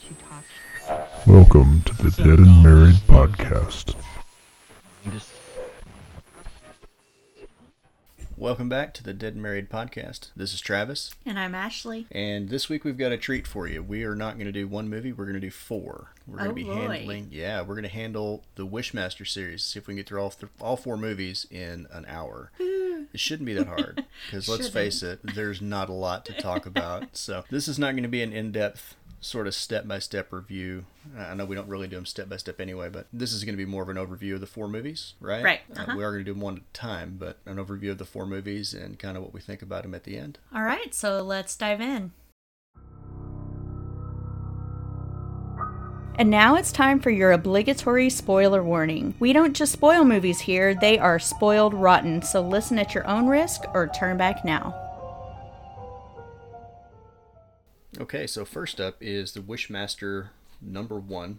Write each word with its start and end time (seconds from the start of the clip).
She 0.00 0.14
talks. 0.28 1.26
Welcome 1.26 1.82
to 1.82 1.94
the 1.94 2.10
Dead 2.10 2.38
and 2.38 2.62
Married 2.62 2.96
podcast. 3.06 3.94
Welcome 8.36 8.70
back 8.70 8.94
to 8.94 9.02
the 9.04 9.12
Dead 9.12 9.34
and 9.34 9.42
Married 9.42 9.68
podcast. 9.68 10.30
This 10.34 10.54
is 10.54 10.60
Travis, 10.62 11.14
And 11.26 11.38
I'm 11.38 11.54
Ashley. 11.54 12.06
and 12.10 12.48
this 12.48 12.70
week 12.70 12.84
we've 12.84 12.96
got 12.96 13.12
a 13.12 13.18
treat 13.18 13.46
for 13.46 13.66
you. 13.68 13.82
We 13.82 14.02
are 14.04 14.14
not 14.14 14.34
going 14.36 14.46
to 14.46 14.52
do 14.52 14.66
one 14.66 14.88
movie, 14.88 15.12
we're 15.12 15.26
going 15.26 15.34
to 15.34 15.40
do 15.40 15.50
four. 15.50 16.12
We're 16.26 16.38
going 16.38 16.46
Oh, 16.48 16.50
to 16.52 16.54
be 16.54 16.64
boy. 16.64 16.74
handling, 16.74 17.28
yeah, 17.30 17.60
we're 17.60 17.74
going 17.74 17.82
to 17.82 17.88
handle 17.90 18.42
the 18.54 18.66
Wishmaster 18.66 19.26
series. 19.28 19.62
See 19.64 19.78
if 19.78 19.86
we 19.86 19.92
can 19.92 19.96
get 19.98 20.06
through 20.08 20.22
all, 20.22 20.30
th- 20.30 20.50
all 20.60 20.76
four 20.78 20.96
movies 20.96 21.46
in 21.50 21.86
an 21.92 22.06
hour. 22.08 22.50
it 22.58 23.20
shouldn't 23.20 23.44
be 23.46 23.52
that 23.54 23.66
hard 23.66 24.04
because 24.26 24.48
let's 24.48 24.68
face 24.70 25.02
it, 25.02 25.20
there's 25.34 25.60
not 25.60 25.90
a 25.90 25.94
lot 25.94 26.24
to 26.24 26.32
talk 26.32 26.64
about. 26.64 27.14
so 27.16 27.44
this 27.50 27.68
is 27.68 27.78
not 27.78 27.92
going 27.92 28.04
to 28.04 28.08
be 28.08 28.22
an 28.22 28.32
in-depth 28.32 28.94
sort 29.20 29.46
of 29.46 29.54
step-by-step 29.54 30.32
review. 30.32 30.84
I 31.16 31.34
know 31.34 31.44
we 31.44 31.54
don't 31.54 31.68
really 31.68 31.88
do 31.88 31.96
them 31.96 32.06
step-by-step 32.06 32.60
anyway, 32.60 32.88
but 32.88 33.06
this 33.12 33.32
is 33.32 33.44
going 33.44 33.52
to 33.54 33.62
be 33.62 33.70
more 33.70 33.82
of 33.82 33.88
an 33.88 33.96
overview 33.96 34.34
of 34.34 34.40
the 34.40 34.46
four 34.46 34.66
movies, 34.68 35.14
right? 35.20 35.44
Right, 35.44 35.60
Uh, 35.76 35.80
uh-huh. 35.80 35.94
we 35.96 36.04
are 36.04 36.12
going 36.12 36.24
to 36.24 36.30
do 36.30 36.32
them 36.32 36.40
one 36.40 36.56
at 36.56 36.62
a 36.62 36.72
time, 36.72 37.16
but 37.18 37.38
an 37.44 37.56
overview 37.56 37.90
of 37.90 37.98
the 37.98 38.04
four 38.04 38.26
movies 38.26 38.72
and 38.72 38.98
kind 38.98 39.16
of 39.16 39.22
what 39.22 39.34
we 39.34 39.40
think 39.40 39.60
about 39.62 39.82
them 39.82 39.94
at 39.94 40.04
the 40.04 40.16
end. 40.16 40.38
All 40.54 40.62
right, 40.62 40.94
so 40.94 41.22
let's 41.22 41.54
dive 41.56 41.80
in. 41.80 42.12
And 46.16 46.28
now 46.28 46.54
it's 46.56 46.70
time 46.72 47.00
for 47.00 47.08
your 47.10 47.32
obligatory 47.32 48.10
spoiler 48.10 48.62
warning. 48.62 49.14
We 49.18 49.32
don't 49.32 49.54
just 49.56 49.72
spoil 49.72 50.04
movies 50.04 50.40
here, 50.40 50.74
they 50.74 50.98
are 50.98 51.18
spoiled 51.18 51.72
rotten, 51.72 52.20
so 52.22 52.42
listen 52.42 52.78
at 52.78 52.94
your 52.94 53.06
own 53.06 53.26
risk 53.26 53.62
or 53.72 53.86
turn 53.88 54.16
back 54.18 54.44
now. 54.44 54.74
Okay, 58.00 58.26
so 58.26 58.44
first 58.44 58.80
up 58.80 58.96
is 59.00 59.32
the 59.32 59.40
Wishmaster 59.40 60.28
number 60.62 60.98
one. 60.98 61.38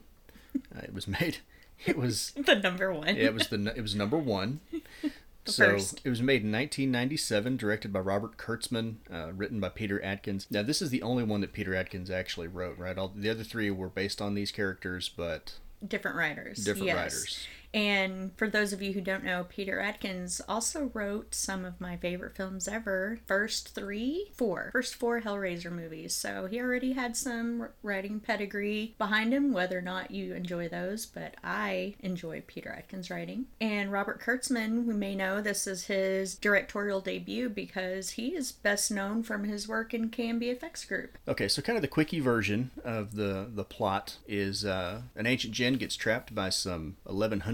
Uh, 0.56 0.82
it 0.84 0.94
was 0.94 1.08
made. 1.20 1.38
It 1.86 1.98
was. 1.98 2.34
The 2.46 2.56
number 2.56 2.94
one. 2.94 3.16
yeah, 3.16 3.24
It 3.26 3.34
was 3.34 3.48
the. 3.48 3.74
It 3.76 3.82
was 3.82 3.96
number 3.96 4.18
one. 4.18 4.60
So 5.44 5.72
first. 5.72 6.02
it 6.06 6.10
was 6.12 6.22
made 6.22 6.44
in 6.44 6.52
1997, 6.52 7.58
directed 7.58 7.92
by 7.92 8.00
Robert 8.00 8.38
Kurtzman, 8.38 8.98
uh, 9.12 9.32
written 9.34 9.60
by 9.60 9.70
Peter 9.70 10.00
Atkins. 10.04 10.46
Now 10.52 10.62
this 10.62 10.84
is 10.84 10.92
the 10.92 11.02
only 11.02 11.24
one 11.24 11.42
that 11.42 11.52
Peter 11.52 11.74
Atkins 11.74 12.12
actually 12.12 12.48
wrote, 12.48 12.78
right? 12.78 12.96
All 12.96 13.12
the 13.16 13.28
other 13.32 13.44
three 13.44 13.72
were 13.72 13.90
based 13.90 14.22
on 14.22 14.36
these 14.36 14.52
characters, 14.52 15.10
but 15.10 15.56
Different 15.86 16.16
writers. 16.16 16.64
different 16.64 16.86
yes. 16.86 16.96
writers. 16.96 17.48
And 17.74 18.32
for 18.38 18.50
those 18.50 18.74
of 18.74 18.82
you 18.82 18.94
who 18.94 19.02
don't 19.02 19.24
know, 19.24 19.46
Peter 19.48 19.80
Atkins 19.80 20.42
also 20.48 20.92
wrote 20.94 21.34
some 21.34 21.66
of 21.66 21.80
my 21.80 21.98
favorite 21.98 22.36
films 22.36 22.68
ever. 22.68 23.20
First 23.26 23.74
three, 23.74 24.32
four, 24.34 24.70
first 24.74 24.96
four 24.96 25.22
Hellraiser 25.22 25.72
movies. 25.72 26.14
So 26.14 26.48
he 26.48 26.60
already 26.60 26.94
had 26.94 27.16
some 27.16 27.70
writing 27.82 28.20
pedigree 28.20 28.96
behind 28.98 29.34
him, 29.34 29.54
whether 29.54 29.78
or 29.78 29.82
not 29.82 30.12
you 30.12 30.34
enjoy 30.34 30.68
those, 30.68 31.06
but 31.06 31.36
I 31.44 31.96
enjoy 32.02 32.44
Peter 32.46 32.70
Atkins' 32.70 33.10
writing. 33.10 33.46
And 33.60 33.92
Robert 33.92 34.22
Kurtzman, 34.22 34.86
we 34.86 34.94
may 34.94 35.16
know 35.16 35.42
this 35.42 35.68
is 35.68 35.86
his 35.86 36.36
directorial 36.36 37.02
debut 37.02 37.50
because 37.50 38.12
he 38.12 38.36
is 38.36 38.52
best 38.52 38.92
known 38.92 39.24
from 39.24 39.46
his 39.46 39.68
work 39.68 39.94
in 39.94 40.10
KNB 40.10 40.44
Effects 40.44 40.86
Group. 40.86 41.18
Okay, 41.28 41.48
so 41.48 41.62
kind 41.62 41.78
of 41.78 41.82
the 41.82 41.88
quickie 41.88 42.20
version 42.20 42.72
of 42.84 43.16
the 43.16 43.50
the 43.54 43.64
plot 43.64 44.18
is 44.28 44.66
uh, 44.66 45.02
an 45.16 45.26
ancient 45.26 45.54
jinn 45.54 45.76
gets 45.76 45.96
trapped 45.96 46.34
by 46.34 46.50
some 46.50 46.98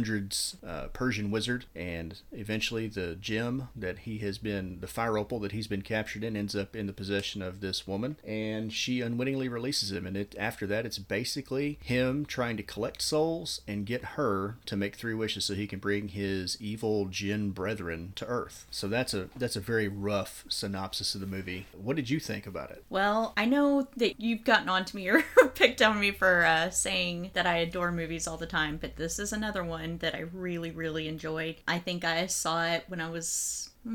1100s 0.07 0.55
uh, 0.65 0.87
Persian 0.89 1.31
wizard, 1.31 1.65
and 1.75 2.19
eventually 2.31 2.87
the 2.87 3.15
gem 3.15 3.69
that 3.75 3.99
he 3.99 4.19
has 4.19 4.37
been, 4.37 4.79
the 4.79 4.87
fire 4.87 5.17
opal 5.17 5.39
that 5.39 5.51
he's 5.51 5.67
been 5.67 5.81
captured 5.81 6.23
in, 6.23 6.35
ends 6.35 6.55
up 6.55 6.75
in 6.75 6.87
the 6.87 6.93
possession 6.93 7.41
of 7.41 7.59
this 7.59 7.87
woman, 7.87 8.17
and 8.25 8.73
she 8.73 9.01
unwittingly 9.01 9.49
releases 9.49 9.91
him. 9.91 10.05
And 10.05 10.17
it 10.17 10.35
after 10.37 10.67
that, 10.67 10.85
it's 10.85 10.97
basically 10.97 11.79
him 11.83 12.25
trying 12.25 12.57
to 12.57 12.63
collect 12.63 13.01
souls 13.01 13.61
and 13.67 13.85
get 13.85 14.03
her 14.15 14.57
to 14.65 14.75
make 14.75 14.95
three 14.95 15.13
wishes 15.13 15.45
so 15.45 15.53
he 15.53 15.67
can 15.67 15.79
bring 15.79 16.09
his 16.09 16.59
evil 16.61 17.05
jinn 17.05 17.51
brethren 17.51 18.13
to 18.15 18.25
Earth. 18.25 18.65
So 18.71 18.87
that's 18.87 19.13
a 19.13 19.29
that's 19.35 19.55
a 19.55 19.61
very 19.61 19.87
rough 19.87 20.45
synopsis 20.49 21.15
of 21.15 21.21
the 21.21 21.27
movie. 21.27 21.65
What 21.73 21.95
did 21.95 22.09
you 22.09 22.19
think 22.19 22.47
about 22.47 22.71
it? 22.71 22.83
Well, 22.89 23.33
I 23.37 23.45
know 23.45 23.87
that 23.97 24.19
you've 24.19 24.43
gotten 24.43 24.69
on 24.69 24.85
to 24.85 24.95
me 24.95 25.09
or 25.09 25.23
picked 25.55 25.81
on 25.81 25.99
me 25.99 26.11
for 26.11 26.45
uh, 26.45 26.69
saying 26.69 27.31
that 27.33 27.45
I 27.45 27.57
adore 27.57 27.91
movies 27.91 28.27
all 28.27 28.37
the 28.37 28.45
time, 28.45 28.77
but 28.77 28.95
this 28.95 29.19
is 29.19 29.33
another 29.33 29.63
one 29.63 29.96
that 29.99 30.15
I 30.15 30.21
really, 30.21 30.71
really 30.71 31.07
enjoyed. 31.07 31.57
I 31.67 31.79
think 31.79 32.03
I 32.03 32.27
saw 32.27 32.65
it 32.65 32.85
when 32.87 33.01
I 33.01 33.09
was 33.09 33.69
mm, 33.87 33.91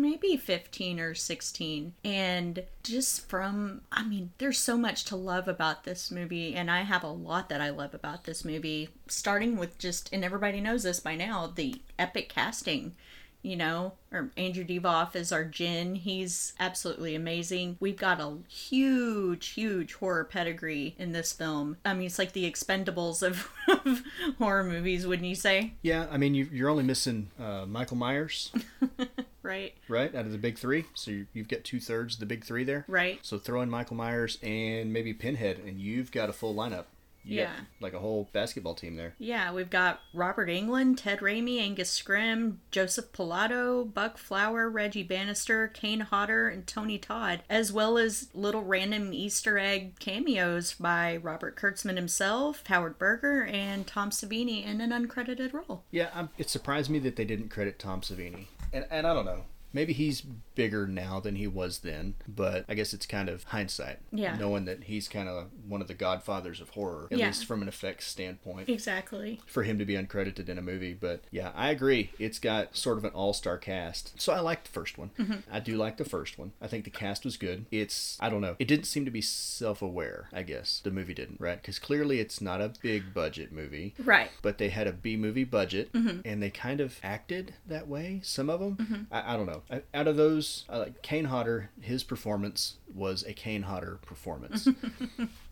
maybe 0.00 0.36
15 0.36 1.00
or 1.00 1.14
16 1.14 1.94
and 2.04 2.64
just 2.82 3.28
from 3.28 3.82
i 3.92 4.02
mean 4.02 4.30
there's 4.38 4.58
so 4.58 4.76
much 4.76 5.04
to 5.04 5.16
love 5.16 5.46
about 5.46 5.84
this 5.84 6.10
movie 6.10 6.54
and 6.54 6.70
i 6.70 6.82
have 6.82 7.04
a 7.04 7.08
lot 7.08 7.48
that 7.48 7.60
i 7.60 7.70
love 7.70 7.94
about 7.94 8.24
this 8.24 8.44
movie. 8.44 8.88
Starting 9.06 9.56
with 9.56 9.78
just 9.78 10.08
and 10.12 10.24
everybody 10.24 10.60
knows 10.60 10.82
this 10.82 11.00
by 11.00 11.14
now 11.14 11.46
the 11.46 11.80
epic 11.98 12.28
casting 12.28 12.94
you 13.42 13.56
know, 13.56 13.92
or 14.12 14.30
Andrew 14.36 14.64
Divoff 14.64 15.16
is 15.16 15.32
our 15.32 15.44
Jinn. 15.44 15.94
He's 15.94 16.52
absolutely 16.60 17.14
amazing. 17.14 17.76
We've 17.80 17.96
got 17.96 18.20
a 18.20 18.36
huge, 18.48 19.48
huge 19.48 19.94
horror 19.94 20.24
pedigree 20.24 20.94
in 20.98 21.12
this 21.12 21.32
film. 21.32 21.76
I 21.84 21.94
mean, 21.94 22.06
it's 22.06 22.18
like 22.18 22.32
the 22.32 22.50
Expendables 22.50 23.22
of, 23.22 23.48
of 23.86 24.02
horror 24.38 24.64
movies, 24.64 25.06
wouldn't 25.06 25.28
you 25.28 25.34
say? 25.34 25.74
Yeah, 25.82 26.06
I 26.10 26.18
mean, 26.18 26.34
you, 26.34 26.48
you're 26.52 26.68
only 26.70 26.84
missing 26.84 27.30
uh, 27.38 27.64
Michael 27.66 27.96
Myers, 27.96 28.52
Right. 29.42 29.74
right, 29.88 30.14
out 30.14 30.26
of 30.26 30.32
the 30.32 30.38
big 30.38 30.58
three. 30.58 30.84
So 30.94 31.10
you, 31.10 31.26
you've 31.32 31.48
got 31.48 31.64
two 31.64 31.80
thirds 31.80 32.14
of 32.14 32.20
the 32.20 32.26
big 32.26 32.44
three 32.44 32.62
there. 32.64 32.84
Right. 32.86 33.18
So 33.22 33.38
throw 33.38 33.62
in 33.62 33.70
Michael 33.70 33.96
Myers 33.96 34.38
and 34.42 34.92
maybe 34.92 35.14
Pinhead, 35.14 35.58
and 35.66 35.80
you've 35.80 36.12
got 36.12 36.28
a 36.28 36.32
full 36.32 36.54
lineup. 36.54 36.84
You 37.24 37.40
Yeah. 37.40 37.52
like 37.80 37.92
a 37.92 37.98
whole 37.98 38.28
basketball 38.32 38.74
team 38.74 38.96
there. 38.96 39.14
Yeah, 39.18 39.52
we've 39.52 39.68
got 39.70 40.00
Robert 40.14 40.48
Englund, 40.48 40.96
Ted 40.96 41.18
Raimi, 41.20 41.60
Angus 41.60 42.00
Scrimm, 42.00 42.56
Joseph 42.70 43.12
Pilato, 43.12 43.84
Buck 43.92 44.16
Flower, 44.16 44.70
Reggie 44.70 45.02
Bannister, 45.02 45.68
Kane 45.68 46.00
Hodder, 46.00 46.48
and 46.48 46.66
Tony 46.66 46.96
Todd, 46.98 47.42
as 47.50 47.72
well 47.72 47.98
as 47.98 48.28
little 48.34 48.62
random 48.64 49.12
Easter 49.12 49.58
egg 49.58 49.98
cameos 49.98 50.74
by 50.74 51.16
Robert 51.18 51.56
Kurtzman 51.56 51.96
himself, 51.96 52.66
Howard 52.66 52.98
Berger, 52.98 53.44
and 53.44 53.86
Tom 53.86 54.10
Savini 54.10 54.64
in 54.64 54.80
an 54.80 54.90
uncredited 54.90 55.52
role. 55.52 55.84
Yeah, 55.90 56.08
um 56.14 56.30
it 56.38 56.48
surprised 56.48 56.88
me 56.90 56.98
that 57.00 57.16
they 57.16 57.24
didn't 57.26 57.50
credit 57.50 57.78
Tom 57.78 58.00
Savini, 58.00 58.46
and 58.72 58.86
and 58.90 59.06
I 59.06 59.12
don't 59.12 59.26
know. 59.26 59.44
Maybe 59.72 59.92
he's 59.92 60.20
bigger 60.54 60.86
now 60.86 61.20
than 61.20 61.36
he 61.36 61.46
was 61.46 61.78
then, 61.78 62.14
but 62.28 62.64
I 62.68 62.74
guess 62.74 62.92
it's 62.92 63.06
kind 63.06 63.28
of 63.28 63.44
hindsight. 63.44 63.98
Yeah. 64.12 64.36
Knowing 64.36 64.64
that 64.66 64.84
he's 64.84 65.08
kind 65.08 65.28
of 65.28 65.46
one 65.66 65.80
of 65.80 65.88
the 65.88 65.94
godfathers 65.94 66.60
of 66.60 66.70
horror, 66.70 67.08
at 67.10 67.18
Yeah. 67.18 67.26
least 67.28 67.44
from 67.46 67.62
an 67.62 67.68
effects 67.68 68.06
standpoint. 68.06 68.68
Exactly. 68.68 69.40
for 69.46 69.62
him 69.62 69.78
to 69.78 69.84
be 69.84 69.94
uncredited 69.94 70.48
in 70.48 70.58
a 70.58 70.62
movie. 70.62 70.92
But 70.92 71.22
yeah, 71.30 71.52
I 71.54 71.70
agree. 71.70 72.10
It's 72.18 72.38
got 72.38 72.76
sort 72.76 72.98
of 72.98 73.04
an 73.04 73.10
all 73.12 73.32
star 73.32 73.58
cast. 73.58 74.20
So 74.20 74.32
I 74.32 74.40
like 74.40 74.64
the 74.64 74.70
first 74.70 74.98
one. 74.98 75.10
Mm-hmm. 75.18 75.34
I 75.50 75.60
do 75.60 75.76
like 75.76 75.96
the 75.96 76.04
first 76.04 76.38
one. 76.38 76.52
I 76.60 76.66
think 76.66 76.84
the 76.84 76.90
cast 76.90 77.24
was 77.24 77.36
good. 77.36 77.66
It's, 77.70 78.16
I 78.20 78.28
don't 78.28 78.40
know, 78.40 78.56
it 78.58 78.68
didn't 78.68 78.84
seem 78.86 79.04
to 79.04 79.10
be 79.10 79.20
self 79.22 79.82
aware, 79.82 80.28
I 80.32 80.42
guess. 80.42 80.80
The 80.82 80.90
movie 80.90 81.14
didn't, 81.14 81.40
right? 81.40 81.60
Because 81.60 81.78
clearly 81.78 82.20
it's 82.20 82.40
not 82.40 82.60
a 82.60 82.72
big 82.82 83.12
budget 83.14 83.52
movie. 83.52 83.94
Right. 83.98 84.30
But 84.42 84.58
they 84.58 84.68
had 84.70 84.86
a 84.86 84.92
B 84.92 85.16
movie 85.16 85.44
budget, 85.44 85.92
mm-hmm. 85.92 86.20
and 86.24 86.42
they 86.42 86.50
kind 86.50 86.80
of 86.80 86.98
acted 87.02 87.54
that 87.66 87.88
way. 87.88 88.20
Some 88.22 88.50
of 88.50 88.60
them, 88.60 88.76
mm-hmm. 88.76 89.02
I, 89.14 89.34
I 89.34 89.36
don't 89.36 89.46
know. 89.46 89.59
Out 89.94 90.08
of 90.08 90.16
those, 90.16 90.64
like 90.68 91.02
Kane 91.02 91.26
Hodder. 91.26 91.70
His 91.80 92.02
performance 92.04 92.76
was 92.94 93.22
a 93.24 93.32
Kane 93.32 93.62
Hodder 93.62 93.98
performance. 94.02 94.68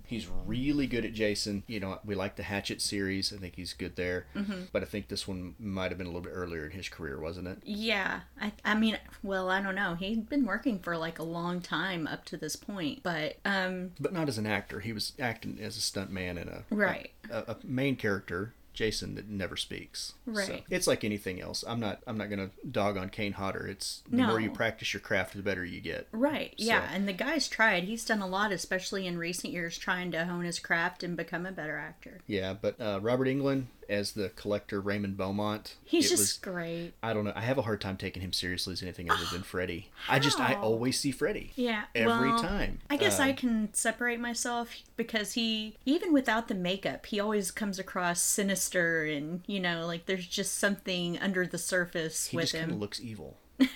He's 0.07 0.27
really 0.47 0.87
good 0.87 1.05
at 1.05 1.13
Jason. 1.13 1.65
You 1.67 1.81
know, 1.81 1.99
we 2.03 2.15
like 2.15 2.37
the 2.37 2.43
Hatchet 2.43 2.81
series. 2.81 3.31
I 3.31 3.37
think 3.37 3.57
he's 3.57 3.75
good 3.75 3.95
there. 3.97 4.25
But 4.73 4.81
I 4.83 4.87
think 4.87 5.09
this 5.09 5.29
one 5.29 5.55
might 5.61 5.91
have 5.91 5.99
been 5.99 6.07
a 6.07 6.11
little 6.11 6.23
bit 6.23 6.33
earlier 6.35 6.65
in 6.65 6.71
his 6.71 6.89
career, 6.89 7.21
wasn't 7.21 7.47
it? 7.47 7.59
Yeah, 7.63 8.21
I, 8.41 8.53
I 8.65 8.75
mean, 8.75 8.97
well, 9.23 9.51
I 9.51 9.61
don't 9.61 9.75
know. 9.75 9.97
He'd 9.97 10.27
been 10.31 10.47
working 10.47 10.79
for 10.79 10.97
like 10.97 11.19
a 11.19 11.23
long 11.23 11.61
time 11.61 12.07
up 12.07 12.25
to 12.27 12.38
this 12.38 12.56
point, 12.56 13.03
but 13.03 13.37
um, 13.44 13.91
But 14.00 14.15
not 14.15 14.29
as 14.31 14.38
an 14.38 14.47
actor. 14.47 14.81
He 14.81 14.94
was 14.94 15.12
acting 15.21 15.59
as 15.61 15.77
a 15.77 15.81
stunt 15.81 16.11
man 16.11 16.38
and 16.38 16.49
a 16.49 16.65
Right. 16.71 17.11
a, 17.31 17.50
a 17.53 17.56
main 17.62 17.94
character. 17.97 18.55
Jason 18.79 19.17
that 19.17 19.29
never 19.29 19.57
speaks. 19.57 20.13
So 20.25 20.31
Right. 20.33 20.63
it's 20.71 20.87
like 20.87 21.03
anything 21.03 21.41
else. 21.41 21.65
I'm 21.67 21.81
not. 21.81 22.01
I'm 22.07 22.17
not 22.17 22.31
gonna 22.31 22.51
dog 22.71 22.97
on 22.97 23.09
Kane 23.11 23.33
Hodder. 23.33 23.67
It's 23.67 24.05
the 24.09 24.19
No. 24.19 24.27
more 24.29 24.39
you 24.41 24.53
practice 24.53 24.95
your 24.95 25.01
craft, 25.01 25.35
the 25.35 25.43
better 25.43 25.65
you 25.65 25.81
get. 25.81 26.07
Right. 26.13 26.55
Yeah, 26.57 26.89
and 26.93 27.09
the 27.09 27.13
guy's 27.13 27.49
tried. 27.49 27.85
He's 27.85 28.05
done 28.05 28.23
a 28.23 28.27
lot, 28.29 28.53
especially 28.53 29.05
in 29.09 29.19
recent 29.19 29.53
years, 29.53 29.77
trying 29.79 30.13
to 30.13 30.27
hone 30.27 30.45
his 30.45 30.61
craft 30.61 31.03
and 31.03 31.17
become 31.17 31.45
a 31.45 31.51
better 31.51 31.77
actor. 31.77 32.21
Yeah, 32.29 32.55
but 32.55 32.81
uh, 32.81 33.01
Robert 33.03 33.27
Englund 33.27 33.65
as 33.88 34.12
the 34.12 34.29
collector 34.31 34.81
Raymond 34.81 35.17
Beaumont. 35.17 35.76
He's 35.85 36.06
it 36.06 36.08
just 36.11 36.20
was- 36.20 36.32
great. 36.55 36.93
I 37.02 37.12
don't 37.14 37.25
know. 37.25 37.32
I 37.35 37.40
have 37.40 37.58
a 37.58 37.62
hard 37.62 37.81
time 37.81 37.96
taking 37.96 38.23
him 38.23 38.32
seriously 38.32 38.73
as 38.73 38.82
anything 38.82 39.11
other 39.11 39.25
than 39.32 39.43
Freddy. 39.44 39.90
I 40.08 40.19
just 40.19 40.38
I 40.40 40.55
always 40.55 40.99
see 41.00 41.11
Freddy. 41.11 41.52
Yeah. 41.56 41.85
Every 41.94 42.29
well, 42.31 42.38
time. 42.43 42.81
I 42.90 42.96
guess 42.96 43.19
I 43.19 43.31
Um, 43.31 43.37
can 43.37 43.75
separate 43.75 44.20
myself 44.20 44.70
because 44.96 45.32
he, 45.32 45.76
even 45.87 46.12
without 46.12 46.49
the 46.49 46.55
makeup, 46.55 47.06
he 47.06 47.19
always 47.20 47.50
comes 47.50 47.79
across 47.79 48.20
sinister 48.20 49.05
and, 49.05 49.43
you 49.46 49.61
know, 49.61 49.87
like 49.87 50.06
there's 50.06 50.26
just 50.26 50.56
something 50.56 51.19
under 51.19 51.46
the 51.46 51.58
surface 51.58 52.26
He 52.26 52.37
with 52.37 52.44
just 52.44 52.55
kind 52.55 52.64
of 52.67 52.70
him. 52.73 52.81
looks 52.81 53.00
evil. 53.00 53.37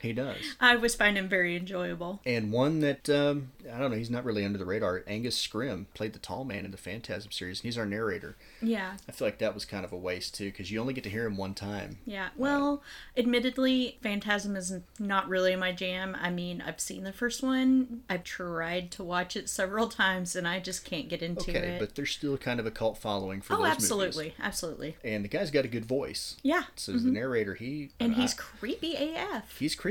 He 0.00 0.12
does. 0.12 0.36
I 0.60 0.74
always 0.74 0.94
find 0.94 1.16
him 1.18 1.28
very 1.28 1.56
enjoyable. 1.56 2.20
And 2.26 2.52
one 2.52 2.80
that 2.80 3.08
um, 3.08 3.50
I 3.72 3.78
don't 3.78 3.90
know, 3.90 3.96
he's 3.96 4.10
not 4.10 4.24
really 4.24 4.44
under 4.44 4.58
the 4.58 4.64
radar. 4.64 5.02
Angus 5.06 5.44
Scrimm 5.44 5.86
played 5.94 6.12
the 6.12 6.18
tall 6.18 6.44
man 6.44 6.64
in 6.64 6.70
the 6.70 6.76
Phantasm 6.76 7.30
series, 7.32 7.60
and 7.60 7.64
he's 7.64 7.78
our 7.78 7.86
narrator. 7.86 8.36
Yeah. 8.62 8.96
I 9.08 9.12
feel 9.12 9.26
like 9.26 9.38
that 9.38 9.54
was 9.54 9.64
kind 9.64 9.84
of 9.84 9.92
a 9.92 9.96
waste 9.96 10.34
too, 10.34 10.50
because 10.50 10.70
you 10.70 10.80
only 10.80 10.94
get 10.94 11.04
to 11.04 11.10
hear 11.10 11.26
him 11.26 11.36
one 11.36 11.54
time. 11.54 11.98
Yeah. 12.04 12.28
Well, 12.36 12.82
admittedly, 13.16 13.98
Phantasm 14.02 14.56
is 14.56 14.72
not 14.98 15.28
really 15.28 15.56
my 15.56 15.72
jam. 15.72 16.16
I 16.20 16.30
mean, 16.30 16.62
I've 16.64 16.80
seen 16.80 17.04
the 17.04 17.12
first 17.12 17.42
one. 17.42 18.02
I've 18.08 18.24
tried 18.24 18.90
to 18.92 19.04
watch 19.04 19.36
it 19.36 19.48
several 19.48 19.88
times, 19.88 20.36
and 20.36 20.46
I 20.46 20.60
just 20.60 20.84
can't 20.84 21.08
get 21.08 21.22
into 21.22 21.50
Okay, 21.50 21.52
it. 21.58 21.62
Okay, 21.62 21.76
but 21.80 21.94
there's 21.94 22.10
still 22.12 22.36
kind 22.38 22.60
of 22.60 22.66
a 22.66 22.70
cult 22.70 22.98
following 22.98 23.40
for 23.40 23.54
oh, 23.54 23.58
those 23.58 23.66
absolutely, 23.68 24.24
movies. 24.26 24.38
absolutely. 24.42 24.96
And 25.02 25.24
the 25.24 25.28
guy's 25.28 25.50
got 25.50 25.64
a 25.64 25.68
good 25.68 25.84
voice. 25.86 26.36
Yeah. 26.42 26.64
So 26.76 26.92
as 26.94 27.04
the 27.04 27.10
narrator, 27.10 27.54
he 27.54 27.90
And 27.98 28.12
I- 28.12 28.16
he's 28.16 28.34
creepy 28.34 28.94
AF. 28.94 29.58
he's 29.58 29.74
creepy. 29.74 29.85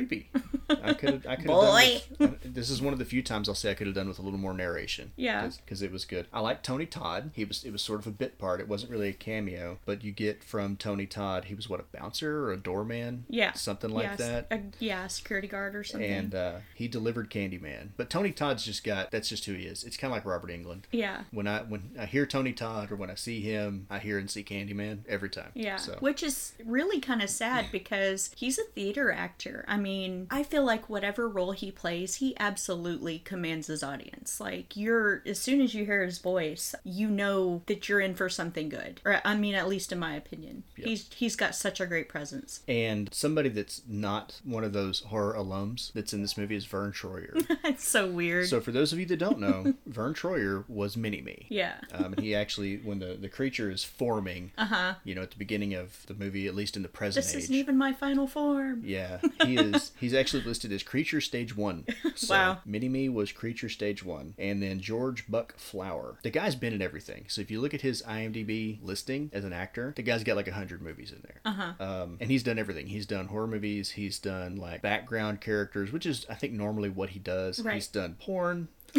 I 0.69 0.93
could 0.93 1.25
I 1.27 1.35
could 1.35 1.47
Boy. 1.47 2.01
With, 2.19 2.53
this 2.53 2.69
is 2.69 2.81
one 2.81 2.93
of 2.93 2.99
the 2.99 3.05
few 3.05 3.21
times 3.21 3.47
I'll 3.47 3.55
say 3.55 3.71
I 3.71 3.73
could 3.73 3.87
have 3.87 3.95
done 3.95 4.07
with 4.07 4.19
a 4.19 4.21
little 4.21 4.39
more 4.39 4.53
narration. 4.53 5.11
Yeah. 5.15 5.49
because 5.63 5.81
it 5.81 5.91
was 5.91 6.05
good. 6.05 6.27
I 6.33 6.39
like 6.39 6.63
Tony 6.63 6.85
Todd. 6.85 7.31
He 7.33 7.45
was 7.45 7.63
it 7.63 7.71
was 7.71 7.81
sort 7.81 7.99
of 7.99 8.07
a 8.07 8.11
bit 8.11 8.37
part. 8.37 8.59
It 8.59 8.67
wasn't 8.67 8.91
really 8.91 9.09
a 9.09 9.13
cameo, 9.13 9.77
but 9.85 10.03
you 10.03 10.11
get 10.11 10.43
from 10.43 10.75
Tony 10.75 11.05
Todd. 11.05 11.45
He 11.45 11.55
was 11.55 11.69
what 11.69 11.79
a 11.79 11.97
bouncer 11.97 12.45
or 12.45 12.51
a 12.51 12.57
doorman. 12.57 13.25
Yeah. 13.29 13.53
something 13.53 13.89
like 13.89 14.03
yes. 14.05 14.17
that. 14.19 14.47
A, 14.51 14.61
yeah, 14.79 15.07
security 15.07 15.47
guard 15.47 15.75
or 15.75 15.83
something. 15.83 16.09
And 16.09 16.35
uh, 16.35 16.53
he 16.73 16.87
delivered 16.87 17.29
Candyman. 17.29 17.89
But 17.97 18.09
Tony 18.09 18.31
Todd's 18.31 18.65
just 18.65 18.83
got 18.83 19.11
that's 19.11 19.29
just 19.29 19.45
who 19.45 19.53
he 19.53 19.65
is. 19.65 19.83
It's 19.83 19.97
kind 19.97 20.11
of 20.11 20.15
like 20.17 20.25
Robert 20.25 20.49
Englund. 20.49 20.83
yeah. 20.91 21.23
When 21.31 21.47
I 21.47 21.59
when 21.61 21.91
I 21.99 22.05
hear 22.05 22.25
Tony 22.25 22.53
Todd 22.53 22.91
or 22.91 22.95
when 22.95 23.09
I 23.09 23.15
see 23.15 23.41
him, 23.41 23.87
I 23.89 23.99
hear 23.99 24.17
and 24.17 24.29
see 24.29 24.43
Candyman 24.43 24.99
every 25.07 25.29
time. 25.29 25.51
Yeah, 25.53 25.77
So 25.77 25.97
which 25.99 26.23
is 26.23 26.53
really 26.63 26.99
kind 26.99 27.21
of 27.21 27.29
sad 27.29 27.67
because 27.71 28.31
he's 28.35 28.57
a 28.57 28.63
theater 28.63 29.11
actor. 29.11 29.65
I 29.67 29.77
mean, 29.77 29.84
I 29.85 29.87
mean, 29.87 30.27
I 30.31 30.41
feel 30.41 30.63
like 30.65 30.89
whatever 30.89 31.29
role 31.29 31.51
he 31.51 31.69
plays, 31.69 32.15
he 32.15 32.35
absolutely 32.39 33.19
commands 33.19 33.67
his 33.67 33.83
audience. 33.83 34.39
Like 34.39 34.75
you're 34.75 35.21
as 35.27 35.37
soon 35.39 35.61
as 35.61 35.75
you 35.75 35.85
hear 35.85 36.03
his 36.03 36.17
voice, 36.17 36.73
you 36.83 37.07
know 37.07 37.61
that 37.67 37.87
you're 37.87 37.99
in 37.99 38.15
for 38.15 38.27
something 38.27 38.67
good. 38.67 38.99
Or 39.05 39.21
I 39.23 39.35
mean, 39.35 39.53
at 39.53 39.67
least 39.67 39.91
in 39.91 39.99
my 39.99 40.15
opinion. 40.15 40.63
He's 40.75 41.07
he's 41.13 41.35
got 41.35 41.53
such 41.53 41.79
a 41.79 41.85
great 41.85 42.09
presence. 42.09 42.61
and 42.67 43.09
somebody 43.13 43.49
that's 43.49 43.83
not 43.87 44.41
one 44.43 44.63
of 44.63 44.73
those 44.73 45.01
horror 45.01 45.35
alums 45.37 45.93
that's 45.93 46.13
in 46.13 46.23
this 46.23 46.35
movie 46.35 46.55
is 46.55 46.65
Vern 46.65 46.91
Troyer. 46.91 47.45
it's 47.63 47.87
so 47.87 48.07
weird. 48.09 48.47
So 48.47 48.59
for 48.61 48.71
those 48.71 48.91
of 48.91 48.97
you 48.99 49.05
that 49.05 49.17
don't 49.17 49.39
know, 49.39 49.75
Vern 49.85 50.15
Troyer 50.15 50.67
was 50.67 50.97
Mini 50.97 51.21
Me. 51.21 51.45
yeah. 51.49 51.75
Um, 51.93 52.13
and 52.13 52.19
he 52.21 52.33
actually, 52.33 52.77
when 52.77 52.97
the, 52.99 53.13
the 53.21 53.29
creature 53.29 53.69
is 53.69 53.83
forming, 53.83 54.51
Uh-huh. 54.57 54.95
you 55.03 55.13
know, 55.13 55.21
at 55.21 55.29
the 55.29 55.37
beginning 55.37 55.75
of 55.75 56.05
the 56.07 56.15
movie, 56.15 56.47
at 56.47 56.55
least 56.55 56.75
in 56.75 56.81
the 56.81 56.89
present 56.89 57.23
This 57.23 57.35
age. 57.35 57.43
isn't 57.43 57.55
even 57.55 57.77
my 57.77 57.93
final 57.93 58.25
form. 58.25 58.81
Yeah, 58.83 59.19
he 59.45 59.55
is. 59.57 59.74
He's 59.99 60.13
actually 60.13 60.43
listed 60.43 60.71
as 60.71 60.83
creature 60.83 61.21
stage 61.21 61.55
one. 61.55 61.85
So 62.15 62.33
Wow. 62.33 62.59
Mini 62.65 62.87
Me 62.87 63.09
was 63.09 63.31
creature 63.33 63.67
stage 63.67 64.03
one, 64.03 64.35
and 64.37 64.61
then 64.63 64.79
George 64.79 65.27
Buck 65.29 65.57
Flower. 65.57 66.17
The 66.23 66.29
guy's 66.29 66.55
been 66.55 66.71
in 66.73 66.81
everything. 66.81 67.25
So 67.27 67.41
if 67.41 67.51
you 67.51 67.59
look 67.59 67.73
at 67.73 67.81
his 67.81 68.01
IMDb 68.03 68.79
listing 68.81 69.29
as 69.33 69.43
an 69.43 69.51
actor, 69.51 69.93
the 69.95 70.01
guy's 70.03 70.23
got 70.23 70.35
like 70.37 70.47
a 70.47 70.53
hundred 70.53 70.81
movies 70.81 71.11
in 71.11 71.21
there. 71.23 71.41
Uh-huh. 71.43 71.73
Um, 71.83 72.17
and 72.21 72.31
he's 72.31 72.43
done 72.43 72.57
everything. 72.57 72.87
He's 72.87 73.05
done 73.05 73.27
horror 73.27 73.47
movies. 73.47 73.91
He's 73.91 74.17
done 74.19 74.55
like 74.55 74.81
background 74.81 75.41
characters, 75.41 75.91
which 75.91 76.05
is 76.05 76.25
I 76.29 76.35
think 76.35 76.53
normally 76.53 76.89
what 76.89 77.09
he 77.09 77.19
does. 77.19 77.59
Right. 77.59 77.75
He's 77.75 77.87
done 77.87 78.15
porn. 78.19 78.69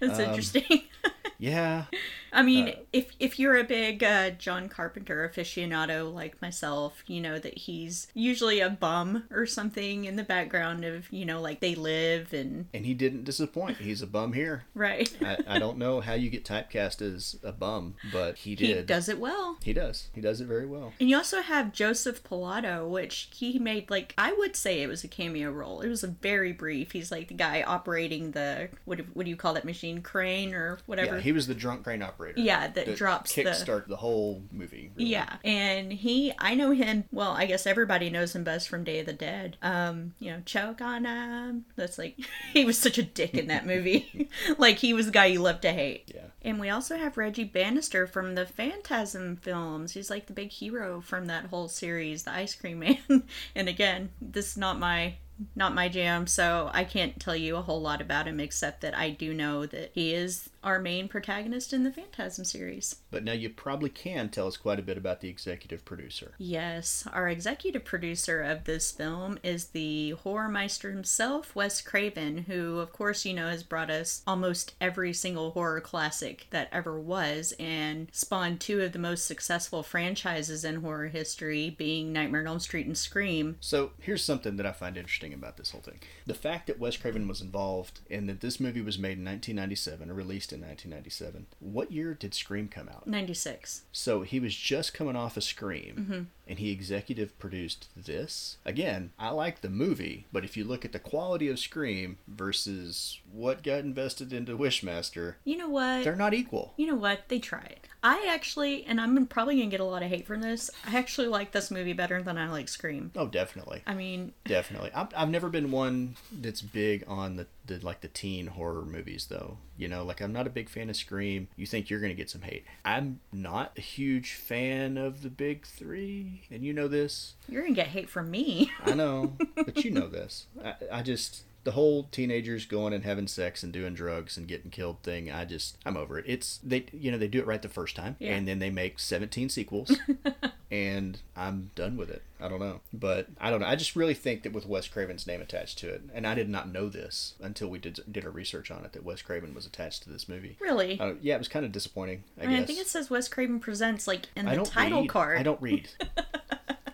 That's 0.00 0.18
Um, 0.18 0.20
interesting. 0.20 0.82
Yeah, 1.40 1.84
I 2.32 2.42
mean, 2.42 2.68
Uh, 2.68 2.72
if 2.92 3.12
if 3.18 3.38
you're 3.38 3.56
a 3.56 3.64
big 3.64 4.02
uh, 4.04 4.30
John 4.30 4.68
Carpenter 4.68 5.30
aficionado 5.32 6.12
like 6.12 6.40
myself, 6.42 7.02
you 7.06 7.20
know 7.20 7.38
that 7.38 7.58
he's 7.58 8.08
usually 8.14 8.60
a 8.60 8.70
bum 8.70 9.24
or 9.30 9.46
something 9.46 10.04
in 10.04 10.16
the 10.16 10.22
background 10.24 10.84
of 10.84 11.10
you 11.12 11.24
know 11.24 11.40
like 11.40 11.60
They 11.60 11.74
Live 11.74 12.32
and 12.32 12.66
and 12.74 12.84
he 12.86 12.94
didn't 12.94 13.24
disappoint. 13.24 13.78
He's 13.78 14.02
a 14.02 14.06
bum 14.06 14.32
here. 14.32 14.64
right. 14.74 15.10
I, 15.22 15.38
I 15.46 15.58
don't 15.58 15.78
know 15.78 16.00
how 16.00 16.14
you 16.14 16.30
get 16.30 16.44
typecast 16.44 17.00
as 17.02 17.38
a 17.42 17.52
bum, 17.52 17.94
but 18.12 18.38
he 18.38 18.54
he 18.54 18.74
does 18.82 19.08
it 19.08 19.18
well. 19.18 19.58
He 19.62 19.72
does. 19.72 20.08
He 20.14 20.20
does 20.20 20.40
it 20.40 20.46
very 20.46 20.66
well. 20.66 20.92
And 21.00 21.08
you 21.08 21.16
also 21.16 21.40
have 21.40 21.72
Joseph 21.72 22.22
Pilato, 22.22 22.88
which 22.88 23.28
he 23.34 23.58
made 23.58 23.90
like 23.90 24.14
I 24.18 24.32
would 24.32 24.56
say 24.56 24.82
it 24.82 24.88
was 24.88 25.04
a 25.04 25.08
cameo 25.08 25.50
role. 25.50 25.80
It 25.80 25.88
was 25.88 26.04
a 26.04 26.08
very 26.08 26.52
brief. 26.52 26.92
He's 26.92 27.10
like 27.10 27.28
the 27.28 27.34
guy 27.34 27.62
operating 27.62 28.32
the 28.32 28.68
what 28.84 29.00
what 29.14 29.24
do 29.24 29.30
you 29.30 29.36
call 29.36 29.54
that 29.54 29.64
machine 29.64 30.02
crane 30.02 30.54
or 30.54 30.78
whatever. 30.86 31.16
Yeah, 31.16 31.20
he 31.22 31.32
was 31.32 31.46
the 31.46 31.54
drunk 31.54 31.84
crane 31.84 32.02
operator. 32.02 32.17
Yeah, 32.36 32.68
that 32.68 32.96
drops 32.96 33.34
the- 33.34 33.44
kickstart 33.44 33.86
the 33.88 33.96
whole 33.96 34.42
movie. 34.52 34.90
really. 34.96 35.10
Yeah, 35.10 35.36
and 35.44 35.92
he, 35.92 36.32
I 36.38 36.54
know 36.54 36.72
him. 36.72 37.04
Well, 37.12 37.32
I 37.32 37.46
guess 37.46 37.66
everybody 37.66 38.10
knows 38.10 38.34
him 38.34 38.44
best 38.44 38.68
from 38.68 38.84
Day 38.84 39.00
of 39.00 39.06
the 39.06 39.12
Dead. 39.12 39.56
Um, 39.62 40.14
you 40.18 40.30
know, 40.30 40.42
choke 40.44 40.80
on 40.80 41.04
him. 41.04 41.64
That's 41.76 41.98
like 41.98 42.16
he 42.52 42.64
was 42.64 42.78
such 42.78 42.98
a 42.98 43.02
dick 43.02 43.34
in 43.34 43.46
that 43.48 43.66
movie. 43.66 44.28
like 44.58 44.78
he 44.78 44.92
was 44.92 45.06
the 45.06 45.12
guy 45.12 45.26
you 45.26 45.40
love 45.40 45.60
to 45.62 45.72
hate. 45.72 46.12
Yeah. 46.14 46.22
And 46.42 46.60
we 46.60 46.70
also 46.70 46.96
have 46.96 47.16
Reggie 47.18 47.44
Bannister 47.44 48.06
from 48.06 48.34
the 48.34 48.46
Phantasm 48.46 49.36
films. 49.36 49.92
He's 49.92 50.10
like 50.10 50.26
the 50.26 50.32
big 50.32 50.50
hero 50.50 51.00
from 51.00 51.26
that 51.26 51.46
whole 51.46 51.68
series, 51.68 52.22
the 52.22 52.32
Ice 52.32 52.54
Cream 52.54 52.78
Man. 52.78 52.98
and 53.54 53.68
again, 53.68 54.10
this 54.20 54.52
is 54.52 54.56
not 54.56 54.78
my 54.78 55.14
not 55.54 55.74
my 55.74 55.88
jam, 55.88 56.26
so 56.26 56.68
I 56.72 56.82
can't 56.82 57.20
tell 57.20 57.36
you 57.36 57.56
a 57.56 57.62
whole 57.62 57.80
lot 57.80 58.00
about 58.00 58.26
him 58.26 58.40
except 58.40 58.80
that 58.80 58.96
I 58.96 59.10
do 59.10 59.32
know 59.32 59.66
that 59.66 59.90
he 59.94 60.12
is 60.12 60.50
our 60.68 60.78
main 60.78 61.08
protagonist 61.08 61.72
in 61.72 61.82
the 61.82 61.90
Phantasm 61.90 62.44
series. 62.44 62.96
But 63.10 63.24
now 63.24 63.32
you 63.32 63.48
probably 63.48 63.88
can 63.88 64.28
tell 64.28 64.46
us 64.46 64.58
quite 64.58 64.78
a 64.78 64.82
bit 64.82 64.98
about 64.98 65.22
the 65.22 65.28
executive 65.30 65.82
producer. 65.86 66.34
Yes, 66.36 67.08
our 67.10 67.26
executive 67.26 67.86
producer 67.86 68.42
of 68.42 68.64
this 68.64 68.92
film 68.92 69.38
is 69.42 69.68
the 69.68 70.10
horror 70.10 70.48
meister 70.48 70.92
himself, 70.92 71.56
Wes 71.56 71.80
Craven, 71.80 72.44
who, 72.48 72.80
of 72.80 72.92
course, 72.92 73.24
you 73.24 73.32
know, 73.32 73.48
has 73.48 73.62
brought 73.62 73.90
us 73.90 74.22
almost 74.26 74.74
every 74.78 75.14
single 75.14 75.52
horror 75.52 75.80
classic 75.80 76.46
that 76.50 76.68
ever 76.70 77.00
was 77.00 77.54
and 77.58 78.08
spawned 78.12 78.60
two 78.60 78.82
of 78.82 78.92
the 78.92 78.98
most 78.98 79.24
successful 79.24 79.82
franchises 79.82 80.66
in 80.66 80.82
horror 80.82 81.08
history, 81.08 81.70
being 81.70 82.12
Nightmare 82.12 82.42
on 82.42 82.46
Elm 82.46 82.60
Street 82.60 82.86
and 82.86 82.98
Scream. 82.98 83.56
So 83.60 83.92
here's 84.00 84.22
something 84.22 84.56
that 84.56 84.66
I 84.66 84.72
find 84.72 84.98
interesting 84.98 85.32
about 85.32 85.56
this 85.56 85.70
whole 85.70 85.80
thing. 85.80 86.00
The 86.26 86.34
fact 86.34 86.66
that 86.66 86.78
Wes 86.78 86.98
Craven 86.98 87.26
was 87.26 87.40
involved 87.40 88.00
and 88.10 88.28
that 88.28 88.42
this 88.42 88.60
movie 88.60 88.82
was 88.82 88.98
made 88.98 89.16
in 89.16 89.24
1997 89.24 90.10
and 90.10 90.16
released 90.16 90.52
in 90.52 90.57
1997. 90.60 91.46
What 91.60 91.92
year 91.92 92.14
did 92.14 92.34
Scream 92.34 92.68
come 92.68 92.88
out? 92.88 93.06
96. 93.06 93.82
So 93.92 94.22
he 94.22 94.40
was 94.40 94.54
just 94.54 94.94
coming 94.94 95.16
off 95.16 95.36
of 95.36 95.44
Scream 95.44 95.94
Mm-hmm. 95.98 96.22
and 96.48 96.58
he 96.58 96.70
executive 96.70 97.38
produced 97.38 97.88
this. 97.96 98.56
Again, 98.64 99.12
I 99.18 99.30
like 99.30 99.60
the 99.60 99.68
movie, 99.70 100.26
but 100.32 100.44
if 100.44 100.56
you 100.56 100.64
look 100.64 100.84
at 100.84 100.92
the 100.92 100.98
quality 100.98 101.48
of 101.48 101.58
Scream 101.58 102.18
versus 102.26 103.20
what 103.32 103.62
got 103.62 103.80
invested 103.80 104.32
into 104.32 104.56
Wishmaster, 104.56 105.34
You 105.44 105.56
know 105.56 105.68
what? 105.68 106.04
they're 106.04 106.16
not 106.16 106.34
equal. 106.34 106.74
You 106.76 106.86
know 106.86 106.94
what? 106.94 107.28
They 107.28 107.38
tried. 107.38 107.80
I 108.08 108.26
actually, 108.30 108.84
and 108.86 108.98
I'm 108.98 109.26
probably 109.26 109.56
gonna 109.56 109.66
get 109.66 109.80
a 109.80 109.84
lot 109.84 110.02
of 110.02 110.08
hate 110.08 110.26
from 110.26 110.40
this, 110.40 110.70
I 110.86 110.96
actually 110.96 111.26
like 111.26 111.52
this 111.52 111.70
movie 111.70 111.92
better 111.92 112.22
than 112.22 112.38
I 112.38 112.50
like 112.50 112.66
Scream. 112.66 113.10
Oh, 113.14 113.26
definitely. 113.26 113.82
I 113.86 113.92
mean, 113.92 114.32
Definitely. 114.46 114.90
I've, 114.94 115.08
I've 115.14 115.28
never 115.28 115.50
been 115.50 115.70
one 115.70 116.16
that's 116.32 116.62
big 116.62 117.04
on 117.06 117.36
the, 117.36 117.46
the 117.66 117.78
like 117.84 118.00
the 118.00 118.08
teen 118.08 118.46
horror 118.46 118.86
movies 118.86 119.26
though. 119.26 119.58
You 119.76 119.88
know, 119.88 120.04
like 120.04 120.22
I'm 120.22 120.32
not 120.32 120.46
a 120.46 120.50
big 120.50 120.70
fan 120.70 120.88
of 120.88 120.96
Scream. 120.96 121.48
You 121.54 121.66
think 121.66 121.90
you're 121.90 122.00
gonna 122.00 122.14
get 122.14 122.30
some 122.30 122.40
hate. 122.40 122.64
I'm 122.82 123.20
not 123.30 123.72
a 123.76 123.82
huge 123.82 124.32
fan 124.32 124.96
of 124.96 125.20
the 125.20 125.28
big 125.28 125.66
three, 125.66 126.44
and 126.50 126.64
you 126.64 126.72
know 126.72 126.88
this. 126.88 127.34
you're 127.46 127.60
gonna 127.60 127.74
get 127.74 127.88
hate 127.88 128.08
from 128.08 128.30
me. 128.30 128.72
I 128.86 128.94
know, 128.94 129.34
but 129.54 129.84
you 129.84 129.90
know 129.90 130.08
this. 130.08 130.46
I, 130.64 130.74
I 130.90 131.02
just 131.02 131.42
the 131.68 131.72
whole 131.72 132.04
teenagers 132.04 132.64
going 132.64 132.94
and 132.94 133.04
having 133.04 133.26
sex 133.26 133.62
and 133.62 133.74
doing 133.74 133.92
drugs 133.92 134.38
and 134.38 134.48
getting 134.48 134.70
killed 134.70 135.02
thing. 135.02 135.30
I 135.30 135.44
just 135.44 135.76
I'm 135.84 135.98
over 135.98 136.18
it. 136.18 136.24
It's 136.26 136.58
they 136.64 136.86
you 136.94 137.10
know 137.12 137.18
they 137.18 137.28
do 137.28 137.40
it 137.40 137.46
right 137.46 137.60
the 137.60 137.68
first 137.68 137.94
time, 137.94 138.16
Yeah. 138.18 138.34
and 138.36 138.48
then 138.48 138.58
they 138.58 138.70
make 138.70 138.98
17 138.98 139.50
sequels. 139.50 139.94
and 140.70 141.20
I'm 141.36 141.70
done 141.74 141.98
with 141.98 142.08
it. 142.08 142.22
I 142.40 142.48
don't 142.48 142.60
know, 142.60 142.80
but 142.90 143.26
I 143.38 143.50
don't 143.50 143.60
know. 143.60 143.66
I 143.66 143.76
just 143.76 143.96
really 143.96 144.14
think 144.14 144.44
that 144.44 144.52
with 144.54 144.64
Wes 144.64 144.88
Craven's 144.88 145.26
name 145.26 145.42
attached 145.42 145.76
to 145.80 145.90
it, 145.90 146.02
and 146.14 146.26
I 146.26 146.34
did 146.34 146.48
not 146.48 146.72
know 146.72 146.88
this 146.88 147.34
until 147.38 147.68
we 147.68 147.78
did 147.78 148.00
did 148.10 148.24
our 148.24 148.30
research 148.30 148.70
on 148.70 148.82
it 148.86 148.92
that 148.94 149.04
Wes 149.04 149.20
Craven 149.20 149.52
was 149.52 149.66
attached 149.66 150.04
to 150.04 150.08
this 150.10 150.26
movie. 150.26 150.56
really? 150.60 150.98
Uh, 150.98 151.16
yeah, 151.20 151.34
it 151.34 151.38
was 151.38 151.48
kind 151.48 151.66
of 151.66 151.72
disappointing. 151.72 152.24
I 152.40 152.44
I 152.44 152.46
mean, 152.46 152.62
I 152.62 152.64
think 152.64 152.78
it 152.78 152.86
says 152.88 153.10
Wes 153.10 153.28
Craven 153.28 153.60
presents 153.60 154.06
like 154.06 154.28
in 154.34 154.46
the 154.46 154.62
title 154.64 155.02
read. 155.02 155.10
card. 155.10 155.38
I 155.38 155.42
don't 155.42 155.60
read. 155.60 155.90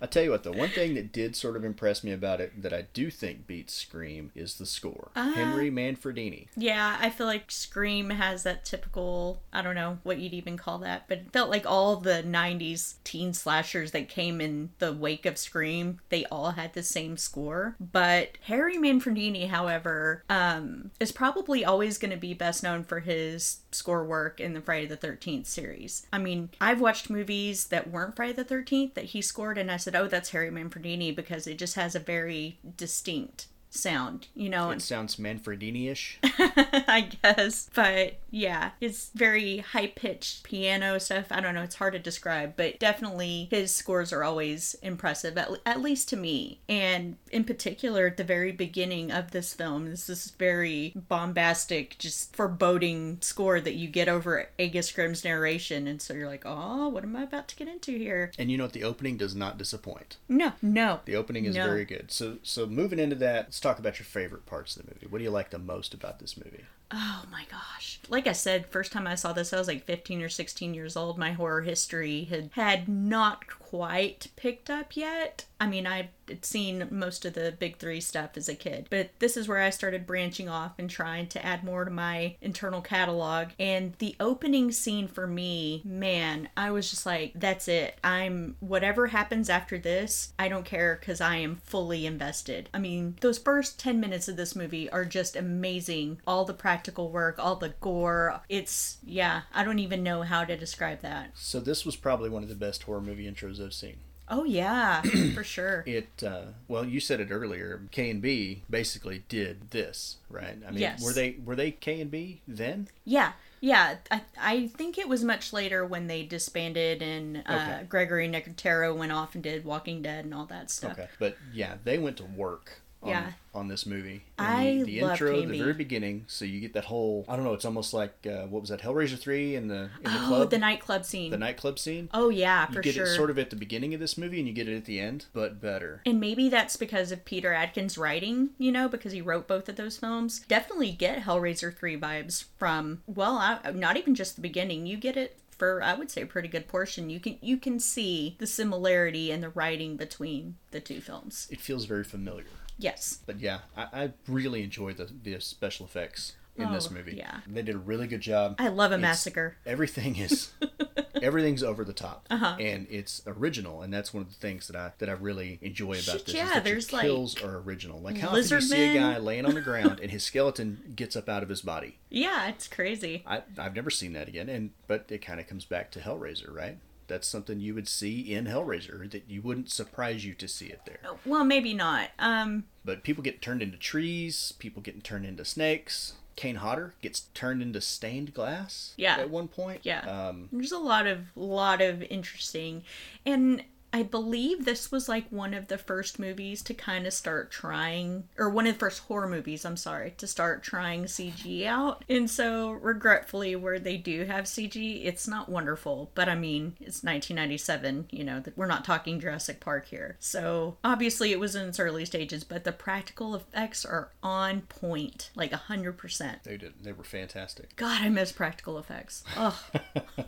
I 0.05 0.07
tell 0.07 0.23
you 0.23 0.33
what, 0.33 0.43
the 0.43 0.53
one 0.53 0.69
thing 0.69 0.93
that 0.97 1.13
did 1.13 1.35
sort 1.35 1.57
of 1.57 1.65
impress 1.65 2.05
me 2.05 2.13
about 2.13 2.39
it 2.39 2.61
that 2.61 2.75
I 2.75 2.83
do 2.93 3.11
think 3.11 3.47
beats 3.47 3.73
Scream 3.73 4.33
is 4.35 4.57
the 4.57 4.67
score. 4.67 5.11
Ah. 5.17 5.33
Henry 5.35 5.71
Manfredini. 5.71 6.49
Yeah, 6.59 6.99
I 7.01 7.09
feel 7.09 7.27
like 7.27 7.51
Scream 7.51 8.11
has 8.11 8.43
that 8.43 8.67
typical, 8.67 9.41
I 9.51 9.63
don't 9.63 9.75
know 9.75 10.01
what 10.03 10.19
you'd 10.19 10.35
even 10.35 10.59
call 10.59 10.77
that, 10.81 11.09
but 11.09 11.19
it 11.19 11.33
felt 11.33 11.49
like 11.49 11.65
all 11.65 11.97
the 11.97 12.23
90s 12.23 12.97
teen 13.03 13.33
slashers 13.33 13.93
that 13.93 14.11
came 14.11 14.43
in 14.43 14.73
the 14.79 14.93
wake 14.93 15.25
of 15.25 15.39
Scream, 15.39 16.01
they 16.11 16.27
all 16.27 16.51
had 16.51 16.75
the 16.75 16.83
same 16.83 17.17
score. 17.17 17.75
But 17.81 18.37
Harry 18.43 18.77
Manfredini, 18.77 19.49
however, 19.49 20.23
um, 20.29 20.91
is 21.01 21.13
probably 21.13 21.65
always 21.65 21.97
going 21.97 22.11
to 22.11 22.19
be 22.19 22.35
best 22.35 22.63
known 22.63 22.85
for 22.85 23.01
his 23.01 23.61
score 23.75 24.05
work 24.05 24.41
in 24.41 24.55
the 24.55 24.61
Friday 24.61 24.87
the 24.87 24.97
13th 24.97 25.47
series. 25.47 26.07
I 26.13 26.19
mean, 26.19 26.51
I've 26.61 26.81
watched 26.81 27.11
movies 27.11 27.67
that 27.67 27.91
weren't 27.91 28.17
Friday 28.17 28.33
the 28.33 28.45
13th 28.45 28.95
that 28.95 29.07
he 29.07 29.23
scored, 29.23 29.59
and 29.59 29.71
I 29.71 29.77
said, 29.77 29.95
"Oh, 29.95 30.09
that's 30.09 30.31
Harry 30.31 30.51
Manfredini," 30.51 31.15
because 31.15 31.47
it 31.47 31.59
just 31.59 31.75
has 31.75 31.95
a 31.95 32.01
very 32.01 32.59
distinct 32.77 33.47
sound, 33.71 34.29
you 34.35 34.49
know. 34.49 34.71
It 34.71 34.83
sounds 34.83 35.17
Manfredini-ish. 35.17 36.19
I 36.23 37.11
guess. 37.23 37.69
But 37.75 38.19
yeah, 38.35 38.73
it's 38.81 39.11
very 39.15 39.59
high 39.59 39.87
pitched 39.87 40.43
piano 40.43 40.99
stuff. 40.99 41.27
I 41.31 41.41
don't 41.41 41.55
know, 41.55 41.63
it's 41.63 41.77
hard 41.77 41.93
to 41.93 42.01
describe, 42.01 42.55
but 42.57 42.81
definitely 42.81 43.47
his 43.49 43.73
scores 43.73 44.13
are 44.13 44.25
always 44.25 44.75
impressive, 44.83 45.39
at, 45.39 45.51
at 45.65 45.81
least 45.81 46.09
to 46.09 46.17
me. 46.17 46.59
And 46.69 47.17
in 47.31 47.45
particular, 47.45 48.09
at 48.09 48.17
the 48.17 48.25
very 48.25 48.51
beginning 48.51 49.13
of 49.13 49.31
this 49.31 49.55
film, 49.55 49.89
this 49.89 50.09
is 50.09 50.33
very 50.37 50.93
bombastic, 50.97 51.97
just 51.99 52.35
foreboding 52.35 53.19
score 53.21 53.61
that 53.61 53.75
you 53.77 53.87
get 53.87 54.09
over 54.09 54.49
Angus 54.59 54.89
Scrimm's 54.89 55.25
narration. 55.25 55.87
And 55.87 56.03
so 56.03 56.13
you're 56.13 56.27
like, 56.27 56.43
oh, 56.45 56.89
what 56.89 57.05
am 57.05 57.15
I 57.15 57.23
about 57.23 57.47
to 57.49 57.57
get 57.57 57.69
into 57.69 57.97
here? 57.97 58.33
And 58.37 58.51
you 58.51 58.59
know 58.59 58.65
what? 58.65 58.73
The 58.73 58.83
opening 58.83 59.17
does 59.17 59.37
not 59.37 59.59
disappoint. 59.59 60.17
No, 60.29 60.55
no. 60.61 61.01
The 61.05 61.15
opening 61.15 61.45
is 61.45 61.55
No. 61.55 61.67
very 61.67 61.85
good. 61.85 62.11
So, 62.11 62.39
so 62.43 62.67
moving 62.67 62.99
into 62.99 63.15
that, 63.17 63.47
let's 63.47 63.61
talk 63.61 63.79
about 63.79 64.01
your 64.01 64.07
favorite 64.07 64.45
parts 64.45 64.77
of 64.77 64.85
the 64.85 64.93
movie. 64.93 65.07
What 65.07 65.19
do 65.19 65.25
you 65.25 65.31
like 65.31 65.51
the 65.51 65.61
most 65.61 65.95
about 65.95 66.19
this 66.19 66.37
movie? 66.37 66.65
Oh 66.97 67.25
my 67.33 67.45
gosh. 67.51 67.99
Like 68.09 68.29
I 68.29 68.33
said, 68.33 68.67
first 68.67 68.93
time 68.93 69.09
I 69.09 69.17
saw 69.17 69.33
this, 69.33 69.53
I 69.53 69.59
was 69.59 69.67
like 69.67 69.85
15 69.85 70.23
or 70.23 70.29
16 70.29 70.75
years 70.75 70.97
old. 70.97 71.19
My 71.19 71.33
horror 71.33 71.63
history 71.63 72.25
had, 72.25 72.51
had 72.53 72.89
not 72.89 73.49
quite 73.75 74.29
picked 74.37 74.71
up 74.71 74.97
yet. 74.97 75.47
I 75.61 75.67
mean, 75.67 75.87
I'd 75.87 76.11
seen 76.43 76.87
most 76.91 77.25
of 77.25 77.35
the 77.35 77.55
big 77.59 77.79
three 77.79 78.01
stuff 78.01 78.37
as 78.37 78.49
a 78.49 78.55
kid, 78.55 78.87
but 78.91 79.11
this 79.19 79.37
is 79.37 79.49
where 79.49 79.61
I 79.61 79.71
started 79.71 80.07
branching 80.07 80.49
off 80.49 80.73
and 80.79 80.91
trying 80.91 81.27
to 81.29 81.45
add 81.45 81.65
more 81.65 81.85
to 81.85 81.91
my 81.91 82.37
internal 82.41 82.81
catalog. 82.81 83.49
And 83.59 83.95
the 83.99 84.15
opening 84.21 84.73
scene 84.73 85.09
for 85.09 85.27
me, 85.27 85.83
man, 85.85 86.51
I 86.57 86.71
was 86.71 86.91
just 86.91 87.07
like, 87.07 87.33
that's 87.35 87.67
it. 87.67 87.99
I'm, 88.05 88.57
whatever 88.61 89.09
happens 89.09 89.49
after 89.49 89.79
this, 89.79 90.35
I 90.39 90.49
don't 90.49 90.65
care 90.65 90.99
because 91.01 91.21
I 91.21 91.37
am 91.37 91.57
fully 91.57 92.05
invested. 92.05 92.69
I 92.75 92.79
mean, 92.79 93.17
those 93.23 93.39
first 93.39 93.81
10 93.81 94.01
minutes 94.01 94.29
of 94.29 94.37
this 94.37 94.55
movie 94.55 94.91
are 94.91 95.05
just 95.05 95.35
amazing. 95.35 96.21
All 96.27 96.45
the 96.45 96.55
practical 96.55 97.11
work, 97.11 97.37
all 97.39 97.57
the 97.57 97.75
gore. 97.81 98.41
It's, 98.49 98.99
yeah, 99.05 99.43
I 99.53 99.65
don't 99.65 99.79
even 99.79 100.03
know 100.03 100.23
how 100.23 100.45
to 100.45 100.57
describe 100.57 101.01
that. 101.01 101.31
So 101.35 101.59
this 101.59 101.87
was 101.87 101.97
probably 101.97 102.29
one 102.29 102.43
of 102.43 102.49
the 102.49 102.55
best 102.55 102.83
horror 102.83 103.01
movie 103.01 103.31
intros 103.31 103.64
I've 103.65 103.75
seen. 103.75 103.97
Oh, 104.27 104.45
yeah, 104.45 105.03
for 105.35 105.45
sure. 105.57 105.83
It 105.87 106.23
uh, 106.27 106.43
well, 106.67 106.85
you 106.85 106.99
said 107.01 107.21
it 107.21 107.29
earlier. 107.31 107.83
K 107.91 108.09
and 108.11 108.23
B 108.23 108.63
basically 108.71 109.25
did 109.29 109.71
this, 109.71 110.17
right? 110.31 110.57
I 110.67 110.71
mean, 110.71 110.81
Yes. 110.81 111.03
were 111.05 111.13
they 111.13 111.37
were 111.45 111.57
they 111.57 111.73
K 111.73 112.01
and 112.01 112.11
B 112.11 112.41
then? 112.49 112.89
Yeah, 113.05 113.33
yeah. 113.61 113.97
I, 114.11 114.23
I 114.41 114.67
think 114.69 114.97
it 114.97 115.09
was 115.09 115.23
much 115.25 115.53
later 115.53 115.85
when 115.85 116.07
they 116.07 116.23
disbanded 116.23 117.03
and 117.03 117.43
uh, 117.47 117.53
Okay. 117.53 117.85
Gregory 117.89 118.27
Nicotero 118.29 118.97
went 118.97 119.13
off 119.13 119.35
and 119.35 119.45
did 119.45 119.65
Walking 119.67 120.01
Dead 120.01 120.25
and 120.25 120.33
all 120.33 120.47
that 120.47 120.71
stuff. 120.71 120.93
Okay, 120.93 121.09
but 121.19 121.37
yeah, 121.53 121.75
they 121.85 121.99
went 121.99 122.17
to 122.17 122.25
work. 122.25 122.81
On, 123.05 123.11
Yeah. 123.11 123.33
on 123.55 123.69
this 123.69 123.85
movie. 123.87 124.25
And 124.39 124.47
I 124.49 124.65
the, 124.79 124.85
the 124.85 125.01
love 125.03 125.11
intro, 125.13 125.41
the 125.47 125.59
very 125.59 125.75
beginning, 125.75 126.25
so 126.27 126.45
you 126.47 126.59
get 126.61 126.73
that 126.73 126.87
whole 126.87 127.25
I 127.29 127.37
don't 127.37 127.45
know, 127.45 127.53
it's 127.53 127.67
almost 127.67 127.93
like 127.93 128.27
uh, 128.27 128.47
what 128.47 128.61
was 128.63 128.71
that 128.71 128.81
Hellraiser 128.81 129.19
three 129.19 129.55
in 129.57 129.69
the 129.69 129.91
in 130.03 130.05
the 130.11 130.21
Oh, 130.23 130.27
club, 130.27 130.51
the 130.51 130.59
nightclub 130.59 131.05
scene. 131.05 131.31
the 131.31 131.37
nightclub 131.39 131.79
scene. 131.79 132.09
oh, 132.15 132.31
yeah, 132.31 132.67
you 132.69 132.75
for 132.75 132.81
get 132.81 132.95
sure. 132.95 133.05
it 133.05 133.15
sort 133.15 133.29
of 133.31 133.39
at 133.39 133.51
the 133.51 133.57
beginning 133.57 133.93
of 133.95 134.01
this 134.01 134.17
movie, 134.17 134.39
and 134.39 134.49
you 134.49 134.55
get 134.55 134.69
it 134.69 134.77
at 134.77 134.87
the 134.87 134.99
end, 135.01 135.27
but 135.35 135.61
better. 135.61 136.01
And 136.07 136.19
maybe 136.19 136.49
that's 136.49 136.77
because 136.77 137.13
of 137.13 137.25
Peter 137.27 137.53
Atkins' 137.53 137.99
writing, 137.99 138.51
you 138.59 138.73
know, 138.73 138.89
because 138.89 139.13
he 139.13 139.21
wrote 139.21 139.47
both 139.47 139.69
of 139.69 139.77
those 139.77 139.99
films. 139.99 140.41
Definitely 140.49 140.93
get 140.93 141.25
Hellraiser 141.25 141.77
3 141.77 141.99
vibes 141.99 142.45
from, 142.59 143.03
well, 143.07 143.37
I, 143.37 143.71
not 143.73 143.97
even 143.99 144.15
just 144.15 144.37
the 144.37 144.43
beginning. 144.43 144.87
You 144.87 144.97
get 144.97 145.17
it 145.19 145.39
for, 145.57 145.81
I 145.83 145.95
would 145.95 146.11
say, 146.11 146.23
a 146.23 146.27
pretty 146.27 146.49
good 146.49 146.67
portion. 146.67 147.11
You 147.11 147.21
can 147.21 147.39
you 147.41 147.57
can 147.59 147.79
see 147.79 148.35
the 148.39 148.47
similarity 148.47 149.31
in 149.31 149.41
the 149.41 149.51
writing 149.51 149.97
between 149.97 150.57
the 150.73 150.81
two 150.81 151.01
films. 151.01 151.47
It 151.51 151.61
feels 151.61 151.85
very 151.85 152.03
familiar. 152.03 152.47
Yes. 152.79 153.21
But 153.27 153.41
yeah, 153.41 153.61
I, 153.77 153.83
I 153.93 154.13
really 154.29 154.63
enjoy 154.63 154.95
the, 154.95 155.09
the 155.23 155.39
special 155.41 155.87
effects 155.87 156.35
in 156.57 156.73
this 156.73 156.89
Oh, 156.91 156.95
movie. 156.95 157.17
yeah. 157.17 157.41
They 157.49 157.63
did 157.63 157.75
a 157.75 157.79
really 157.79 158.07
good 158.07 158.21
job. 158.21 158.57
I 158.59 158.69
love 158.69 158.93
a 158.93 158.95
It's- 158.95 159.01
massacre. 159.03 159.57
Everything 159.67 160.17
is 160.17 160.53
everything's 161.23 161.63
over 161.63 161.85
the 161.85 161.93
top, 161.93 162.27
Uh-huh. 162.31 162.57
and 162.61 162.87
it's 162.91 163.23
original, 163.27 163.83
and 163.83 163.93
that's 163.93 164.13
one 164.15 164.23
of 164.23 164.29
the 164.29 164.35
things 164.37 164.67
that 164.69 164.77
I 164.77 164.93
that 164.99 165.09
I 165.09 165.13
really 165.13 165.59
enjoy 165.63 165.93
about 165.95 166.03
Shit, 166.05 166.27
this. 166.27 166.35
yeah, 166.35 166.61
there's, 166.61 166.93
like, 166.93 167.03
kills 167.03 167.41
are 167.43 167.57
original. 167.59 168.01
Like 168.01 168.19
how 168.19 168.29
often 168.29 168.43
you 168.43 168.61
see 168.61 168.97
a 168.97 169.01
guy 169.01 169.19
laying 169.19 169.47
on 169.47 169.55
the 169.55 169.61
ground 169.63 169.99
and 170.03 170.11
his 170.11 170.23
skeleton 170.25 170.93
gets 170.95 171.17
up 171.17 171.29
out 171.29 171.43
of 171.43 171.49
his 171.49 171.63
body? 171.63 171.99
Yeah, 172.11 172.49
it's 172.49 172.69
crazy. 172.69 173.25
I 173.27 173.43
I've 173.59 173.75
never 173.75 173.91
seen 173.91 174.13
that 174.13 174.29
again, 174.29 174.49
and 174.49 174.71
but 174.87 175.07
it 175.09 175.19
kind 175.25 175.41
of 175.41 175.47
comes 175.49 175.65
back 175.65 175.91
to 175.93 176.01
Hellraiser, 176.01 176.55
right? 176.55 176.79
That's 177.07 177.29
something 177.29 177.61
you 177.61 177.75
would 177.75 177.89
see 177.89 178.33
in 178.33 178.47
Hellraiser 178.47 179.11
that 179.11 179.25
you 179.29 179.43
wouldn't 179.43 179.71
surprise 179.71 180.25
you 180.25 180.35
to 180.35 180.49
see 180.49 180.67
it 180.67 180.81
there. 180.87 180.99
Well, 181.25 181.45
maybe 181.45 181.75
not. 181.75 182.11
Um, 182.19 182.65
But 182.85 183.03
people 183.03 183.23
get 183.23 183.43
turned 183.43 183.63
into 183.63 183.77
trees, 183.77 184.53
people 184.59 184.83
getting 184.83 185.03
turned 185.03 185.27
into 185.27 185.45
snakes. 185.45 186.15
Kane 186.37 186.57
Hodder 186.57 186.95
gets 187.01 187.21
turned 187.33 187.63
into 187.63 187.81
stained 187.81 188.35
glass. 188.35 188.95
Yeah. 188.97 189.19
At 189.19 189.31
one 189.31 189.49
point. 189.49 189.81
Yeah. 189.85 190.01
Um, 190.01 190.49
There's 190.51 190.73
a 190.73 190.79
lot 190.79 191.07
of 191.07 191.27
lot 191.37 191.81
of 191.81 192.03
interesting, 192.03 192.83
and 193.25 193.63
I 193.95 194.03
believe 194.03 194.65
this 194.65 194.91
was 194.91 195.09
like 195.09 195.29
one 195.31 195.55
of 195.55 195.69
the 195.69 195.79
first 195.79 196.19
movies 196.19 196.63
to 196.63 196.75
kind 196.75 197.07
of 197.07 197.13
start 197.13 197.53
trying, 197.53 198.25
or 198.37 198.51
one 198.51 198.67
of 198.67 198.73
the 198.73 198.79
first 198.81 199.03
horror 199.03 199.29
movies. 199.29 199.65
I'm 199.65 199.77
sorry 199.77 200.15
to 200.19 200.27
start 200.27 200.65
trying 200.65 201.05
CG 201.05 201.65
out, 201.65 202.05
and 202.09 202.29
so 202.29 202.73
regretfully, 202.73 203.55
where 203.55 203.79
they 203.79 203.97
do 203.97 204.25
have 204.25 204.47
CG, 204.47 205.05
it's 205.07 205.29
not 205.29 205.49
wonderful. 205.49 206.11
But 206.17 206.29
I 206.29 206.35
mean, 206.35 206.75
it's 206.81 207.05
1997. 207.05 208.09
You 208.11 208.25
know, 208.25 208.43
we're 208.57 208.67
not 208.67 208.85
talking 208.85 209.21
Jurassic 209.21 209.61
Park 209.61 209.87
here, 209.87 210.17
so 210.19 210.77
obviously 210.83 211.31
it 211.31 211.39
was 211.39 211.55
in 211.55 211.69
its 211.69 211.79
early 211.79 212.05
stages, 212.05 212.43
but 212.43 212.65
the 212.65 212.73
practical 212.73 213.37
effects 213.37 213.85
are 213.85 214.11
on 214.25 214.63
point, 214.63 215.31
like 215.37 215.53
hundred 215.53 215.99
percent. 215.99 216.43
they 216.43 216.57
did. 216.57 216.73
They 216.83 216.91
were 216.91 217.05
fantastic. 217.05 217.77
God, 217.77 218.03
I 218.03 218.09
miss 218.09 218.33
practical 218.33 218.77
effects. 218.77 219.23
Ugh. 219.37 219.55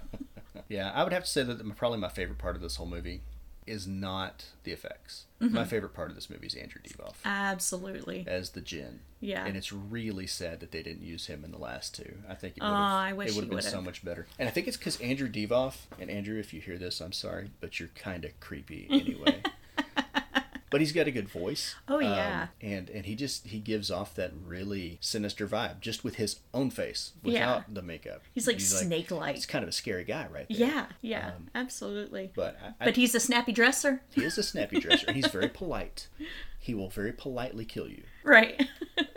Yeah, 0.68 0.90
I 0.92 1.04
would 1.04 1.12
have 1.12 1.24
to 1.24 1.30
say 1.30 1.44
that 1.44 1.76
probably 1.76 1.98
my 1.98 2.08
favorite 2.08 2.38
part 2.38 2.56
of 2.56 2.62
this 2.62 2.74
whole 2.74 2.88
movie 2.88 3.22
is 3.66 3.86
not 3.86 4.46
the 4.64 4.72
effects. 4.72 5.24
Mm-hmm. 5.40 5.54
My 5.54 5.64
favorite 5.64 5.92
part 5.92 6.08
of 6.08 6.14
this 6.14 6.30
movie 6.30 6.46
is 6.46 6.54
Andrew 6.54 6.80
Divoff 6.82 7.14
Absolutely. 7.24 8.24
as 8.26 8.50
the 8.50 8.60
Jinn. 8.60 9.00
Yeah. 9.20 9.44
And 9.44 9.56
it's 9.56 9.72
really 9.72 10.26
sad 10.26 10.60
that 10.60 10.72
they 10.72 10.82
didn't 10.82 11.02
use 11.02 11.26
him 11.26 11.44
in 11.44 11.50
the 11.50 11.58
last 11.58 11.94
two. 11.94 12.18
I 12.28 12.34
think 12.34 12.56
it 12.56 12.62
would 12.62 12.68
have, 12.68 13.16
wish 13.16 13.30
it 13.30 13.34
would've. 13.36 13.50
been 13.50 13.62
so 13.62 13.82
much 13.82 14.04
better. 14.04 14.26
And 14.38 14.48
I 14.48 14.52
think 14.52 14.66
it's 14.68 14.76
because 14.76 15.00
Andrew 15.00 15.28
Divoff, 15.28 15.76
and 16.00 16.10
Andrew, 16.10 16.38
if 16.38 16.54
you 16.54 16.60
hear 16.60 16.78
this, 16.78 17.00
I'm 17.00 17.12
sorry, 17.12 17.50
but 17.60 17.78
you're 17.80 17.90
kind 17.94 18.24
of 18.24 18.38
creepy 18.40 18.86
anyway. 18.90 19.42
But 20.70 20.80
he's 20.80 20.92
got 20.92 21.06
a 21.06 21.10
good 21.10 21.28
voice. 21.28 21.74
Oh, 21.88 21.98
yeah. 22.00 22.42
Um, 22.42 22.48
and 22.60 22.90
and 22.90 23.06
he 23.06 23.14
just 23.14 23.46
he 23.46 23.58
gives 23.58 23.90
off 23.90 24.14
that 24.14 24.32
really 24.46 24.98
sinister 25.00 25.46
vibe 25.46 25.80
just 25.80 26.04
with 26.04 26.16
his 26.16 26.40
own 26.52 26.70
face 26.70 27.12
Yeah. 27.22 27.32
without 27.56 27.74
the 27.74 27.82
makeup. 27.82 28.22
He's 28.34 28.46
like 28.46 28.60
snake-like. 28.60 29.34
He's 29.36 29.46
kind 29.46 29.62
of 29.62 29.68
a 29.68 29.72
scary 29.72 30.04
guy, 30.04 30.26
right? 30.32 30.46
There. 30.48 30.58
Yeah, 30.58 30.86
yeah, 31.00 31.28
Um, 31.36 31.48
absolutely. 31.54 32.32
But 32.34 32.56
I, 32.62 32.68
I, 32.68 32.84
But 32.86 32.96
he's 32.96 33.14
a 33.14 33.20
snappy 33.20 33.52
dresser, 33.52 34.02
he 34.12 34.24
is 34.24 34.38
a 34.38 34.42
snappy 34.42 34.80
dresser, 34.80 35.06
and 35.06 35.16
he's 35.16 35.26
very 35.26 35.48
polite. 35.60 36.08
He 36.58 36.74
will 36.74 36.88
very 36.90 37.12
politely 37.12 37.64
kill 37.64 37.86
you, 37.86 38.02
right? 38.24 38.60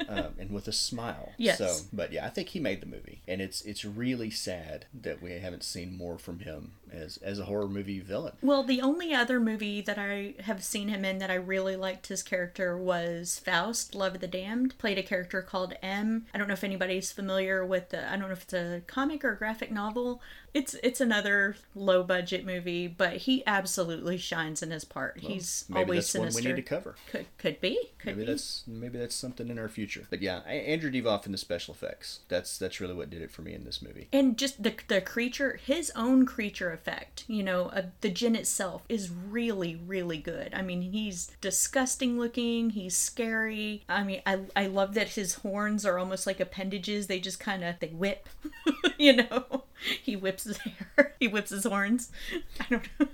um, 0.08 0.34
and 0.40 0.52
with 0.52 0.68
a 0.68 0.72
smile. 0.72 1.32
Yes. 1.38 1.58
So, 1.58 1.76
but 1.92 2.12
yeah, 2.14 2.26
I 2.28 2.30
think 2.30 2.50
he 2.50 2.60
made 2.60 2.80
the 2.80 2.86
movie, 2.86 3.22
and 3.28 3.42
it's 3.42 3.64
it's 3.64 3.84
really 3.84 4.30
sad 4.30 4.86
that 5.02 5.20
we 5.20 5.32
haven't 5.32 5.64
seen 5.64 5.98
more 5.98 6.20
from 6.20 6.40
him 6.42 6.74
as 6.94 7.18
as 7.18 7.40
a 7.40 7.46
horror 7.46 7.68
movie 7.68 8.00
villain. 8.00 8.34
well, 8.42 8.64
the 8.64 8.82
only 8.82 9.14
other 9.14 9.40
movie 9.40 9.82
that 9.82 9.98
I 9.98 10.36
have 10.42 10.64
seen 10.64 10.88
him 10.90 11.04
in 11.06 11.18
that 11.20 11.30
I 11.32 11.36
really 11.36 11.76
liked 11.76 12.08
his 12.08 12.24
character 12.24 12.78
was 12.78 13.40
Faust, 13.44 13.96
Love 13.96 14.16
of 14.16 14.22
the 14.22 14.28
Damned. 14.28 14.78
Played 14.78 14.98
a 14.98 15.04
character 15.04 15.42
called 15.42 15.74
M. 15.82 16.26
I 16.34 16.38
don't 16.38 16.48
know 16.48 16.54
if 16.54 16.64
anybody's 16.64 17.12
familiar 17.12 17.66
with 17.66 17.90
the. 17.90 18.06
I 18.08 18.18
don't 18.18 18.28
know 18.28 18.34
if 18.34 18.44
it's 18.44 18.54
a 18.54 18.82
comic 18.88 19.24
or 19.24 19.32
a 19.34 19.38
graphic 19.38 19.72
novel. 19.72 20.22
It's 20.52 20.74
it's 20.82 21.00
another 21.00 21.56
low 21.76 22.02
budget 22.02 22.44
movie, 22.44 22.88
but 22.88 23.18
he 23.18 23.44
absolutely 23.46 24.18
shines 24.18 24.64
in 24.64 24.72
his 24.72 24.84
part. 24.84 25.20
He's 25.20 25.66
Maybe 25.70 25.82
always 25.84 25.98
that's 26.00 26.10
sinister. 26.10 26.38
one 26.40 26.44
we 26.44 26.50
need 26.50 26.56
to 26.56 26.68
cover. 26.68 26.96
Could 27.12 27.26
could 27.38 27.62
be. 27.62 27.78
Could 28.00 28.16
Maybe 28.18 28.22
be. 28.26 28.32
that's 28.32 28.64
maybe 28.66 28.98
that's 28.98 29.14
something 29.14 29.48
in 29.50 29.60
our 29.60 29.70
future. 29.70 30.08
But 30.10 30.22
yeah, 30.24 30.40
Andrew 30.40 30.90
Divoff 30.90 31.28
in 31.28 31.32
the 31.34 31.38
special 31.38 31.76
effects. 31.76 32.22
That's 32.30 32.58
that's 32.58 32.80
really 32.82 32.96
what 32.96 33.12
did 33.12 33.22
it 33.22 33.30
for 33.30 33.44
me 33.44 33.54
in 33.54 33.64
this 33.64 33.80
movie. 33.82 34.08
and 34.12 34.38
just 34.40 34.64
the 34.64 34.74
the 34.88 35.02
creature 35.02 35.60
his 35.64 35.92
own 35.96 36.26
creature 36.26 36.72
effect. 36.80 37.26
You 37.28 37.44
know 37.44 37.66
uh, 37.68 37.84
the 38.02 38.10
jinn 38.10 38.36
itself 38.36 38.84
is 38.90 39.10
really 39.10 39.76
really 39.76 40.18
good. 40.18 40.54
I 40.54 40.62
mean 40.62 40.82
he's 40.82 41.32
disgusting 41.42 42.20
looking 42.20 42.72
he's 42.72 42.96
scary. 42.96 43.84
I 43.90 44.04
mean 44.04 44.22
i 44.26 44.40
i 44.56 44.68
love 44.68 44.94
that 44.96 45.10
his 45.10 45.36
horns 45.36 45.86
are 45.86 46.00
almost 46.00 46.26
like 46.26 46.40
appendages. 46.40 47.08
They 47.08 47.20
just 47.20 47.40
kind 47.40 47.64
of 47.64 47.80
they 47.80 47.88
whip 47.88 48.30
you 48.98 49.14
know? 49.18 49.64
He 50.02 50.16
whips 50.16 50.44
his 50.44 50.58
hair 50.98 51.16
he 51.20 51.28
whips 51.28 51.52
his 51.52 51.66
horns. 51.66 52.12
I 52.60 52.66
don't 52.70 52.88
know 53.00 53.08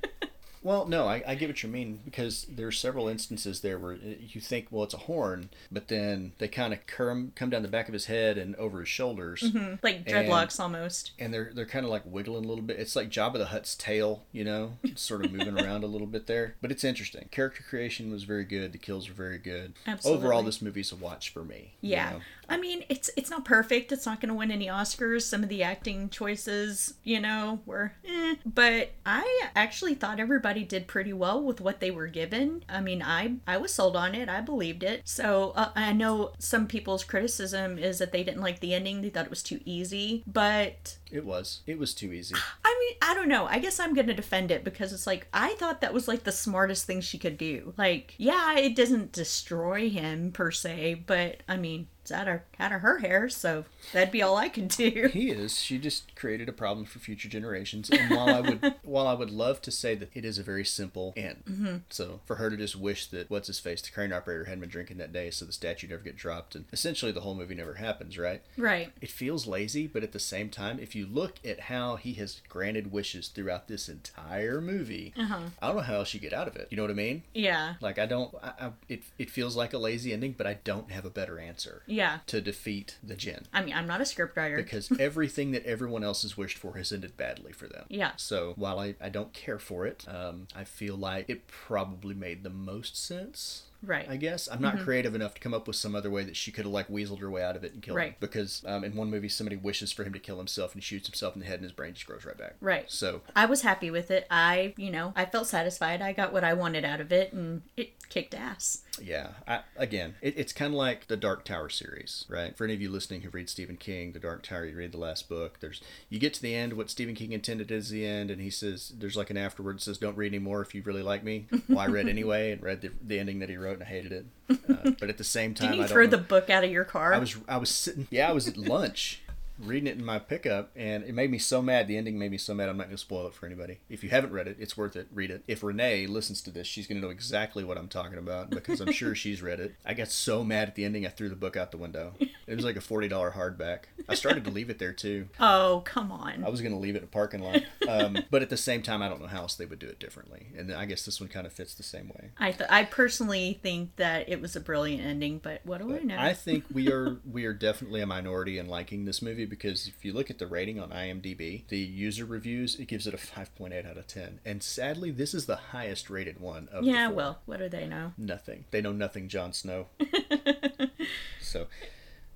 Well, 0.65 0.87
no, 0.87 1.07
I, 1.07 1.21
I 1.27 1.35
get 1.35 1.47
what 1.47 1.61
you 1.61 1.69
mean 1.69 1.99
because 2.03 2.47
there 2.49 2.65
are 2.65 2.71
several 2.71 3.07
instances 3.07 3.61
there 3.61 3.77
where 3.77 3.93
uh, 3.93 4.15
you 4.19 4.41
think, 4.41 4.65
well, 4.71 4.83
it's 4.83 4.95
a 4.95 4.97
horn, 4.97 5.49
but 5.71 5.89
then 5.89 6.31
they 6.39 6.47
kind 6.47 6.73
of 6.73 6.85
come 6.87 7.33
come 7.35 7.51
down 7.51 7.61
the 7.61 7.67
back 7.67 7.87
of 7.87 7.93
his 7.93 8.07
head 8.07 8.39
and 8.39 8.55
over 8.55 8.79
his 8.79 8.89
shoulders, 8.89 9.41
Mm, 9.43 9.77
like 9.83 10.05
dreadlocks 10.05 10.59
almost. 10.59 11.11
and 11.19 11.31
they're 11.31 11.51
they're 11.53 11.67
kind 11.67 11.85
of 11.85 11.91
like 11.91 12.01
wiggling 12.05 12.43
a 12.45 12.47
little 12.47 12.63
bit. 12.63 12.79
It's 12.79 12.95
like 12.95 13.11
Jabba 13.11 13.33
the 13.37 13.45
Hutt's 13.45 13.75
tail, 13.75 14.23
you 14.31 14.43
know, 14.43 14.73
it's 14.83 15.03
sort 15.03 15.23
of 15.23 15.31
moving 15.31 15.59
around 15.63 15.83
a 15.83 15.87
little 15.87 16.07
bit 16.07 16.25
there. 16.25 16.55
But 16.61 16.71
it's 16.71 16.83
interesting. 16.83 17.27
Character 17.29 17.63
creation 17.69 18.11
was 18.11 18.23
very 18.23 18.43
good. 18.43 18.71
The 18.71 18.79
kills 18.79 19.07
were 19.07 19.13
very 19.13 19.37
good. 19.37 19.73
Absolutely. 19.85 20.23
Overall, 20.25 20.41
this 20.41 20.63
movie's 20.63 20.91
a 20.91 20.95
watch 20.95 21.29
for 21.31 21.43
me. 21.43 21.73
you 21.81 21.91
Yeah. 21.91 22.09
know? 22.13 22.21
I 22.49 22.57
mean, 22.57 22.83
it's 22.89 23.09
it's 23.15 23.29
not 23.29 23.45
perfect. 23.45 23.91
It's 23.91 24.05
not 24.07 24.19
going 24.19 24.29
to 24.29 24.35
win 24.35 24.49
any 24.51 24.65
Oscars. 24.67 25.21
Some 25.23 25.43
of 25.43 25.49
the 25.49 25.61
acting 25.63 26.09
choices, 26.09 26.95
you 27.03 27.19
know, 27.19 27.59
were 27.67 27.93
eh. 28.07 28.35
But 28.45 28.91
I 29.05 29.41
actually 29.55 29.93
thought 29.95 30.19
everybody 30.19 30.54
did 30.63 30.87
pretty 30.87 31.13
well 31.13 31.41
with 31.41 31.61
what 31.61 31.79
they 31.79 31.91
were 31.91 32.07
given. 32.07 32.63
I 32.69 32.81
mean, 32.81 33.01
I 33.01 33.35
I 33.47 33.57
was 33.57 33.73
sold 33.73 33.95
on 33.95 34.15
it. 34.15 34.29
I 34.29 34.41
believed 34.41 34.83
it. 34.83 35.01
So 35.05 35.53
uh, 35.55 35.69
I 35.75 35.93
know 35.93 36.31
some 36.39 36.67
people's 36.67 37.03
criticism 37.03 37.77
is 37.77 37.99
that 37.99 38.11
they 38.11 38.23
didn't 38.23 38.41
like 38.41 38.59
the 38.59 38.73
ending. 38.73 39.01
They 39.01 39.09
thought 39.09 39.25
it 39.25 39.29
was 39.29 39.43
too 39.43 39.59
easy. 39.65 40.23
But 40.25 40.97
It 41.11 41.25
was. 41.25 41.61
It 41.67 41.77
was 41.77 41.93
too 41.93 42.11
easy. 42.13 42.35
I 42.63 42.77
mean, 42.79 42.97
I 43.01 43.13
don't 43.13 43.29
know. 43.29 43.45
I 43.47 43.59
guess 43.59 43.79
I'm 43.79 43.93
going 43.93 44.07
to 44.07 44.13
defend 44.13 44.51
it 44.51 44.63
because 44.63 44.93
it's 44.93 45.07
like, 45.07 45.27
I 45.33 45.53
thought 45.55 45.81
that 45.81 45.93
was 45.93 46.07
like 46.07 46.23
the 46.23 46.31
smartest 46.31 46.85
thing 46.85 47.01
she 47.01 47.17
could 47.17 47.37
do. 47.37 47.73
Like, 47.77 48.15
yeah, 48.17 48.57
it 48.57 48.75
doesn't 48.75 49.11
destroy 49.11 49.89
him 49.89 50.31
per 50.31 50.51
se, 50.51 51.03
but 51.07 51.41
I 51.47 51.57
mean, 51.57 51.87
it's 52.05 52.11
out 52.11 52.27
of, 52.27 52.41
out 52.59 52.71
of 52.71 52.81
her 52.81 52.99
hair, 52.99 53.27
so 53.29 53.65
that'd 53.91 54.11
be 54.11 54.21
all 54.21 54.37
I 54.37 54.47
can 54.47 54.67
do. 54.67 55.09
He 55.15 55.31
is. 55.31 55.59
She 55.59 55.79
just 55.79 56.15
created 56.15 56.47
a 56.47 56.51
problem 56.53 56.85
for 56.85 56.99
future 56.99 57.27
generations. 57.27 57.89
And 57.89 58.15
while 58.15 58.29
I 58.29 58.41
would, 58.41 58.75
while 58.83 59.07
I 59.07 59.13
would 59.13 59.31
love 59.31 59.59
to 59.63 59.71
say 59.71 59.95
that 59.95 60.09
it 60.13 60.23
is 60.23 60.37
a 60.37 60.43
very 60.43 60.63
simple 60.65 61.13
end, 61.17 61.43
Mm-hmm. 61.49 61.75
so 61.89 62.19
for 62.25 62.35
her 62.35 62.49
to 62.51 62.57
just 62.57 62.75
wish 62.75 63.07
that 63.07 63.29
what's 63.31 63.47
his 63.47 63.59
face, 63.59 63.81
the 63.81 63.89
crane 63.91 64.13
operator, 64.13 64.43
hadn't 64.45 64.59
been 64.59 64.69
drinking 64.69 64.97
that 64.97 65.11
day, 65.13 65.31
so 65.31 65.45
the 65.45 65.51
statue 65.53 65.87
never 65.87 66.03
get 66.03 66.15
dropped, 66.15 66.53
and 66.53 66.65
essentially 66.71 67.11
the 67.11 67.21
whole 67.21 67.33
movie 67.33 67.55
never 67.55 67.75
happens, 67.75 68.17
right? 68.19 68.43
Right. 68.55 68.91
It 69.01 69.09
feels 69.09 69.47
lazy, 69.47 69.87
but 69.87 70.03
at 70.03 70.11
the 70.11 70.19
same 70.19 70.49
time, 70.49 70.77
if 70.79 70.93
you 70.95 71.07
look 71.07 71.35
at 71.43 71.61
how 71.61 71.95
he 71.95 72.13
has 72.13 72.41
granted 72.47 72.91
wishes 72.91 73.29
throughout 73.29 73.67
this 73.67 73.89
entire 73.89 74.61
movie, 74.61 75.13
Uh-huh. 75.17 75.39
I 75.61 75.67
don't 75.67 75.77
know 75.77 75.81
how 75.81 75.95
else 75.95 76.13
you 76.13 76.19
get 76.19 76.33
out 76.33 76.47
of 76.47 76.55
it. 76.55 76.67
You 76.69 76.77
know 76.77 76.83
what 76.83 76.91
I 76.91 76.95
mean? 76.95 77.23
Yeah. 77.33 77.75
Like 77.81 77.97
I 77.97 78.05
don't. 78.05 78.33
I, 78.43 78.51
I, 78.67 78.71
it 78.89 79.01
it 79.17 79.29
feels 79.31 79.55
like 79.55 79.73
a 79.73 79.77
lazy 79.79 80.13
ending, 80.13 80.35
but 80.37 80.45
I 80.45 80.55
don't 80.63 80.91
have 80.91 81.05
a 81.05 81.09
better 81.09 81.39
answer 81.39 81.81
Yeah. 81.87 81.94
To 82.27 82.41
defeat 82.41 82.97
the 83.03 83.15
Jinn 83.15 83.45
I 83.53 83.63
mean, 83.63 83.73
I'm 83.73 83.87
not 83.87 84.01
a 84.01 84.03
scriptwriter. 84.03 84.57
because 84.57 84.91
everything 84.99 85.51
that 85.51 85.65
everyone 85.65 86.03
else 86.03 86.21
has 86.23 86.37
wished 86.37 86.57
for 86.57 86.75
has 86.77 86.91
ended 86.91 87.17
badly 87.17 87.51
for 87.51 87.67
them. 87.67 87.85
Yeah. 87.89 88.11
So 88.17 88.53
while 88.55 88.79
I, 88.79 88.95
I 89.01 89.09
don't 89.09 89.33
care 89.33 89.59
for 89.59 89.85
it, 89.85 90.05
um, 90.07 90.47
I 90.55 90.63
feel 90.63 90.95
like 90.95 91.29
it 91.29 91.47
probably 91.47 92.15
made 92.15 92.43
the 92.43 92.49
most 92.49 92.97
sense. 92.97 93.63
Right. 93.83 94.07
I 94.09 94.17
guess 94.17 94.47
I'm 94.51 94.61
not 94.61 94.79
creative 94.79 95.15
enough 95.15 95.35
to 95.35 95.41
come 95.41 95.53
up 95.53 95.67
with 95.67 95.75
some 95.75 95.95
other 95.95 96.09
way 96.09 96.23
that 96.23 96.35
she 96.35 96.51
could 96.51 96.65
have 96.65 96.73
like 96.73 96.87
weaseled 96.87 97.19
her 97.19 97.29
way 97.29 97.43
out 97.43 97.55
of 97.55 97.63
it 97.63 97.73
and 97.73 97.81
killed 97.81 97.99
him. 97.99 98.15
Because 98.19 98.63
um, 98.65 98.83
in 98.83 98.95
one 98.95 99.09
movie, 99.09 99.29
somebody 99.29 99.55
wishes 99.55 99.91
for 99.91 100.03
him 100.03 100.13
to 100.13 100.19
kill 100.19 100.37
himself 100.37 100.73
and 100.73 100.81
he 100.81 100.85
shoots 100.85 101.07
himself 101.07 101.35
in 101.35 101.41
the 101.41 101.47
head 101.47 101.55
and 101.55 101.63
his 101.63 101.71
brain 101.71 101.93
just 101.93 102.05
grows 102.05 102.25
right 102.25 102.37
back. 102.37 102.55
Right. 102.61 102.89
So 102.89 103.21
I 103.35 103.45
was 103.45 103.61
happy 103.61 103.91
with 103.91 104.11
it. 104.11 104.25
I, 104.29 104.73
you 104.77 104.91
know, 104.91 105.13
I 105.15 105.25
felt 105.25 105.47
satisfied. 105.47 106.01
I 106.01 106.13
got 106.13 106.33
what 106.33 106.43
I 106.43 106.53
wanted 106.53 106.85
out 106.85 107.01
of 107.01 107.11
it, 107.11 107.33
and 107.33 107.61
it 107.77 107.93
kicked 108.09 108.33
ass. 108.33 108.83
Yeah, 109.01 109.29
I, 109.47 109.61
again, 109.75 110.15
it, 110.21 110.35
it's 110.37 110.53
kind 110.53 110.73
of 110.73 110.77
like 110.77 111.07
the 111.07 111.17
Dark 111.17 111.43
Tower 111.43 111.69
series, 111.69 112.25
right? 112.29 112.55
For 112.55 112.63
any 112.63 112.73
of 112.73 112.81
you 112.81 112.89
listening 112.89 113.21
who 113.21 113.29
read 113.29 113.49
Stephen 113.49 113.77
King, 113.77 114.13
the 114.13 114.19
Dark 114.19 114.43
Tower, 114.43 114.65
you 114.65 114.77
read 114.77 114.93
the 114.93 114.97
last 114.97 115.27
book. 115.27 115.59
There's 115.59 115.81
you 116.09 116.19
get 116.19 116.33
to 116.35 116.41
the 116.41 116.55
end, 116.55 116.73
what 116.73 116.89
Stephen 116.89 117.15
King 117.15 117.33
intended 117.33 117.71
is 117.71 117.89
the 117.89 118.05
end, 118.05 118.31
and 118.31 118.41
he 118.41 118.49
says 118.49 118.93
there's 118.97 119.17
like 119.17 119.29
an 119.29 119.37
afterward 119.37 119.77
that 119.77 119.81
says, 119.81 119.97
"Don't 119.97 120.17
read 120.17 120.33
anymore 120.33 120.61
if 120.61 120.73
you 120.73 120.81
really 120.83 121.03
like 121.03 121.23
me." 121.23 121.47
Well, 121.67 121.79
I 121.79 121.87
read 121.87 122.07
anyway 122.07 122.51
and 122.51 122.61
read 122.61 122.81
the, 122.81 122.91
the 123.01 123.19
ending 123.19 123.39
that 123.39 123.49
he 123.49 123.57
wrote, 123.65 123.73
and 123.73 123.83
I 123.83 123.85
hated 123.85 124.11
it. 124.11 124.25
Uh, 124.69 124.91
but 124.99 125.09
at 125.09 125.17
the 125.17 125.23
same 125.23 125.53
time, 125.55 125.71
Did 125.71 125.77
you 125.77 125.83
I 125.83 125.87
throw 125.87 126.05
the 126.07 126.17
book 126.19 126.49
out 126.49 126.63
of 126.63 126.71
your 126.71 126.83
car? 126.85 127.13
I 127.13 127.17
was 127.17 127.35
I 127.47 127.57
was 127.57 127.69
sitting, 127.69 128.07
yeah, 128.11 128.29
I 128.29 128.31
was 128.31 128.47
at 128.47 128.57
lunch. 128.73 129.21
Reading 129.59 129.87
it 129.87 129.97
in 129.97 130.05
my 130.05 130.19
pickup, 130.19 130.71
and 130.75 131.03
it 131.03 131.13
made 131.13 131.31
me 131.31 131.37
so 131.37 131.61
mad. 131.61 131.87
The 131.87 131.97
ending 131.97 132.19
made 132.19 132.31
me 132.31 132.37
so 132.37 132.53
mad. 132.53 132.69
I'm 132.69 132.77
not 132.77 132.85
going 132.87 132.97
to 132.97 133.01
spoil 133.01 133.27
it 133.27 133.33
for 133.33 133.45
anybody. 133.45 133.79
If 133.89 134.03
you 134.03 134.09
haven't 134.09 134.33
read 134.33 134.47
it, 134.47 134.57
it's 134.59 134.75
worth 134.75 134.95
it. 134.95 135.07
Read 135.13 135.31
it. 135.31 135.43
If 135.47 135.63
Renee 135.63 136.07
listens 136.07 136.41
to 136.43 136.51
this, 136.51 136.67
she's 136.67 136.87
going 136.87 136.99
to 136.99 137.07
know 137.07 137.11
exactly 137.11 137.63
what 137.63 137.77
I'm 137.77 137.87
talking 137.87 138.17
about 138.17 138.49
because 138.49 138.81
I'm 138.81 138.91
sure 138.91 139.15
she's 139.15 139.41
read 139.41 139.59
it. 139.59 139.75
I 139.85 139.93
got 139.93 140.09
so 140.09 140.43
mad 140.43 140.67
at 140.67 140.75
the 140.75 140.83
ending, 140.83 141.05
I 141.05 141.09
threw 141.09 141.29
the 141.29 141.35
book 141.35 141.55
out 141.55 141.71
the 141.71 141.77
window. 141.77 142.13
It 142.47 142.55
was 142.55 142.65
like 142.65 142.75
a 142.75 142.81
forty 142.81 143.07
dollar 143.07 143.31
hardback. 143.31 143.85
I 144.07 144.15
started 144.15 144.43
to 144.45 144.51
leave 144.51 144.69
it 144.69 144.77
there 144.77 144.93
too. 144.93 145.29
oh, 145.39 145.81
come 145.85 146.11
on. 146.11 146.43
I 146.43 146.49
was 146.49 146.61
going 146.61 146.73
to 146.73 146.77
leave 146.77 146.95
it 146.95 146.99
in 146.99 147.03
a 147.05 147.07
parking 147.07 147.41
lot, 147.41 147.63
um, 147.87 148.17
but 148.29 148.41
at 148.41 148.49
the 148.49 148.57
same 148.57 148.81
time, 148.81 149.01
I 149.01 149.09
don't 149.09 149.21
know 149.21 149.27
how 149.27 149.41
else 149.41 149.55
they 149.55 149.65
would 149.65 149.79
do 149.79 149.87
it 149.87 149.99
differently. 149.99 150.47
And 150.57 150.71
I 150.73 150.85
guess 150.85 151.05
this 151.05 151.19
one 151.19 151.29
kind 151.29 151.47
of 151.47 151.53
fits 151.53 151.73
the 151.73 151.83
same 151.83 152.09
way. 152.09 152.31
I 152.37 152.51
th- 152.51 152.69
I 152.69 152.83
personally 152.83 153.59
think 153.63 153.95
that 153.95 154.29
it 154.29 154.41
was 154.41 154.55
a 154.55 154.59
brilliant 154.59 155.03
ending, 155.03 155.39
but 155.39 155.61
what 155.63 155.79
do 155.79 155.95
I 155.95 155.99
know? 155.99 156.17
I 156.19 156.33
think 156.33 156.65
we 156.71 156.91
are 156.91 157.17
we 157.29 157.45
are 157.45 157.53
definitely 157.53 158.01
a 158.01 158.05
minority 158.05 158.59
in 158.59 158.67
liking 158.67 159.05
this 159.05 159.21
movie 159.21 159.44
because 159.45 159.87
if 159.87 160.03
you 160.03 160.13
look 160.13 160.29
at 160.29 160.39
the 160.39 160.47
rating 160.47 160.79
on 160.79 160.89
IMDb, 160.89 161.67
the 161.67 161.77
user 161.77 162.25
reviews, 162.25 162.75
it 162.75 162.87
gives 162.87 163.07
it 163.07 163.13
a 163.13 163.17
5.8 163.17 163.89
out 163.89 163.97
of 163.97 164.07
10. 164.07 164.39
And 164.45 164.61
sadly, 164.63 165.11
this 165.11 165.33
is 165.33 165.45
the 165.45 165.55
highest 165.55 166.09
rated 166.09 166.39
one 166.39 166.67
of 166.71 166.83
yeah, 166.83 167.09
well, 167.09 167.39
what 167.45 167.59
do 167.59 167.69
they 167.69 167.87
know? 167.87 168.13
nothing. 168.17 168.65
They 168.71 168.81
know 168.81 168.91
nothing, 168.91 169.27
Jon 169.27 169.53
Snow. 169.53 169.87
so, 171.41 171.67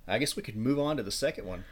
I 0.06 0.18
guess 0.18 0.36
we 0.36 0.42
could 0.42 0.56
move 0.56 0.78
on 0.78 0.96
to 0.96 1.02
the 1.02 1.10
second 1.10 1.46
one. 1.46 1.64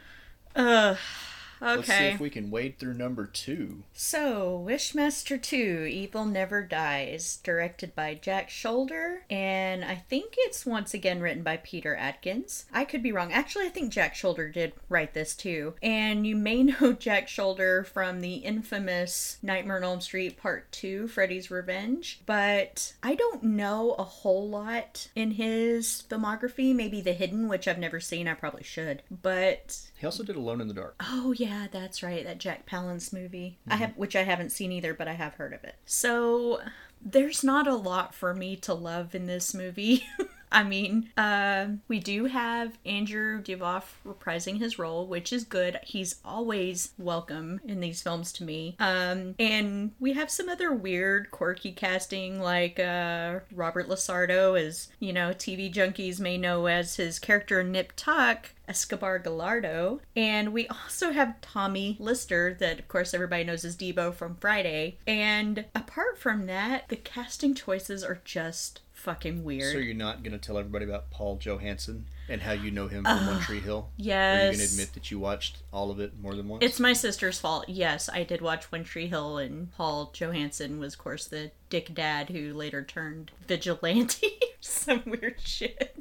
Ugh. 1.61 1.77
Let's 1.77 1.87
see 1.87 1.93
Okay. 1.93 2.13
if 2.13 2.19
we 2.19 2.29
can 2.29 2.49
wade 2.51 2.77
through 2.79 2.93
number 2.93 3.25
two. 3.25 3.83
So, 3.93 4.63
Wishmaster 4.65 5.41
2 5.41 5.87
Evil 5.89 6.25
Never 6.25 6.63
Dies, 6.63 7.37
directed 7.43 7.95
by 7.95 8.13
Jack 8.15 8.49
Sholder, 8.49 9.19
and 9.29 9.83
I 9.83 9.95
think 9.95 10.35
it's 10.37 10.65
once 10.65 10.93
again 10.93 11.19
written 11.21 11.43
by 11.43 11.57
Peter 11.57 11.95
Atkins. 11.95 12.65
I 12.73 12.85
could 12.85 13.03
be 13.03 13.11
wrong. 13.11 13.31
Actually, 13.33 13.65
I 13.65 13.69
think 13.69 13.91
Jack 13.91 14.15
Sholder 14.15 14.51
did 14.53 14.73
write 14.87 15.13
this 15.13 15.35
too. 15.35 15.73
And 15.81 16.25
you 16.25 16.35
may 16.35 16.63
know 16.63 16.93
Jack 16.93 17.27
Sholder 17.27 17.85
from 17.85 18.21
the 18.21 18.35
infamous 18.35 19.37
Nightmare 19.41 19.77
on 19.77 19.83
Elm 19.83 20.01
Street 20.01 20.37
Part 20.37 20.71
2 20.71 21.07
Freddy's 21.07 21.51
Revenge, 21.51 22.21
but 22.25 22.93
I 23.03 23.15
don't 23.15 23.43
know 23.43 23.95
a 23.97 24.03
whole 24.03 24.47
lot 24.47 25.09
in 25.15 25.31
his 25.31 26.03
filmography. 26.09 26.73
Maybe 26.75 27.01
The 27.01 27.13
Hidden, 27.13 27.47
which 27.47 27.67
I've 27.67 27.79
never 27.79 27.99
seen. 27.99 28.27
I 28.27 28.33
probably 28.33 28.63
should. 28.63 29.03
But 29.11 29.77
He 29.99 30.05
also 30.05 30.23
did 30.23 30.37
Alone 30.37 30.61
in 30.61 30.69
the 30.69 30.73
Dark. 30.73 30.95
Oh 31.09 31.33
yeah, 31.33 31.67
that's 31.69 32.01
right. 32.01 32.23
That 32.23 32.37
Jack 32.37 32.65
Palance 32.65 33.11
movie. 33.11 33.57
I 33.67 33.75
have 33.75 33.97
which 33.97 34.15
I 34.15 34.23
haven't 34.23 34.51
seen 34.51 34.71
either, 34.71 34.93
but 34.93 35.09
I 35.09 35.13
have 35.13 35.33
heard 35.33 35.53
of 35.53 35.63
it. 35.65 35.75
So 35.85 36.61
there's 37.01 37.43
not 37.43 37.67
a 37.67 37.75
lot 37.75 38.15
for 38.15 38.33
me 38.33 38.55
to 38.57 38.73
love 38.73 39.13
in 39.13 39.27
this 39.27 39.53
movie. 39.53 40.05
I 40.51 40.63
mean, 40.63 41.11
um, 41.15 41.81
we 41.87 41.99
do 41.99 42.25
have 42.25 42.77
Andrew 42.85 43.41
Divoff 43.41 43.83
reprising 44.05 44.57
his 44.57 44.79
role, 44.79 45.05
which 45.05 45.31
is 45.31 45.43
good. 45.43 45.79
He's 45.83 46.15
always 46.25 46.91
welcome 46.97 47.61
in 47.65 47.79
these 47.79 48.01
films 48.01 48.31
to 48.33 48.43
me. 48.43 48.75
Um, 48.79 49.35
and 49.37 49.91
we 49.99 50.13
have 50.13 50.31
some 50.31 50.49
other 50.49 50.71
weird, 50.71 51.29
quirky 51.29 51.71
casting, 51.71 52.41
like 52.41 52.79
uh, 52.79 53.41
Robert 53.53 53.87
LaSardo, 53.87 54.59
as 54.59 54.89
you 54.99 55.13
know, 55.13 55.29
TV 55.29 55.71
junkies 55.71 56.19
may 56.19 56.37
know 56.37 56.65
as 56.65 56.95
his 56.95 57.19
character 57.19 57.63
Nip 57.63 57.93
Tuck. 57.95 58.49
Escobar 58.69 59.19
Gallardo. 59.19 59.99
And 60.15 60.53
we 60.53 60.67
also 60.67 61.11
have 61.11 61.41
Tommy 61.41 61.97
Lister, 61.99 62.55
that 62.59 62.79
of 62.79 62.87
course 62.87 63.13
everybody 63.13 63.43
knows 63.43 63.65
as 63.65 63.75
Debo 63.75 64.13
from 64.13 64.35
Friday. 64.35 64.97
And 65.05 65.65
apart 65.75 66.17
from 66.17 66.45
that, 66.45 66.87
the 66.87 66.95
casting 66.95 67.55
choices 67.55 68.03
are 68.03 68.21
just 68.23 68.81
fucking 68.93 69.43
weird. 69.43 69.73
So 69.73 69.79
you're 69.79 69.95
not 69.95 70.23
to 70.33 70.37
tell 70.37 70.57
everybody 70.57 70.85
about 70.85 71.09
Paul 71.09 71.37
Johansson 71.37 72.05
and 72.29 72.41
how 72.41 72.51
you 72.51 72.71
know 72.71 72.87
him 72.87 73.03
from 73.03 73.25
One 73.25 73.41
Tree 73.41 73.59
Hill? 73.59 73.89
Are 73.89 74.01
you 74.01 74.05
yes. 74.09 74.55
going 74.55 74.67
to 74.67 74.73
admit 74.73 74.93
that 74.93 75.11
you 75.11 75.19
watched 75.19 75.57
all 75.73 75.91
of 75.91 75.99
it 75.99 76.19
more 76.19 76.35
than 76.35 76.47
once? 76.47 76.63
It's 76.63 76.79
my 76.79 76.93
sister's 76.93 77.39
fault. 77.39 77.67
Yes, 77.67 78.07
I 78.07 78.23
did 78.23 78.41
watch 78.41 78.71
One 78.71 78.83
Tree 78.83 79.07
Hill, 79.07 79.37
and 79.37 79.71
Paul 79.71 80.11
Johansson 80.13 80.79
was, 80.79 80.93
of 80.93 80.99
course, 80.99 81.25
the 81.25 81.51
dick 81.69 81.93
dad 81.93 82.29
who 82.29 82.53
later 82.53 82.83
turned 82.83 83.31
vigilante. 83.47 84.39
Some 84.61 85.03
weird 85.05 85.39
shit. 85.41 85.97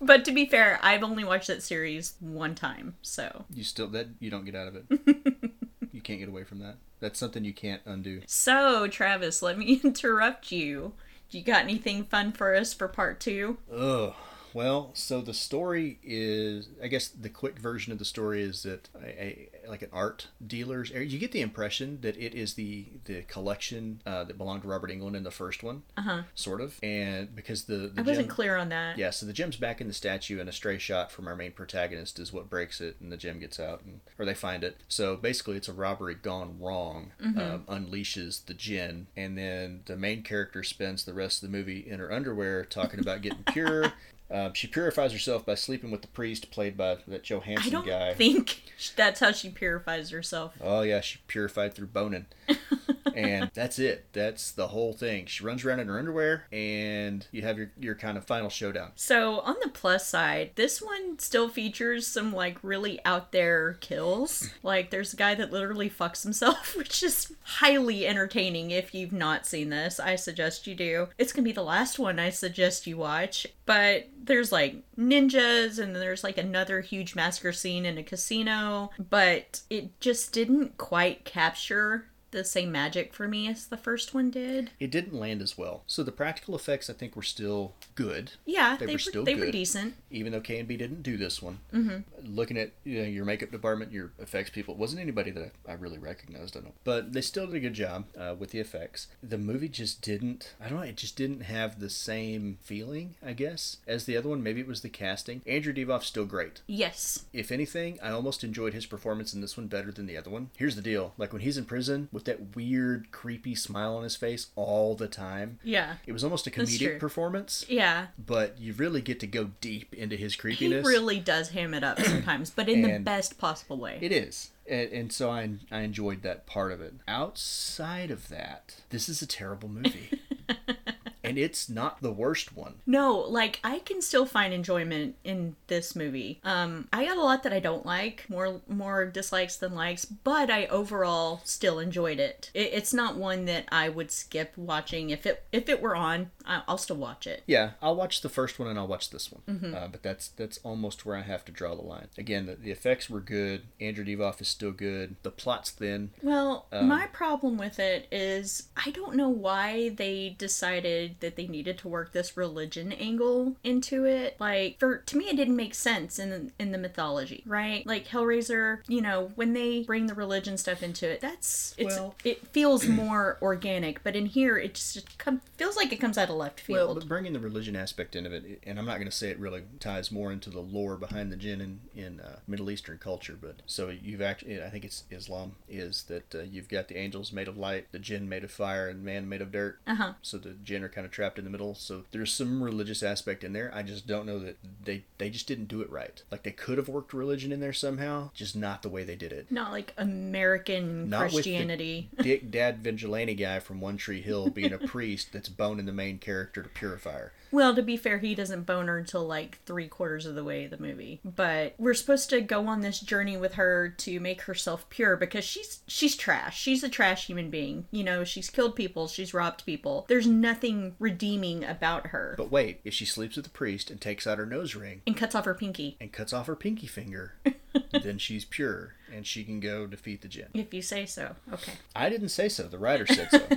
But 0.00 0.24
to 0.26 0.32
be 0.32 0.46
fair, 0.46 0.78
I've 0.82 1.02
only 1.02 1.24
watched 1.24 1.48
that 1.48 1.62
series 1.62 2.14
one 2.20 2.54
time, 2.54 2.96
so. 3.02 3.44
You 3.52 3.64
still 3.64 3.88
that 3.88 4.08
you 4.20 4.30
don't 4.30 4.44
get 4.44 4.54
out 4.54 4.68
of 4.68 4.76
it. 4.76 4.84
you 5.92 6.00
can't 6.00 6.20
get 6.20 6.28
away 6.28 6.44
from 6.44 6.60
that. 6.60 6.76
That's 7.00 7.18
something 7.18 7.44
you 7.44 7.52
can't 7.52 7.82
undo. 7.84 8.22
So, 8.26 8.86
Travis, 8.88 9.42
let 9.42 9.58
me 9.58 9.80
interrupt 9.84 10.52
you. 10.52 10.92
You 11.30 11.42
got 11.42 11.62
anything 11.62 12.04
fun 12.04 12.32
for 12.32 12.54
us 12.54 12.74
for 12.74 12.88
part 12.88 13.18
two? 13.18 13.56
Ugh. 13.74 14.14
Well, 14.54 14.90
so 14.94 15.20
the 15.20 15.34
story 15.34 15.98
is, 16.02 16.68
I 16.82 16.88
guess, 16.88 17.08
the 17.08 17.28
quick 17.28 17.58
version 17.58 17.92
of 17.92 17.98
the 17.98 18.04
story 18.04 18.42
is 18.42 18.62
that 18.64 18.88
a, 19.02 19.48
a 19.64 19.68
like 19.68 19.82
an 19.82 19.88
art 19.92 20.28
dealer's 20.46 20.90
area. 20.90 21.06
You 21.08 21.18
get 21.18 21.32
the 21.32 21.40
impression 21.40 21.98
that 22.02 22.16
it 22.16 22.34
is 22.34 22.54
the 22.54 22.86
the 23.04 23.22
collection 23.22 24.00
uh, 24.04 24.24
that 24.24 24.36
belonged 24.36 24.62
to 24.62 24.68
Robert 24.68 24.90
Englund 24.90 25.16
in 25.16 25.22
the 25.22 25.30
first 25.30 25.62
one, 25.62 25.82
Uh 25.96 26.02
huh. 26.02 26.22
sort 26.34 26.60
of, 26.60 26.78
and 26.82 27.34
because 27.34 27.64
the, 27.64 27.76
the 27.94 28.00
I 28.00 28.02
wasn't 28.02 28.26
gem- 28.28 28.34
clear 28.36 28.56
on 28.56 28.68
that. 28.70 28.98
Yeah, 28.98 29.10
so 29.10 29.24
the 29.26 29.32
gem's 29.32 29.56
back 29.56 29.80
in 29.80 29.88
the 29.88 29.94
statue, 29.94 30.40
and 30.40 30.48
a 30.48 30.52
stray 30.52 30.78
shot 30.78 31.10
from 31.10 31.26
our 31.28 31.36
main 31.36 31.52
protagonist 31.52 32.18
is 32.18 32.32
what 32.32 32.50
breaks 32.50 32.80
it, 32.80 32.96
and 33.00 33.10
the 33.12 33.16
gem 33.16 33.38
gets 33.38 33.58
out, 33.60 33.82
and, 33.84 34.00
or 34.18 34.24
they 34.24 34.34
find 34.34 34.64
it. 34.64 34.76
So 34.88 35.16
basically, 35.16 35.56
it's 35.56 35.68
a 35.68 35.72
robbery 35.72 36.14
gone 36.14 36.58
wrong. 36.60 37.12
Um, 37.22 37.64
unleashes 37.68 38.44
the 38.44 38.54
djinn, 38.54 39.06
and 39.16 39.38
then 39.38 39.82
the 39.86 39.96
main 39.96 40.22
character 40.22 40.62
spends 40.62 41.04
the 41.04 41.14
rest 41.14 41.42
of 41.42 41.50
the 41.50 41.56
movie 41.56 41.78
in 41.88 41.98
her 42.00 42.12
underwear 42.12 42.64
talking 42.64 43.00
about 43.00 43.22
getting 43.22 43.42
pure. 43.46 43.92
Um, 44.32 44.54
she 44.54 44.66
purifies 44.66 45.12
herself 45.12 45.44
by 45.44 45.54
sleeping 45.54 45.90
with 45.90 46.02
the 46.02 46.08
priest, 46.08 46.50
played 46.50 46.76
by 46.76 46.96
that 47.06 47.20
I 47.20 47.24
Johansson 47.24 47.72
don't 47.72 47.86
guy. 47.86 48.14
think 48.14 48.62
that's 48.96 49.20
how 49.20 49.32
she 49.32 49.50
purifies 49.50 50.10
herself. 50.10 50.54
Oh 50.60 50.82
yeah, 50.82 51.00
she 51.00 51.18
purified 51.26 51.74
through 51.74 51.88
boning. 51.88 52.26
and 53.14 53.50
that's 53.54 53.78
it. 53.78 54.06
That's 54.12 54.50
the 54.52 54.68
whole 54.68 54.92
thing. 54.92 55.26
She 55.26 55.44
runs 55.44 55.64
around 55.64 55.80
in 55.80 55.88
her 55.88 55.98
underwear 55.98 56.46
and 56.52 57.26
you 57.30 57.42
have 57.42 57.58
your, 57.58 57.70
your 57.78 57.94
kind 57.94 58.16
of 58.16 58.24
final 58.24 58.48
showdown. 58.48 58.92
So 58.96 59.40
on 59.40 59.56
the 59.62 59.68
plus 59.68 60.06
side, 60.06 60.52
this 60.54 60.80
one 60.80 61.18
still 61.18 61.48
features 61.48 62.06
some 62.06 62.32
like 62.32 62.58
really 62.62 63.00
out 63.04 63.32
there 63.32 63.74
kills. 63.74 64.48
Like 64.62 64.90
there's 64.90 65.12
a 65.12 65.16
guy 65.16 65.34
that 65.34 65.52
literally 65.52 65.90
fucks 65.90 66.22
himself, 66.22 66.76
which 66.76 67.02
is 67.02 67.32
highly 67.42 68.06
entertaining. 68.06 68.70
If 68.70 68.94
you've 68.94 69.12
not 69.12 69.44
seen 69.44 69.70
this, 69.70 69.98
I 69.98 70.14
suggest 70.14 70.66
you 70.68 70.74
do. 70.74 71.08
It's 71.18 71.32
gonna 71.32 71.44
be 71.44 71.52
the 71.52 71.62
last 71.64 71.98
one 71.98 72.20
I 72.20 72.30
suggest 72.30 72.86
you 72.86 72.96
watch. 72.96 73.46
But 73.64 74.08
there's 74.22 74.50
like 74.52 74.82
ninjas 74.98 75.78
and 75.78 75.94
there's 75.94 76.24
like 76.24 76.38
another 76.38 76.80
huge 76.80 77.14
massacre 77.14 77.52
scene 77.52 77.86
in 77.86 77.98
a 77.98 78.02
casino, 78.02 78.90
but 78.98 79.62
it 79.70 80.00
just 80.00 80.32
didn't 80.32 80.78
quite 80.78 81.24
capture 81.24 82.06
the 82.32 82.44
same 82.44 82.72
magic 82.72 83.14
for 83.14 83.28
me 83.28 83.46
as 83.46 83.66
the 83.68 83.76
first 83.76 84.12
one 84.14 84.30
did. 84.30 84.70
It 84.80 84.90
didn't 84.90 85.14
land 85.18 85.40
as 85.40 85.56
well. 85.56 85.84
So 85.86 86.02
the 86.02 86.12
practical 86.12 86.56
effects 86.56 86.90
I 86.90 86.94
think 86.94 87.14
were 87.14 87.22
still 87.22 87.74
good, 87.94 88.32
Yeah, 88.44 88.76
They 88.76 88.86
they, 88.86 88.92
were 88.92 88.96
were, 88.96 88.98
still 88.98 89.24
they 89.24 89.34
were 89.34 89.50
decent. 89.50 89.94
even 90.10 90.32
though 90.32 90.40
K&B 90.40 90.76
didn't 90.76 91.02
do 91.02 91.16
this 91.16 91.40
one. 91.40 91.58
Mm-hmm. 91.72 92.34
Looking 92.34 92.56
at 92.58 92.72
you 92.84 93.02
know, 93.02 93.08
your 93.08 93.24
makeup 93.24 93.50
department, 93.52 93.92
your 93.92 94.12
effects 94.18 94.50
people, 94.50 94.74
it 94.74 94.80
wasn't 94.80 95.00
anybody 95.02 95.30
that 95.30 95.52
I, 95.68 95.72
I 95.72 95.74
really 95.74 95.98
recognized. 95.98 96.56
I 96.56 96.60
don't. 96.60 96.74
But 96.84 97.12
they 97.12 97.20
still 97.20 97.46
did 97.46 97.54
a 97.56 97.60
good 97.60 97.74
job 97.74 98.04
uh, 98.18 98.34
with 98.38 98.50
the 98.50 98.58
effects. 98.60 99.06
The 99.22 99.38
movie 99.38 99.68
just 99.68 100.00
didn't. 100.02 100.54
I 100.60 100.68
don't 100.68 100.78
know. 100.78 100.84
It 100.84 100.96
just 100.96 101.16
didn't 101.16 101.42
have 101.42 101.78
the 101.80 101.90
same 101.90 102.58
feeling, 102.62 103.14
I 103.24 103.32
guess, 103.34 103.76
as 103.86 104.04
the 104.06 104.16
other 104.16 104.28
one. 104.28 104.42
Maybe 104.42 104.60
it 104.60 104.66
was 104.66 104.80
the 104.80 104.88
casting. 104.88 105.42
Andrew 105.46 105.72
Divoff's 105.72 106.06
still 106.06 106.24
great. 106.24 106.62
Yes. 106.66 107.24
If 107.32 107.52
anything, 107.52 107.98
I 108.02 108.10
almost 108.10 108.42
enjoyed 108.42 108.74
his 108.74 108.86
performance 108.86 109.34
in 109.34 109.40
this 109.40 109.56
one 109.56 109.66
better 109.66 109.92
than 109.92 110.06
the 110.06 110.16
other 110.16 110.30
one. 110.30 110.50
Here's 110.56 110.76
the 110.76 110.82
deal: 110.82 111.12
like 111.18 111.32
when 111.32 111.42
he's 111.42 111.58
in 111.58 111.64
prison 111.66 112.08
with 112.12 112.21
that 112.26 112.56
weird, 112.56 113.10
creepy 113.10 113.54
smile 113.54 113.96
on 113.96 114.02
his 114.02 114.16
face 114.16 114.48
all 114.56 114.94
the 114.94 115.08
time. 115.08 115.58
Yeah. 115.62 115.94
It 116.06 116.12
was 116.12 116.24
almost 116.24 116.46
a 116.46 116.50
comedic 116.50 116.98
performance, 116.98 117.64
Yeah. 117.68 118.06
but 118.18 118.58
you 118.60 118.72
really 118.74 119.00
get 119.00 119.20
to 119.20 119.26
go 119.26 119.50
deep 119.60 119.94
into 119.94 120.16
his 120.16 120.36
creepiness. 120.36 120.86
He 120.86 120.92
really 120.94 121.20
does 121.20 121.50
ham 121.50 121.74
it 121.74 121.84
up 121.84 122.00
sometimes, 122.02 122.50
but 122.50 122.68
in 122.68 122.82
the 122.82 122.98
best 122.98 123.38
possible 123.38 123.76
way. 123.78 123.98
It 124.00 124.12
is. 124.12 124.50
And, 124.68 124.92
and 124.92 125.12
so 125.12 125.30
I, 125.30 125.50
I 125.70 125.80
enjoyed 125.80 126.22
that 126.22 126.46
part 126.46 126.72
of 126.72 126.80
it. 126.80 126.94
Outside 127.08 128.10
of 128.10 128.28
that, 128.28 128.76
this 128.90 129.08
is 129.08 129.20
a 129.22 129.26
terrible 129.26 129.68
movie. 129.68 130.20
and 131.24 131.38
it's 131.38 131.68
not 131.68 132.00
the 132.02 132.12
worst 132.12 132.56
one. 132.56 132.74
no, 132.86 133.16
like 133.18 133.60
I 133.64 133.78
can 133.80 134.02
still 134.02 134.26
find 134.26 134.52
enjoyment 134.52 135.16
in 135.24 135.56
this 135.68 135.94
movie. 135.96 136.40
Um, 136.44 136.88
I 136.92 137.04
got 137.06 137.16
a 137.16 137.22
lot 137.22 137.42
that 137.44 137.52
I 137.52 137.60
don't 137.60 137.86
like, 137.86 138.24
more 138.28 138.60
more 138.68 139.06
dislikes 139.06 139.56
than 139.56 139.74
likes, 139.74 140.04
but 140.04 140.50
I 140.50 140.66
overall 140.66 141.40
still 141.44 141.78
enjoyed 141.78 142.18
it. 142.20 142.50
it 142.54 142.70
it's 142.72 142.92
not 142.94 143.16
one 143.16 143.44
that 143.46 143.66
I 143.70 143.88
would 143.88 144.10
skip 144.10 144.56
watching 144.56 145.10
if 145.10 145.26
it 145.26 145.44
if 145.52 145.68
it 145.68 145.80
were 145.80 145.96
on. 145.96 146.30
I- 146.44 146.62
I'll 146.66 146.78
still 146.78 146.96
watch 146.96 147.26
it. 147.26 147.42
Yeah, 147.46 147.72
I'll 147.80 147.94
watch 147.96 148.20
the 148.22 148.28
first 148.28 148.58
one 148.58 148.68
and 148.68 148.78
I'll 148.78 148.88
watch 148.88 149.10
this 149.10 149.30
one. 149.30 149.74
Uh, 149.74 149.88
but 149.88 150.02
that's 150.02 150.28
that's 150.28 150.58
almost 150.64 151.04
where 151.06 151.16
I 151.16 151.22
have 151.22 151.44
to 151.46 151.52
draw 151.52 151.74
the 151.74 151.82
line. 151.82 152.08
Again, 152.18 152.46
the, 152.46 152.54
the 152.56 152.70
effects 152.70 153.08
were 153.08 153.20
good. 153.20 153.62
Andrew 153.80 154.04
Divoff 154.04 154.40
is 154.40 154.48
still 154.48 154.72
good. 154.72 155.16
The 155.22 155.30
plot's 155.30 155.70
thin. 155.70 156.10
Well, 156.22 156.66
Um, 156.72 156.88
my 156.88 157.06
problem 157.06 157.58
with 157.58 157.78
it 157.78 158.08
is 158.10 158.64
I 158.76 158.90
don't 158.90 159.14
know 159.14 159.28
why 159.28 159.90
they 159.90 160.34
decided 160.38 161.11
that 161.20 161.36
they 161.36 161.46
needed 161.46 161.78
to 161.78 161.88
work 161.88 162.12
this 162.12 162.36
religion 162.36 162.92
angle 162.92 163.56
into 163.64 164.04
it. 164.04 164.36
Like 164.38 164.78
for 164.78 164.98
to 164.98 165.16
me 165.16 165.26
it 165.26 165.36
didn't 165.36 165.56
make 165.56 165.74
sense 165.74 166.18
in 166.18 166.30
the, 166.30 166.50
in 166.58 166.72
the 166.72 166.78
mythology, 166.78 167.42
right? 167.46 167.86
Like 167.86 168.06
Hellraiser, 168.08 168.80
you 168.88 169.00
know, 169.00 169.30
when 169.34 169.52
they 169.52 169.82
bring 169.82 170.06
the 170.06 170.14
religion 170.14 170.56
stuff 170.58 170.82
into 170.82 171.08
it, 171.10 171.20
that's 171.20 171.74
it's 171.78 171.96
Well- 171.96 172.14
it 172.24 172.46
feels 172.48 172.86
more 172.86 173.38
organic, 173.42 174.02
but 174.02 174.16
in 174.16 174.26
here 174.26 174.56
it 174.58 174.74
just 174.74 175.18
come, 175.18 175.40
feels 175.56 175.76
like 175.76 175.92
it 175.92 175.96
comes 175.96 176.18
out 176.18 176.30
of 176.30 176.36
left 176.36 176.60
field. 176.60 176.86
Well, 176.88 176.94
but 176.94 177.08
bringing 177.08 177.32
the 177.32 177.40
religion 177.40 177.76
aspect 177.76 178.16
into 178.16 178.32
it, 178.32 178.60
and 178.64 178.78
I'm 178.78 178.86
not 178.86 178.96
going 178.96 179.10
to 179.10 179.16
say 179.16 179.30
it 179.30 179.38
really 179.38 179.62
ties 179.80 180.10
more 180.10 180.32
into 180.32 180.50
the 180.50 180.60
lore 180.60 180.96
behind 180.96 181.30
the 181.32 181.36
jinn 181.36 181.60
in, 181.60 181.80
in 181.94 182.20
uh, 182.20 182.36
Middle 182.46 182.70
Eastern 182.70 182.98
culture, 182.98 183.36
but 183.40 183.56
so 183.66 183.88
you've 183.88 184.22
actually, 184.22 184.62
I 184.62 184.70
think 184.70 184.84
it's 184.84 185.04
Islam, 185.10 185.56
is 185.68 186.04
that 186.04 186.34
uh, 186.34 186.42
you've 186.42 186.68
got 186.68 186.88
the 186.88 186.96
angels 186.98 187.32
made 187.32 187.48
of 187.48 187.56
light, 187.56 187.90
the 187.92 187.98
jinn 187.98 188.28
made 188.28 188.44
of 188.44 188.50
fire, 188.50 188.88
and 188.88 189.02
man 189.04 189.28
made 189.28 189.40
of 189.42 189.52
dirt. 189.52 189.78
uh-huh. 189.86 190.14
So 190.22 190.38
the 190.38 190.50
jinn 190.64 190.82
are 190.82 190.88
kind 190.88 191.01
of 191.04 191.10
trapped 191.10 191.38
in 191.38 191.44
the 191.44 191.50
middle. 191.50 191.74
So 191.74 192.04
there's 192.10 192.32
some 192.32 192.62
religious 192.62 193.02
aspect 193.02 193.44
in 193.44 193.52
there. 193.52 193.70
I 193.74 193.82
just 193.82 194.06
don't 194.06 194.26
know 194.26 194.38
that 194.40 194.58
they 194.84 195.04
they 195.18 195.30
just 195.30 195.46
didn't 195.46 195.66
do 195.66 195.80
it 195.80 195.90
right. 195.90 196.22
Like 196.30 196.42
they 196.42 196.50
could 196.50 196.78
have 196.78 196.88
worked 196.88 197.12
religion 197.12 197.52
in 197.52 197.60
there 197.60 197.72
somehow, 197.72 198.30
just 198.34 198.56
not 198.56 198.82
the 198.82 198.88
way 198.88 199.04
they 199.04 199.16
did 199.16 199.32
it. 199.32 199.50
Not 199.50 199.72
like 199.72 199.92
American 199.96 201.08
Not 201.08 201.30
Christianity. 201.30 202.10
Dick 202.22 202.50
Dad 202.50 202.78
Vigilante 202.78 203.34
guy 203.34 203.58
from 203.58 203.80
One 203.80 203.96
Tree 203.96 204.20
Hill 204.20 204.50
being 204.50 204.72
a 204.72 204.78
priest 204.78 205.32
that's 205.32 205.48
boning 205.48 205.86
the 205.86 205.92
main 205.92 206.18
character 206.18 206.62
to 206.62 206.68
purify 206.68 207.12
her. 207.12 207.32
Well, 207.52 207.74
to 207.74 207.82
be 207.82 207.98
fair, 207.98 208.18
he 208.18 208.34
doesn't 208.34 208.64
bone 208.64 208.88
her 208.88 208.96
until 208.96 209.26
like 209.26 209.58
three 209.66 209.86
quarters 209.86 210.24
of 210.24 210.34
the 210.34 210.42
way 210.42 210.64
of 210.64 210.70
the 210.70 210.78
movie. 210.78 211.20
But 211.22 211.74
we're 211.78 211.92
supposed 211.94 212.30
to 212.30 212.40
go 212.40 212.66
on 212.66 212.80
this 212.80 212.98
journey 212.98 213.36
with 213.36 213.54
her 213.54 213.90
to 213.98 214.20
make 214.20 214.42
herself 214.42 214.88
pure 214.88 215.16
because 215.16 215.44
she's 215.44 215.80
she's 215.86 216.16
trash. 216.16 216.58
She's 216.58 216.82
a 216.82 216.88
trash 216.88 217.26
human 217.26 217.50
being. 217.50 217.86
You 217.90 218.04
know, 218.04 218.24
she's 218.24 218.48
killed 218.48 218.74
people, 218.74 219.06
she's 219.06 219.34
robbed 219.34 219.66
people. 219.66 220.06
There's 220.08 220.26
nothing 220.26 220.91
redeeming 220.98 221.64
about 221.64 222.08
her. 222.08 222.34
But 222.36 222.50
wait, 222.50 222.80
if 222.84 222.94
she 222.94 223.04
sleeps 223.04 223.36
with 223.36 223.44
the 223.44 223.50
priest 223.50 223.90
and 223.90 224.00
takes 224.00 224.26
out 224.26 224.38
her 224.38 224.46
nose 224.46 224.74
ring 224.74 225.02
And 225.06 225.16
cuts 225.16 225.34
off 225.34 225.44
her 225.44 225.54
pinky. 225.54 225.96
and 226.00 226.12
cuts 226.12 226.32
off 226.32 226.46
her 226.46 226.56
pinky 226.56 226.86
finger, 226.86 227.34
then 228.02 228.18
she's 228.18 228.44
pure 228.44 228.94
and 229.12 229.26
she 229.26 229.44
can 229.44 229.60
go 229.60 229.86
defeat 229.86 230.22
the 230.22 230.28
jinn. 230.28 230.48
If 230.54 230.72
you 230.72 230.82
say 230.82 231.06
so. 231.06 231.36
Okay. 231.52 231.72
I 231.94 232.08
didn't 232.08 232.30
say 232.30 232.48
so. 232.48 232.64
The 232.64 232.78
writer 232.78 233.06
said 233.06 233.30
so. 233.30 233.42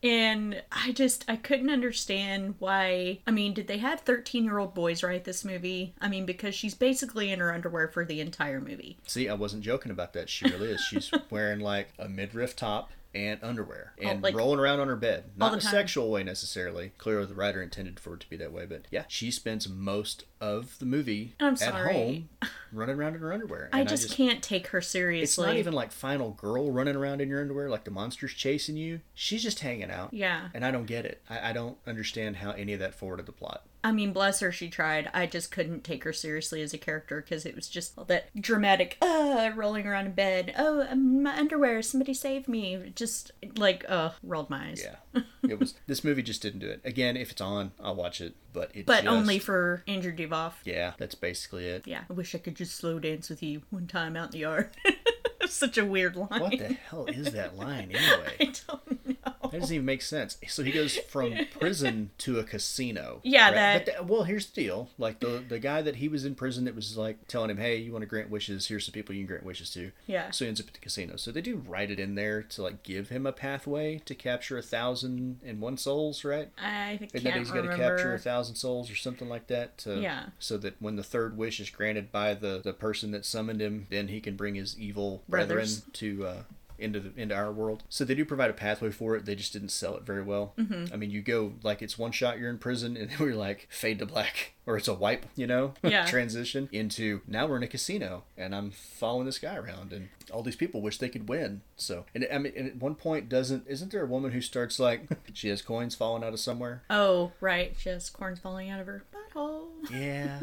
And 0.00 0.62
I 0.70 0.92
just 0.92 1.24
I 1.28 1.34
couldn't 1.34 1.70
understand 1.70 2.54
why. 2.60 3.18
I 3.26 3.32
mean, 3.32 3.52
did 3.52 3.66
they 3.66 3.78
have 3.78 4.04
13-year-old 4.04 4.72
boys 4.72 5.02
write 5.02 5.24
this 5.24 5.44
movie? 5.44 5.92
I 6.00 6.08
mean, 6.08 6.24
because 6.24 6.54
she's 6.54 6.74
basically 6.74 7.32
in 7.32 7.40
her 7.40 7.52
underwear 7.52 7.88
for 7.88 8.04
the 8.04 8.20
entire 8.20 8.60
movie. 8.60 8.96
See, 9.08 9.28
I 9.28 9.34
wasn't 9.34 9.64
joking 9.64 9.90
about 9.90 10.12
that. 10.12 10.28
She 10.28 10.44
really 10.48 10.68
is. 10.70 10.80
She's 10.82 11.10
wearing 11.30 11.58
like 11.60 11.88
a 11.98 12.08
midriff 12.08 12.54
top 12.54 12.92
and 13.14 13.42
underwear 13.42 13.94
oh, 14.02 14.06
and 14.08 14.22
like, 14.22 14.34
rolling 14.34 14.60
around 14.60 14.80
on 14.80 14.88
her 14.88 14.96
bed. 14.96 15.24
Not 15.36 15.52
in 15.52 15.58
a 15.58 15.62
sexual 15.62 16.10
way 16.10 16.22
necessarily. 16.22 16.92
Clearly, 16.98 17.26
the 17.26 17.34
writer 17.34 17.62
intended 17.62 17.98
for 17.98 18.14
it 18.14 18.20
to 18.20 18.30
be 18.30 18.36
that 18.36 18.52
way, 18.52 18.66
but 18.66 18.86
yeah, 18.90 19.04
she 19.08 19.30
spends 19.30 19.68
most 19.68 20.24
of 20.40 20.78
the 20.78 20.86
movie 20.86 21.34
I'm 21.40 21.54
at 21.54 21.58
sorry. 21.58 21.92
home 21.92 22.28
running 22.72 22.96
around 22.96 23.14
in 23.14 23.20
her 23.20 23.32
underwear. 23.32 23.70
I 23.72 23.80
And 23.80 23.88
just, 23.88 24.12
can't 24.12 24.42
take 24.42 24.68
her 24.68 24.80
seriously. 24.80 25.22
It's 25.44 25.48
not 25.48 25.56
even 25.56 25.72
like 25.72 25.90
Final 25.92 26.32
Girl 26.32 26.70
running 26.70 26.96
around 26.96 27.20
in 27.20 27.28
your 27.28 27.40
underwear 27.40 27.68
like 27.70 27.84
the 27.84 27.90
monster's 27.90 28.34
chasing 28.34 28.76
you. 28.76 29.00
She's 29.14 29.42
just 29.42 29.60
hanging 29.60 29.90
out. 29.90 30.12
Yeah. 30.12 30.48
And 30.54 30.64
I 30.64 30.70
don't 30.70 30.86
get 30.86 31.04
it. 31.04 31.22
I, 31.28 31.50
I 31.50 31.52
don't 31.52 31.78
understand 31.86 32.36
how 32.36 32.52
any 32.52 32.72
of 32.72 32.80
that 32.80 32.94
forwarded 32.94 33.26
the 33.26 33.32
plot. 33.32 33.64
I 33.84 33.92
mean, 33.92 34.12
bless 34.12 34.40
her, 34.40 34.50
she 34.50 34.68
tried. 34.68 35.08
I 35.14 35.26
just 35.26 35.50
couldn't 35.52 35.84
take 35.84 36.02
her 36.04 36.12
seriously 36.12 36.62
as 36.62 36.74
a 36.74 36.78
character 36.78 37.20
because 37.22 37.46
it 37.46 37.54
was 37.54 37.68
just 37.68 37.96
all 37.96 38.04
that 38.06 38.28
dramatic, 38.40 38.98
uh, 39.00 39.50
rolling 39.54 39.86
around 39.86 40.06
in 40.06 40.12
bed. 40.12 40.52
Oh, 40.58 40.84
um, 40.90 41.22
my 41.22 41.36
underwear, 41.38 41.80
somebody 41.82 42.12
save 42.12 42.48
me. 42.48 42.92
Just 42.94 43.30
like, 43.56 43.84
uh, 43.88 44.10
rolled 44.22 44.50
my 44.50 44.70
eyes. 44.70 44.84
Yeah. 45.14 45.22
it 45.48 45.60
was 45.60 45.74
this 45.86 46.02
movie 46.02 46.22
just 46.22 46.42
didn't 46.42 46.58
do 46.60 46.68
it. 46.68 46.80
Again, 46.84 47.16
if 47.16 47.30
it's 47.30 47.40
on, 47.40 47.70
I'll 47.80 47.94
watch 47.94 48.20
it. 48.20 48.34
But 48.52 48.72
it 48.74 48.84
But 48.86 49.04
just- 49.04 49.06
only 49.14 49.38
for 49.38 49.84
Andrew 49.86 50.14
Divoff. 50.14 50.54
Yeah, 50.64 50.94
that's 50.98 51.14
basically 51.14 51.66
it. 51.68 51.86
Yeah. 51.86 52.02
I 52.10 52.12
wish 52.12 52.34
I 52.34 52.38
could 52.38 52.56
just 52.56 52.74
slow 52.76 52.98
dance 52.98 53.30
with 53.30 53.42
you 53.44 53.62
one 53.70 53.86
time 53.86 54.16
out 54.16 54.26
in 54.26 54.30
the 54.32 54.38
yard. 54.38 54.70
Such 55.46 55.78
a 55.78 55.84
weird 55.84 56.16
line. 56.16 56.40
What 56.40 56.58
the 56.58 56.76
hell 56.90 57.06
is 57.06 57.32
that 57.32 57.56
line 57.56 57.90
anyway? 57.94 58.34
I 58.40 58.52
don't 58.66 59.08
know. 59.08 59.32
That 59.50 59.60
doesn't 59.60 59.74
even 59.74 59.86
make 59.86 60.02
sense. 60.02 60.38
So 60.48 60.62
he 60.62 60.72
goes 60.72 60.96
from 60.96 61.34
prison 61.58 62.10
to 62.18 62.38
a 62.38 62.44
casino. 62.44 63.20
Yeah, 63.22 63.46
right? 63.74 63.86
that- 63.86 64.06
well, 64.06 64.24
here's 64.24 64.46
the 64.46 64.62
deal. 64.62 64.88
Like 64.98 65.20
the 65.20 65.42
the 65.48 65.58
guy 65.58 65.82
that 65.82 65.96
he 65.96 66.08
was 66.08 66.24
in 66.24 66.34
prison 66.34 66.64
that 66.64 66.74
was 66.74 66.96
like 66.96 67.26
telling 67.28 67.50
him, 67.50 67.56
"Hey, 67.58 67.76
you 67.76 67.92
want 67.92 68.02
to 68.02 68.06
grant 68.06 68.30
wishes? 68.30 68.66
Here's 68.68 68.84
some 68.86 68.92
people 68.92 69.14
you 69.14 69.22
can 69.22 69.26
grant 69.28 69.44
wishes 69.44 69.70
to." 69.70 69.92
Yeah. 70.06 70.30
So 70.30 70.44
he 70.44 70.48
ends 70.48 70.60
up 70.60 70.66
at 70.68 70.74
the 70.74 70.80
casino. 70.80 71.16
So 71.16 71.30
they 71.32 71.40
do 71.40 71.56
write 71.56 71.90
it 71.90 71.98
in 72.00 72.14
there 72.14 72.42
to 72.42 72.62
like 72.62 72.82
give 72.82 73.08
him 73.08 73.26
a 73.26 73.32
pathway 73.32 73.98
to 74.04 74.14
capture 74.14 74.58
a 74.58 74.62
thousand 74.62 75.40
and 75.44 75.60
one 75.60 75.76
souls, 75.76 76.24
right? 76.24 76.50
I 76.58 76.96
can't 77.00 77.14
And 77.14 77.24
that 77.24 77.36
he's 77.36 77.50
got 77.50 77.62
to 77.62 77.76
capture 77.76 78.14
a 78.14 78.18
thousand 78.18 78.56
souls 78.56 78.90
or 78.90 78.94
something 78.96 79.28
like 79.28 79.46
that. 79.48 79.78
To, 79.78 79.98
Yeah. 80.00 80.26
So 80.38 80.56
that 80.58 80.80
when 80.80 80.96
the 80.96 81.02
third 81.02 81.36
wish 81.36 81.60
is 81.60 81.70
granted 81.70 82.10
by 82.12 82.34
the 82.34 82.60
the 82.62 82.72
person 82.72 83.10
that 83.12 83.24
summoned 83.24 83.60
him, 83.60 83.86
then 83.90 84.08
he 84.08 84.20
can 84.20 84.36
bring 84.36 84.54
his 84.54 84.78
evil 84.78 85.22
Brothers. 85.28 85.80
brethren 85.80 85.92
to. 85.94 86.26
Uh, 86.26 86.42
into 86.78 87.00
the 87.00 87.12
into 87.20 87.34
our 87.34 87.50
world, 87.52 87.82
so 87.88 88.04
they 88.04 88.14
do 88.14 88.24
provide 88.24 88.50
a 88.50 88.54
pathway 88.54 88.90
for 88.90 89.16
it. 89.16 89.24
They 89.26 89.34
just 89.34 89.52
didn't 89.52 89.70
sell 89.70 89.96
it 89.96 90.02
very 90.04 90.22
well. 90.22 90.54
Mm-hmm. 90.58 90.92
I 90.92 90.96
mean, 90.96 91.10
you 91.10 91.22
go 91.22 91.52
like 91.62 91.82
it's 91.82 91.98
one 91.98 92.12
shot, 92.12 92.38
you're 92.38 92.50
in 92.50 92.58
prison, 92.58 92.96
and 92.96 93.10
then 93.10 93.16
we're 93.20 93.34
like 93.34 93.66
fade 93.70 93.98
to 94.00 94.06
black, 94.06 94.54
or 94.66 94.76
it's 94.76 94.88
a 94.88 94.94
wipe, 94.94 95.26
you 95.36 95.46
know, 95.46 95.74
Yeah. 95.82 96.06
transition 96.06 96.68
into 96.72 97.20
now 97.26 97.46
we're 97.46 97.56
in 97.56 97.62
a 97.62 97.68
casino, 97.68 98.24
and 98.36 98.54
I'm 98.54 98.70
following 98.70 99.26
this 99.26 99.38
guy 99.38 99.56
around, 99.56 99.92
and 99.92 100.08
all 100.32 100.42
these 100.42 100.56
people 100.56 100.80
wish 100.82 100.98
they 100.98 101.08
could 101.08 101.28
win. 101.28 101.62
So, 101.76 102.04
and 102.14 102.26
I 102.32 102.38
mean, 102.38 102.52
and 102.56 102.68
at 102.68 102.76
one 102.76 102.94
point, 102.94 103.28
doesn't 103.28 103.64
isn't 103.66 103.90
there 103.92 104.02
a 104.02 104.06
woman 104.06 104.30
who 104.32 104.40
starts 104.40 104.78
like 104.78 105.08
she 105.32 105.48
has 105.48 105.62
coins 105.62 105.94
falling 105.94 106.22
out 106.22 106.32
of 106.32 106.40
somewhere? 106.40 106.82
Oh, 106.90 107.32
right. 107.40 107.74
She 107.78 107.88
has 107.88 108.08
coins 108.10 108.38
falling 108.38 108.70
out 108.70 108.80
of 108.80 108.86
her 108.86 109.04
butthole. 109.12 109.66
Yeah. 109.90 110.40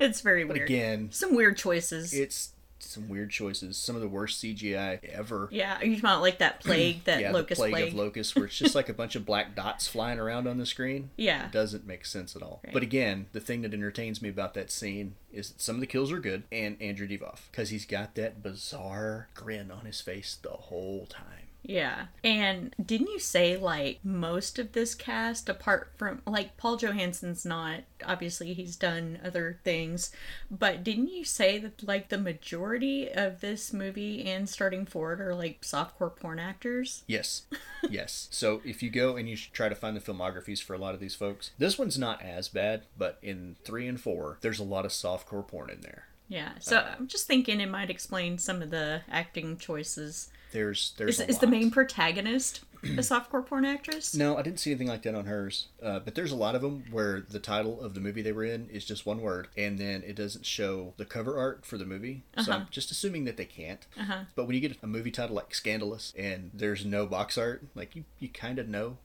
it's 0.00 0.20
very 0.20 0.44
But 0.44 0.56
weird. 0.56 0.68
again, 0.70 1.08
Some 1.12 1.34
weird 1.34 1.56
choices. 1.56 2.12
it's 2.12 2.52
some 2.86 3.08
weird 3.08 3.30
choices. 3.30 3.76
Some 3.76 3.96
of 3.96 4.02
the 4.02 4.08
worst 4.08 4.42
CGI 4.42 5.02
ever. 5.04 5.48
yeah, 5.50 5.78
are 5.78 5.84
you 5.84 5.94
talking 5.96 6.00
about 6.00 6.20
like 6.22 6.38
that 6.38 6.60
plague, 6.64 7.04
that 7.04 7.20
yeah, 7.20 7.32
locust 7.32 7.60
the 7.60 7.68
plague, 7.68 7.72
plague? 7.72 7.88
of 7.88 7.94
locusts, 7.94 8.34
where 8.34 8.46
it's 8.46 8.56
just 8.58 8.74
like 8.76 8.88
a 8.88 8.94
bunch 8.94 9.16
of 9.16 9.24
black 9.26 9.54
dots 9.54 9.86
flying 9.86 10.18
around 10.18 10.46
on 10.46 10.58
the 10.58 10.66
screen. 10.66 11.10
yeah. 11.16 11.46
It 11.46 11.52
doesn't 11.52 11.86
make 11.86 12.04
sense 12.04 12.34
at 12.36 12.42
all. 12.42 12.60
Right. 12.64 12.72
But 12.72 12.82
again, 12.82 13.26
the 13.32 13.40
thing 13.40 13.62
that 13.62 13.74
entertains 13.74 14.20
me 14.22 14.28
about 14.28 14.54
that 14.54 14.70
scene 14.70 15.14
is 15.32 15.50
that 15.50 15.60
some 15.60 15.76
of 15.76 15.80
the 15.80 15.86
kills 15.86 16.10
are 16.12 16.18
good, 16.18 16.44
and 16.50 16.80
Andrew 16.80 17.06
Divoff 17.06 17.50
because 17.50 17.70
he's 17.70 17.84
got 17.86 18.14
that 18.14 18.42
bizarre 18.42 19.28
grin 19.34 19.70
on 19.70 19.84
his 19.84 20.00
face 20.00 20.36
the 20.40 20.48
whole 20.50 21.06
time. 21.06 21.24
Yeah. 21.62 22.06
And 22.22 22.74
didn't 22.84 23.08
you 23.08 23.18
say 23.18 23.56
like 23.56 23.98
most 24.04 24.58
of 24.58 24.72
this 24.72 24.94
cast 24.94 25.48
apart 25.48 25.90
from 25.96 26.22
like 26.26 26.56
Paul 26.56 26.76
Johansson's 26.76 27.44
not 27.44 27.80
obviously 28.04 28.54
he's 28.54 28.76
done 28.76 29.18
other 29.24 29.58
things, 29.64 30.12
but 30.50 30.84
didn't 30.84 31.08
you 31.08 31.24
say 31.24 31.58
that 31.58 31.82
like 31.82 32.08
the 32.08 32.18
majority 32.18 33.10
of 33.10 33.40
this 33.40 33.72
movie 33.72 34.24
and 34.24 34.48
starting 34.48 34.86
forward 34.86 35.20
are 35.20 35.34
like 35.34 35.62
softcore 35.62 36.14
porn 36.14 36.38
actors? 36.38 37.02
Yes, 37.06 37.42
yes. 37.90 38.28
So 38.30 38.60
if 38.64 38.82
you 38.82 38.90
go 38.90 39.16
and 39.16 39.28
you 39.28 39.36
try 39.36 39.68
to 39.68 39.74
find 39.74 39.96
the 39.96 40.00
filmographies 40.00 40.62
for 40.62 40.74
a 40.74 40.78
lot 40.78 40.94
of 40.94 41.00
these 41.00 41.16
folks, 41.16 41.50
this 41.58 41.78
one's 41.78 41.98
not 41.98 42.22
as 42.22 42.48
bad, 42.48 42.82
but 42.96 43.18
in 43.22 43.56
three 43.64 43.88
and 43.88 44.00
four, 44.00 44.38
there's 44.40 44.60
a 44.60 44.64
lot 44.64 44.84
of 44.84 44.92
softcore 44.92 45.46
porn 45.46 45.70
in 45.70 45.80
there. 45.80 46.04
Yeah. 46.28 46.52
So 46.60 46.78
uh, 46.78 46.94
I'm 46.98 47.06
just 47.06 47.26
thinking 47.26 47.60
it 47.60 47.70
might 47.70 47.90
explain 47.90 48.38
some 48.38 48.62
of 48.62 48.70
the 48.70 49.02
acting 49.10 49.58
choices. 49.58 50.30
There's 50.52 50.94
there's 50.96 51.20
Is, 51.20 51.28
is 51.28 51.38
the 51.38 51.46
main 51.46 51.70
protagonist 51.70 52.60
a 52.82 52.88
softcore 52.98 53.44
porn 53.44 53.64
actress? 53.64 54.14
No, 54.14 54.36
I 54.36 54.42
didn't 54.42 54.60
see 54.60 54.70
anything 54.70 54.88
like 54.88 55.02
that 55.02 55.14
on 55.14 55.26
hers. 55.26 55.68
Uh, 55.82 56.00
but 56.00 56.14
there's 56.14 56.32
a 56.32 56.36
lot 56.36 56.54
of 56.54 56.62
them 56.62 56.84
where 56.90 57.20
the 57.20 57.38
title 57.38 57.80
of 57.80 57.94
the 57.94 58.00
movie 58.00 58.22
they 58.22 58.32
were 58.32 58.44
in 58.44 58.68
is 58.70 58.84
just 58.84 59.06
one 59.06 59.20
word, 59.20 59.48
and 59.56 59.78
then 59.78 60.02
it 60.06 60.16
doesn't 60.16 60.46
show 60.46 60.94
the 60.96 61.04
cover 61.04 61.38
art 61.38 61.64
for 61.64 61.78
the 61.78 61.84
movie. 61.84 62.22
So 62.42 62.52
I'm 62.52 62.66
just 62.70 62.90
assuming 62.90 63.24
that 63.24 63.36
they 63.36 63.44
can't. 63.44 63.86
Uh-huh. 63.98 64.24
But 64.34 64.46
when 64.46 64.54
you 64.54 64.60
get 64.60 64.76
a 64.82 64.86
movie 64.86 65.10
title 65.10 65.36
like 65.36 65.54
Scandalous 65.54 66.12
and 66.16 66.50
there's 66.54 66.84
no 66.84 67.06
box 67.06 67.36
art, 67.38 67.64
like 67.74 67.96
you, 67.96 68.04
you 68.18 68.28
kind 68.28 68.58
of 68.58 68.68
know. 68.68 68.98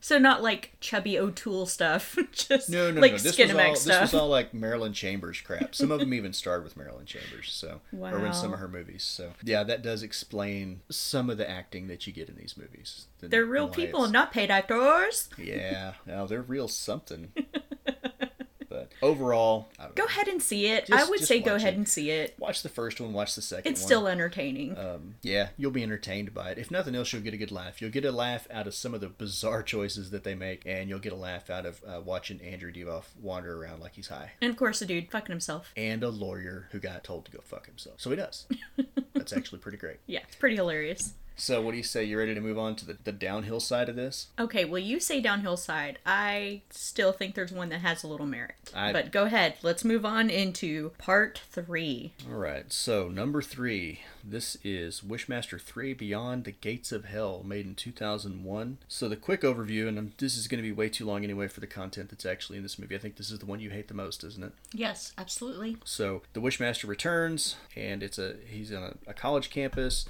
So 0.00 0.18
not 0.18 0.42
like 0.42 0.76
chubby 0.80 1.18
O'Toole 1.18 1.66
stuff, 1.66 2.16
just 2.32 2.70
No, 2.70 2.90
no, 2.90 3.00
like 3.00 3.12
no. 3.12 3.18
This 3.18 3.36
was, 3.38 3.50
all, 3.54 3.72
this 3.72 3.86
was 4.00 4.14
all 4.14 4.28
like 4.28 4.54
Marilyn 4.54 4.92
Chambers 4.92 5.40
crap. 5.40 5.74
Some 5.74 5.90
of 5.90 5.98
them 5.98 6.14
even 6.14 6.32
starred 6.32 6.62
with 6.62 6.76
Marilyn 6.76 7.06
Chambers, 7.06 7.50
so 7.50 7.80
or 7.98 8.24
in 8.24 8.32
some 8.32 8.52
of 8.52 8.58
her 8.60 8.68
movies. 8.68 9.02
So 9.02 9.32
yeah, 9.42 9.64
that 9.64 9.82
does 9.82 10.02
explain 10.02 10.80
some 10.90 11.28
of 11.28 11.38
the 11.38 11.48
acting 11.48 11.88
that 11.88 12.06
you 12.06 12.12
get 12.12 12.28
in 12.28 12.36
these 12.36 12.56
movies. 12.56 13.06
They're 13.20 13.44
real 13.44 13.68
people, 13.68 14.00
it's- 14.00 14.12
not 14.12 14.32
paid 14.32 14.50
actors. 14.50 15.28
Yeah, 15.38 15.94
no, 16.06 16.26
they're 16.26 16.42
real 16.42 16.68
something. 16.68 17.32
overall, 19.02 19.68
Go 19.94 20.02
know. 20.02 20.04
ahead 20.06 20.28
and 20.28 20.42
see 20.42 20.66
it. 20.68 20.86
Just- 20.86 21.06
I 21.06 21.08
would 21.08 21.20
say 21.20 21.40
go 21.40 21.54
ahead 21.54 21.74
it. 21.74 21.76
and 21.76 21.88
see 21.88 22.10
it. 22.10 22.34
watch 22.38 22.62
the 22.62 22.68
first 22.68 23.00
one, 23.00 23.12
watch 23.12 23.34
the 23.34 23.42
second 23.42 23.70
It's 23.70 23.80
one. 23.82 23.86
still 23.86 24.06
entertaining. 24.08 24.76
um, 24.78 25.14
yeah, 25.22 25.48
you'll 25.56 25.70
be 25.70 25.82
entertained 25.82 26.32
by 26.34 26.50
it. 26.50 26.58
If 26.58 26.70
nothing 26.70 26.94
else, 26.94 27.12
you'll 27.12 27.22
get 27.22 27.34
a 27.34 27.36
good 27.36 27.50
laugh. 27.52 27.80
You'll 27.82 27.90
get 27.90 28.04
a 28.04 28.12
laugh 28.12 28.46
out 28.50 28.66
of 28.66 28.74
some 28.74 28.94
of 28.94 29.00
the 29.00 29.08
bizarre 29.08 29.62
choices 29.64 30.10
that 30.10 30.24
they 30.24 30.34
make, 30.34 30.62
and 30.66 30.88
you'll 30.88 30.98
get 30.98 31.12
a 31.12 31.16
laugh 31.16 31.50
out 31.50 31.66
of 31.66 31.80
uh, 31.86 32.00
watching 32.04 32.40
Andrew 32.40 32.72
Divoff 32.72 33.04
wander 33.20 33.60
around 33.62 33.80
like 33.80 33.94
he's 33.94 34.08
high. 34.08 34.32
and 34.40 34.50
of 34.50 34.56
course, 34.56 34.78
the 34.80 34.86
dude 34.86 35.10
fucking 35.10 35.32
himself. 35.32 35.72
And 35.76 36.02
a 36.02 36.08
lawyer 36.08 36.68
who 36.72 36.78
got 36.78 37.04
told 37.04 37.24
to 37.26 37.30
go 37.30 37.40
fuck 37.44 37.66
himself. 37.66 38.00
So 38.00 38.10
he 38.10 38.16
does. 38.16 38.46
That's 39.14 39.32
actually 39.32 39.58
pretty 39.58 39.78
great. 39.78 39.96
Yeah, 40.06 40.20
it's 40.26 40.36
pretty 40.36 40.56
hilarious. 40.56 41.14
So, 41.38 41.60
what 41.60 41.72
do 41.72 41.76
you 41.76 41.82
say? 41.82 42.02
You 42.02 42.16
ready 42.18 42.34
to 42.34 42.40
move 42.40 42.58
on 42.58 42.76
to 42.76 42.86
the, 42.86 42.96
the 43.04 43.12
downhill 43.12 43.60
side 43.60 43.90
of 43.90 43.94
this? 43.96 44.28
Okay, 44.38 44.64
well, 44.64 44.78
you 44.78 44.98
say 44.98 45.20
downhill 45.20 45.58
side. 45.58 45.98
I 46.06 46.62
still 46.70 47.12
think 47.12 47.34
there's 47.34 47.52
one 47.52 47.68
that 47.68 47.80
has 47.82 48.02
a 48.02 48.08
little 48.08 48.24
merit. 48.26 48.54
I- 48.74 48.92
But 48.92 49.12
go 49.12 49.24
ahead. 49.24 49.54
Let's 49.62 49.84
move 49.84 50.06
on 50.06 50.30
into 50.30 50.92
part 50.96 51.42
three. 51.50 52.12
All 52.26 52.38
right, 52.38 52.72
so 52.72 53.08
number 53.08 53.42
three. 53.42 54.00
This 54.28 54.56
is 54.64 55.02
Wishmaster 55.02 55.60
3 55.60 55.94
Beyond 55.94 56.44
the 56.44 56.50
Gates 56.50 56.90
of 56.90 57.04
Hell, 57.04 57.44
made 57.46 57.64
in 57.64 57.76
2001. 57.76 58.78
So, 58.88 59.08
the 59.08 59.14
quick 59.14 59.42
overview, 59.42 59.86
and 59.86 60.12
this 60.18 60.36
is 60.36 60.48
going 60.48 60.58
to 60.58 60.68
be 60.68 60.72
way 60.72 60.88
too 60.88 61.04
long 61.04 61.22
anyway 61.22 61.46
for 61.46 61.60
the 61.60 61.66
content 61.68 62.08
that's 62.10 62.26
actually 62.26 62.56
in 62.56 62.64
this 62.64 62.76
movie. 62.76 62.96
I 62.96 62.98
think 62.98 63.16
this 63.16 63.30
is 63.30 63.38
the 63.38 63.46
one 63.46 63.60
you 63.60 63.70
hate 63.70 63.86
the 63.88 63.94
most, 63.94 64.24
isn't 64.24 64.42
it? 64.42 64.52
Yes, 64.72 65.12
absolutely. 65.16 65.76
So, 65.84 66.22
the 66.32 66.40
Wishmaster 66.40 66.88
returns, 66.88 67.56
and 67.76 68.02
it's 68.02 68.18
a 68.18 68.34
he's 68.48 68.72
on 68.72 68.82
a, 69.06 69.10
a 69.10 69.14
college 69.14 69.50
campus 69.50 70.06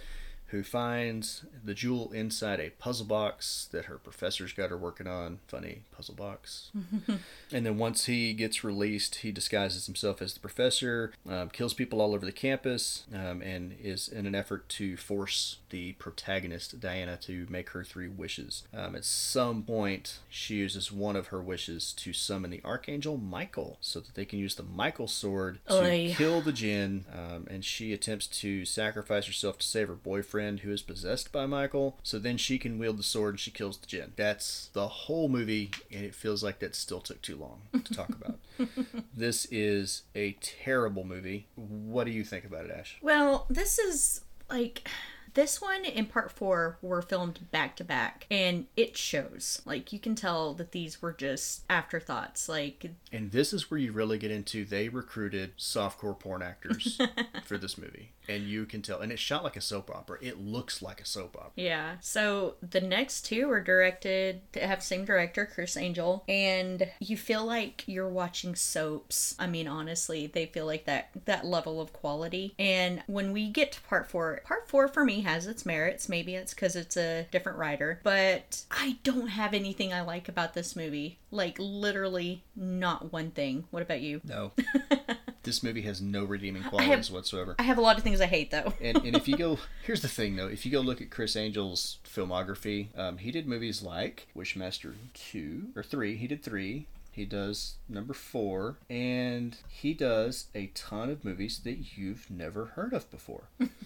who 0.49 0.63
finds 0.63 1.45
the 1.65 1.75
jewel 1.75 2.13
inside 2.13 2.61
a 2.61 2.71
puzzle 2.71 3.07
box 3.07 3.69
that 3.73 3.87
her 3.87 3.99
professor's 3.99 4.53
got 4.53 4.71
her 4.71 4.77
working 4.77 5.07
on. 5.07 5.41
Funny 5.49 5.83
puzzle 5.91 6.15
box. 6.15 6.71
and 7.53 7.67
then 7.67 7.79
once 7.79 8.07
he 8.07 8.33
gets 8.33 8.63
released, 8.63 9.17
he 9.17 9.33
disguises 9.33 9.87
himself 9.87 10.23
as 10.23 10.35
the 10.35 10.41
professor, 10.41 11.13
um, 11.29 11.51
kills 11.51 11.75
people 11.75 12.01
all 12.01 12.15
over 12.15 12.25
the 12.25 12.33
campus, 12.33 13.05
um, 13.13 13.43
and 13.43 13.75
is 13.83 14.07
in 14.07 14.25
an 14.25 14.37
effort 14.37 14.69
to 14.69 14.97
force 14.97 15.59
the 15.71 15.93
protagonist, 15.95 16.79
Diana, 16.79 17.17
to 17.23 17.47
make 17.51 17.71
her 17.71 17.83
three 17.83 18.09
wishes. 18.09 18.63
Um, 18.73 18.95
at 18.95 19.05
some 19.05 19.65
point, 19.65 20.21
she 20.29 20.57
uses 20.57 20.93
one 20.93 21.17
of 21.17 21.29
her 21.29 21.43
wishes 21.43 21.93
to 21.95 22.13
summon 22.13 22.51
the 22.51 22.61
Archangel 22.65 23.17
Michael 23.17 23.79
so 23.81 23.99
that 23.99 24.15
they 24.15 24.25
can 24.25 24.39
use 24.39 24.55
the 24.55 24.63
Michael 24.63 25.09
sword 25.09 25.59
to 25.67 25.83
Oy. 25.83 26.15
kill 26.17 26.41
the 26.41 26.53
Jinn, 26.53 27.05
um, 27.13 27.49
and 27.51 27.65
she 27.65 27.93
attempts 27.93 28.29
to 28.29 28.65
sacrifice 28.65 29.27
herself 29.27 29.59
to 29.59 29.67
save 29.67 29.89
her 29.89 29.95
boyfriend 29.95 30.36
who 30.37 30.73
is 30.73 30.83
possessed 30.83 31.33
by 31.33 31.47
Michael. 31.47 31.99
So 32.03 32.19
then 32.19 32.37
she 32.37 32.59
can 32.59 32.79
wield 32.79 32.99
the 32.99 33.03
sword 33.03 33.35
and 33.35 33.41
she 33.41 33.51
kills 33.51 33.79
the 33.79 33.87
Jinn. 33.87 34.13
That's 34.17 34.71
the 34.73 34.89
whole 34.89 35.29
movie, 35.29 35.71
and 35.91 36.05
it 36.05 36.15
feels 36.15 36.43
like 36.43 36.59
that 36.61 36.75
still 36.75 37.01
took 37.01 37.23
too 37.23 37.37
long 37.37 37.63
to 37.73 37.95
talk 37.95 38.11
about. 38.11 38.39
this 39.17 39.47
is 39.51 40.03
a 40.15 40.33
terrible 40.41 41.05
movie. 41.05 41.47
What 41.55 42.05
do 42.05 42.11
you 42.11 42.25
think 42.25 42.45
about 42.45 42.67
it, 42.67 42.71
Ash? 42.71 42.99
Well, 43.01 43.47
this 43.49 43.79
is 43.79 44.21
like. 44.51 44.89
This 45.37 45.61
one 45.61 45.85
and 45.85 46.09
part 46.09 46.33
four 46.33 46.79
were 46.81 47.03
filmed 47.03 47.51
back 47.51 47.77
to 47.77 47.85
back, 47.85 48.27
and 48.31 48.69
it 48.75 48.97
shows. 48.97 49.61
Like, 49.67 49.93
you 49.93 49.99
can 49.99 50.15
tell 50.15 50.55
that 50.55 50.73
these 50.73 51.03
were 51.03 51.13
just 51.13 51.65
afterthoughts. 51.69 52.49
Like, 52.49 52.91
And 53.13 53.31
this 53.31 53.53
is 53.53 53.71
where 53.71 53.79
you 53.79 53.93
really 53.93 54.17
get 54.17 54.31
into 54.31 54.65
they 54.65 54.89
recruited 54.89 55.55
softcore 55.59 56.19
porn 56.19 56.41
actors 56.41 56.99
for 57.45 57.59
this 57.59 57.77
movie. 57.77 58.13
And 58.29 58.45
you 58.45 58.65
can 58.65 58.83
tell. 58.83 59.01
And 59.01 59.13
it's 59.13 59.21
shot 59.21 59.45
like 59.45 59.57
a 59.57 59.61
soap 59.61 59.89
opera. 59.95 60.19
It 60.21 60.41
looks 60.41 60.83
like 60.83 61.01
a 61.01 61.05
soap 61.07 61.37
opera. 61.37 61.53
Yeah. 61.55 61.97
So 62.01 62.55
the 62.61 62.81
next 62.81 63.27
two 63.27 63.49
are 63.51 63.61
directed 63.61 64.41
to 64.55 64.67
have 64.67 64.83
same 64.83 65.05
director, 65.05 65.47
Chris 65.47 65.77
Angel, 65.77 66.25
and 66.27 66.91
you 66.99 67.17
feel 67.17 67.45
like 67.45 67.85
you're 67.87 68.09
watching 68.09 68.57
soaps. 68.57 69.37
I 69.39 69.47
mean, 69.47 69.69
honestly, 69.69 70.27
they 70.27 70.47
feel 70.47 70.67
like 70.67 70.87
that 70.87 71.11
that 71.27 71.45
level 71.45 71.81
of 71.81 71.93
quality. 71.93 72.55
And 72.59 73.03
when 73.07 73.33
we 73.33 73.49
get 73.49 73.71
to 73.73 73.81
part 73.83 74.11
four, 74.11 74.41
part 74.45 74.69
four 74.69 74.89
for 74.89 75.05
me 75.05 75.21
has 75.27 75.49
its 75.49 75.67
merits. 75.67 76.09
Maybe 76.09 76.37
it's 76.37 76.55
because 76.55 76.77
it's 76.77 76.97
a 76.97 77.27
different 77.33 77.59
writer, 77.59 77.99
but 78.05 78.63
I 78.71 78.99
don't 79.03 79.27
have 79.27 79.55
anything 79.55 79.93
I 79.93 80.03
like 80.03 80.29
about 80.29 80.55
this 80.55 80.77
movie. 80.77 81.19
Like 81.33 81.57
literally, 81.59 82.45
not 82.55 83.13
one 83.13 83.33
thing. 83.33 83.65
What 83.73 83.83
about 83.83 84.01
you? 84.01 84.21
No. 84.25 84.53
this 85.43 85.65
movie 85.65 85.83
has 85.83 86.01
no 86.01 86.23
redeeming 86.23 86.63
qualities 86.63 87.11
whatsoever. 87.11 87.57
I 87.59 87.65
have 87.65 87.77
a 87.77 87.81
lot 87.81 87.99
of 87.99 88.05
things 88.05 88.21
I 88.21 88.27
hate 88.27 88.53
though. 88.53 88.73
and, 88.81 88.99
and 88.99 89.17
if 89.17 89.27
you 89.27 89.37
go, 89.37 89.59
here's 89.83 90.01
the 90.01 90.09
thing 90.09 90.37
though, 90.37 90.47
if 90.47 90.65
you 90.65 90.71
go 90.71 90.81
look 90.81 91.01
at 91.01 91.11
Chris 91.11 91.35
Angel's 91.35 91.99
filmography, 92.05 92.97
um, 92.97 93.19
he 93.19 93.33
did 93.33 93.49
movies 93.49 93.83
like 93.83 94.29
Wishmaster 94.37 94.95
2 95.15 95.71
or 95.75 95.83
3. 95.83 96.17
He 96.17 96.29
did 96.29 96.45
3. 96.45 96.87
He 97.17 97.25
does 97.25 97.77
number 97.89 98.13
four, 98.13 98.77
and 98.91 99.57
he 99.71 99.95
does 99.95 100.49
a 100.55 100.67
ton 100.75 101.09
of 101.09 101.25
movies 101.25 101.61
that 101.65 101.97
you've 101.97 102.31
never 102.31 102.67
heard 102.67 102.93
of 102.93 103.11
before. 103.11 103.45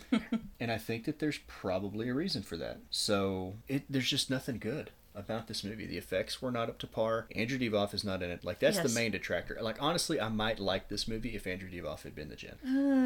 and 0.58 0.72
I 0.72 0.78
think 0.78 1.04
that 1.04 1.20
there's 1.20 1.38
probably 1.46 2.08
a 2.08 2.14
reason 2.14 2.42
for 2.42 2.56
that. 2.56 2.80
So 2.90 3.54
it, 3.68 3.84
there's 3.88 4.10
just 4.10 4.30
nothing 4.30 4.58
good 4.58 4.90
about 5.20 5.46
this 5.46 5.62
movie. 5.62 5.86
The 5.86 5.96
effects 5.98 6.42
were 6.42 6.50
not 6.50 6.68
up 6.68 6.78
to 6.80 6.86
par. 6.86 7.26
Andrew 7.36 7.58
Divoff 7.58 7.94
is 7.94 8.02
not 8.02 8.22
in 8.22 8.30
it. 8.30 8.42
Like 8.44 8.58
that's 8.58 8.78
Yes. 8.78 8.92
the 8.92 8.98
main 9.00 9.12
detractor. 9.12 9.56
Like 9.60 9.76
honestly, 9.80 10.20
I 10.20 10.28
might 10.28 10.58
like 10.58 10.88
this 10.88 11.06
movie 11.06 11.36
if 11.36 11.46
Andrew 11.46 11.68
Divoff 11.70 12.02
had 12.02 12.14
been 12.14 12.28
the 12.28 12.36
Jinn. 12.36 12.56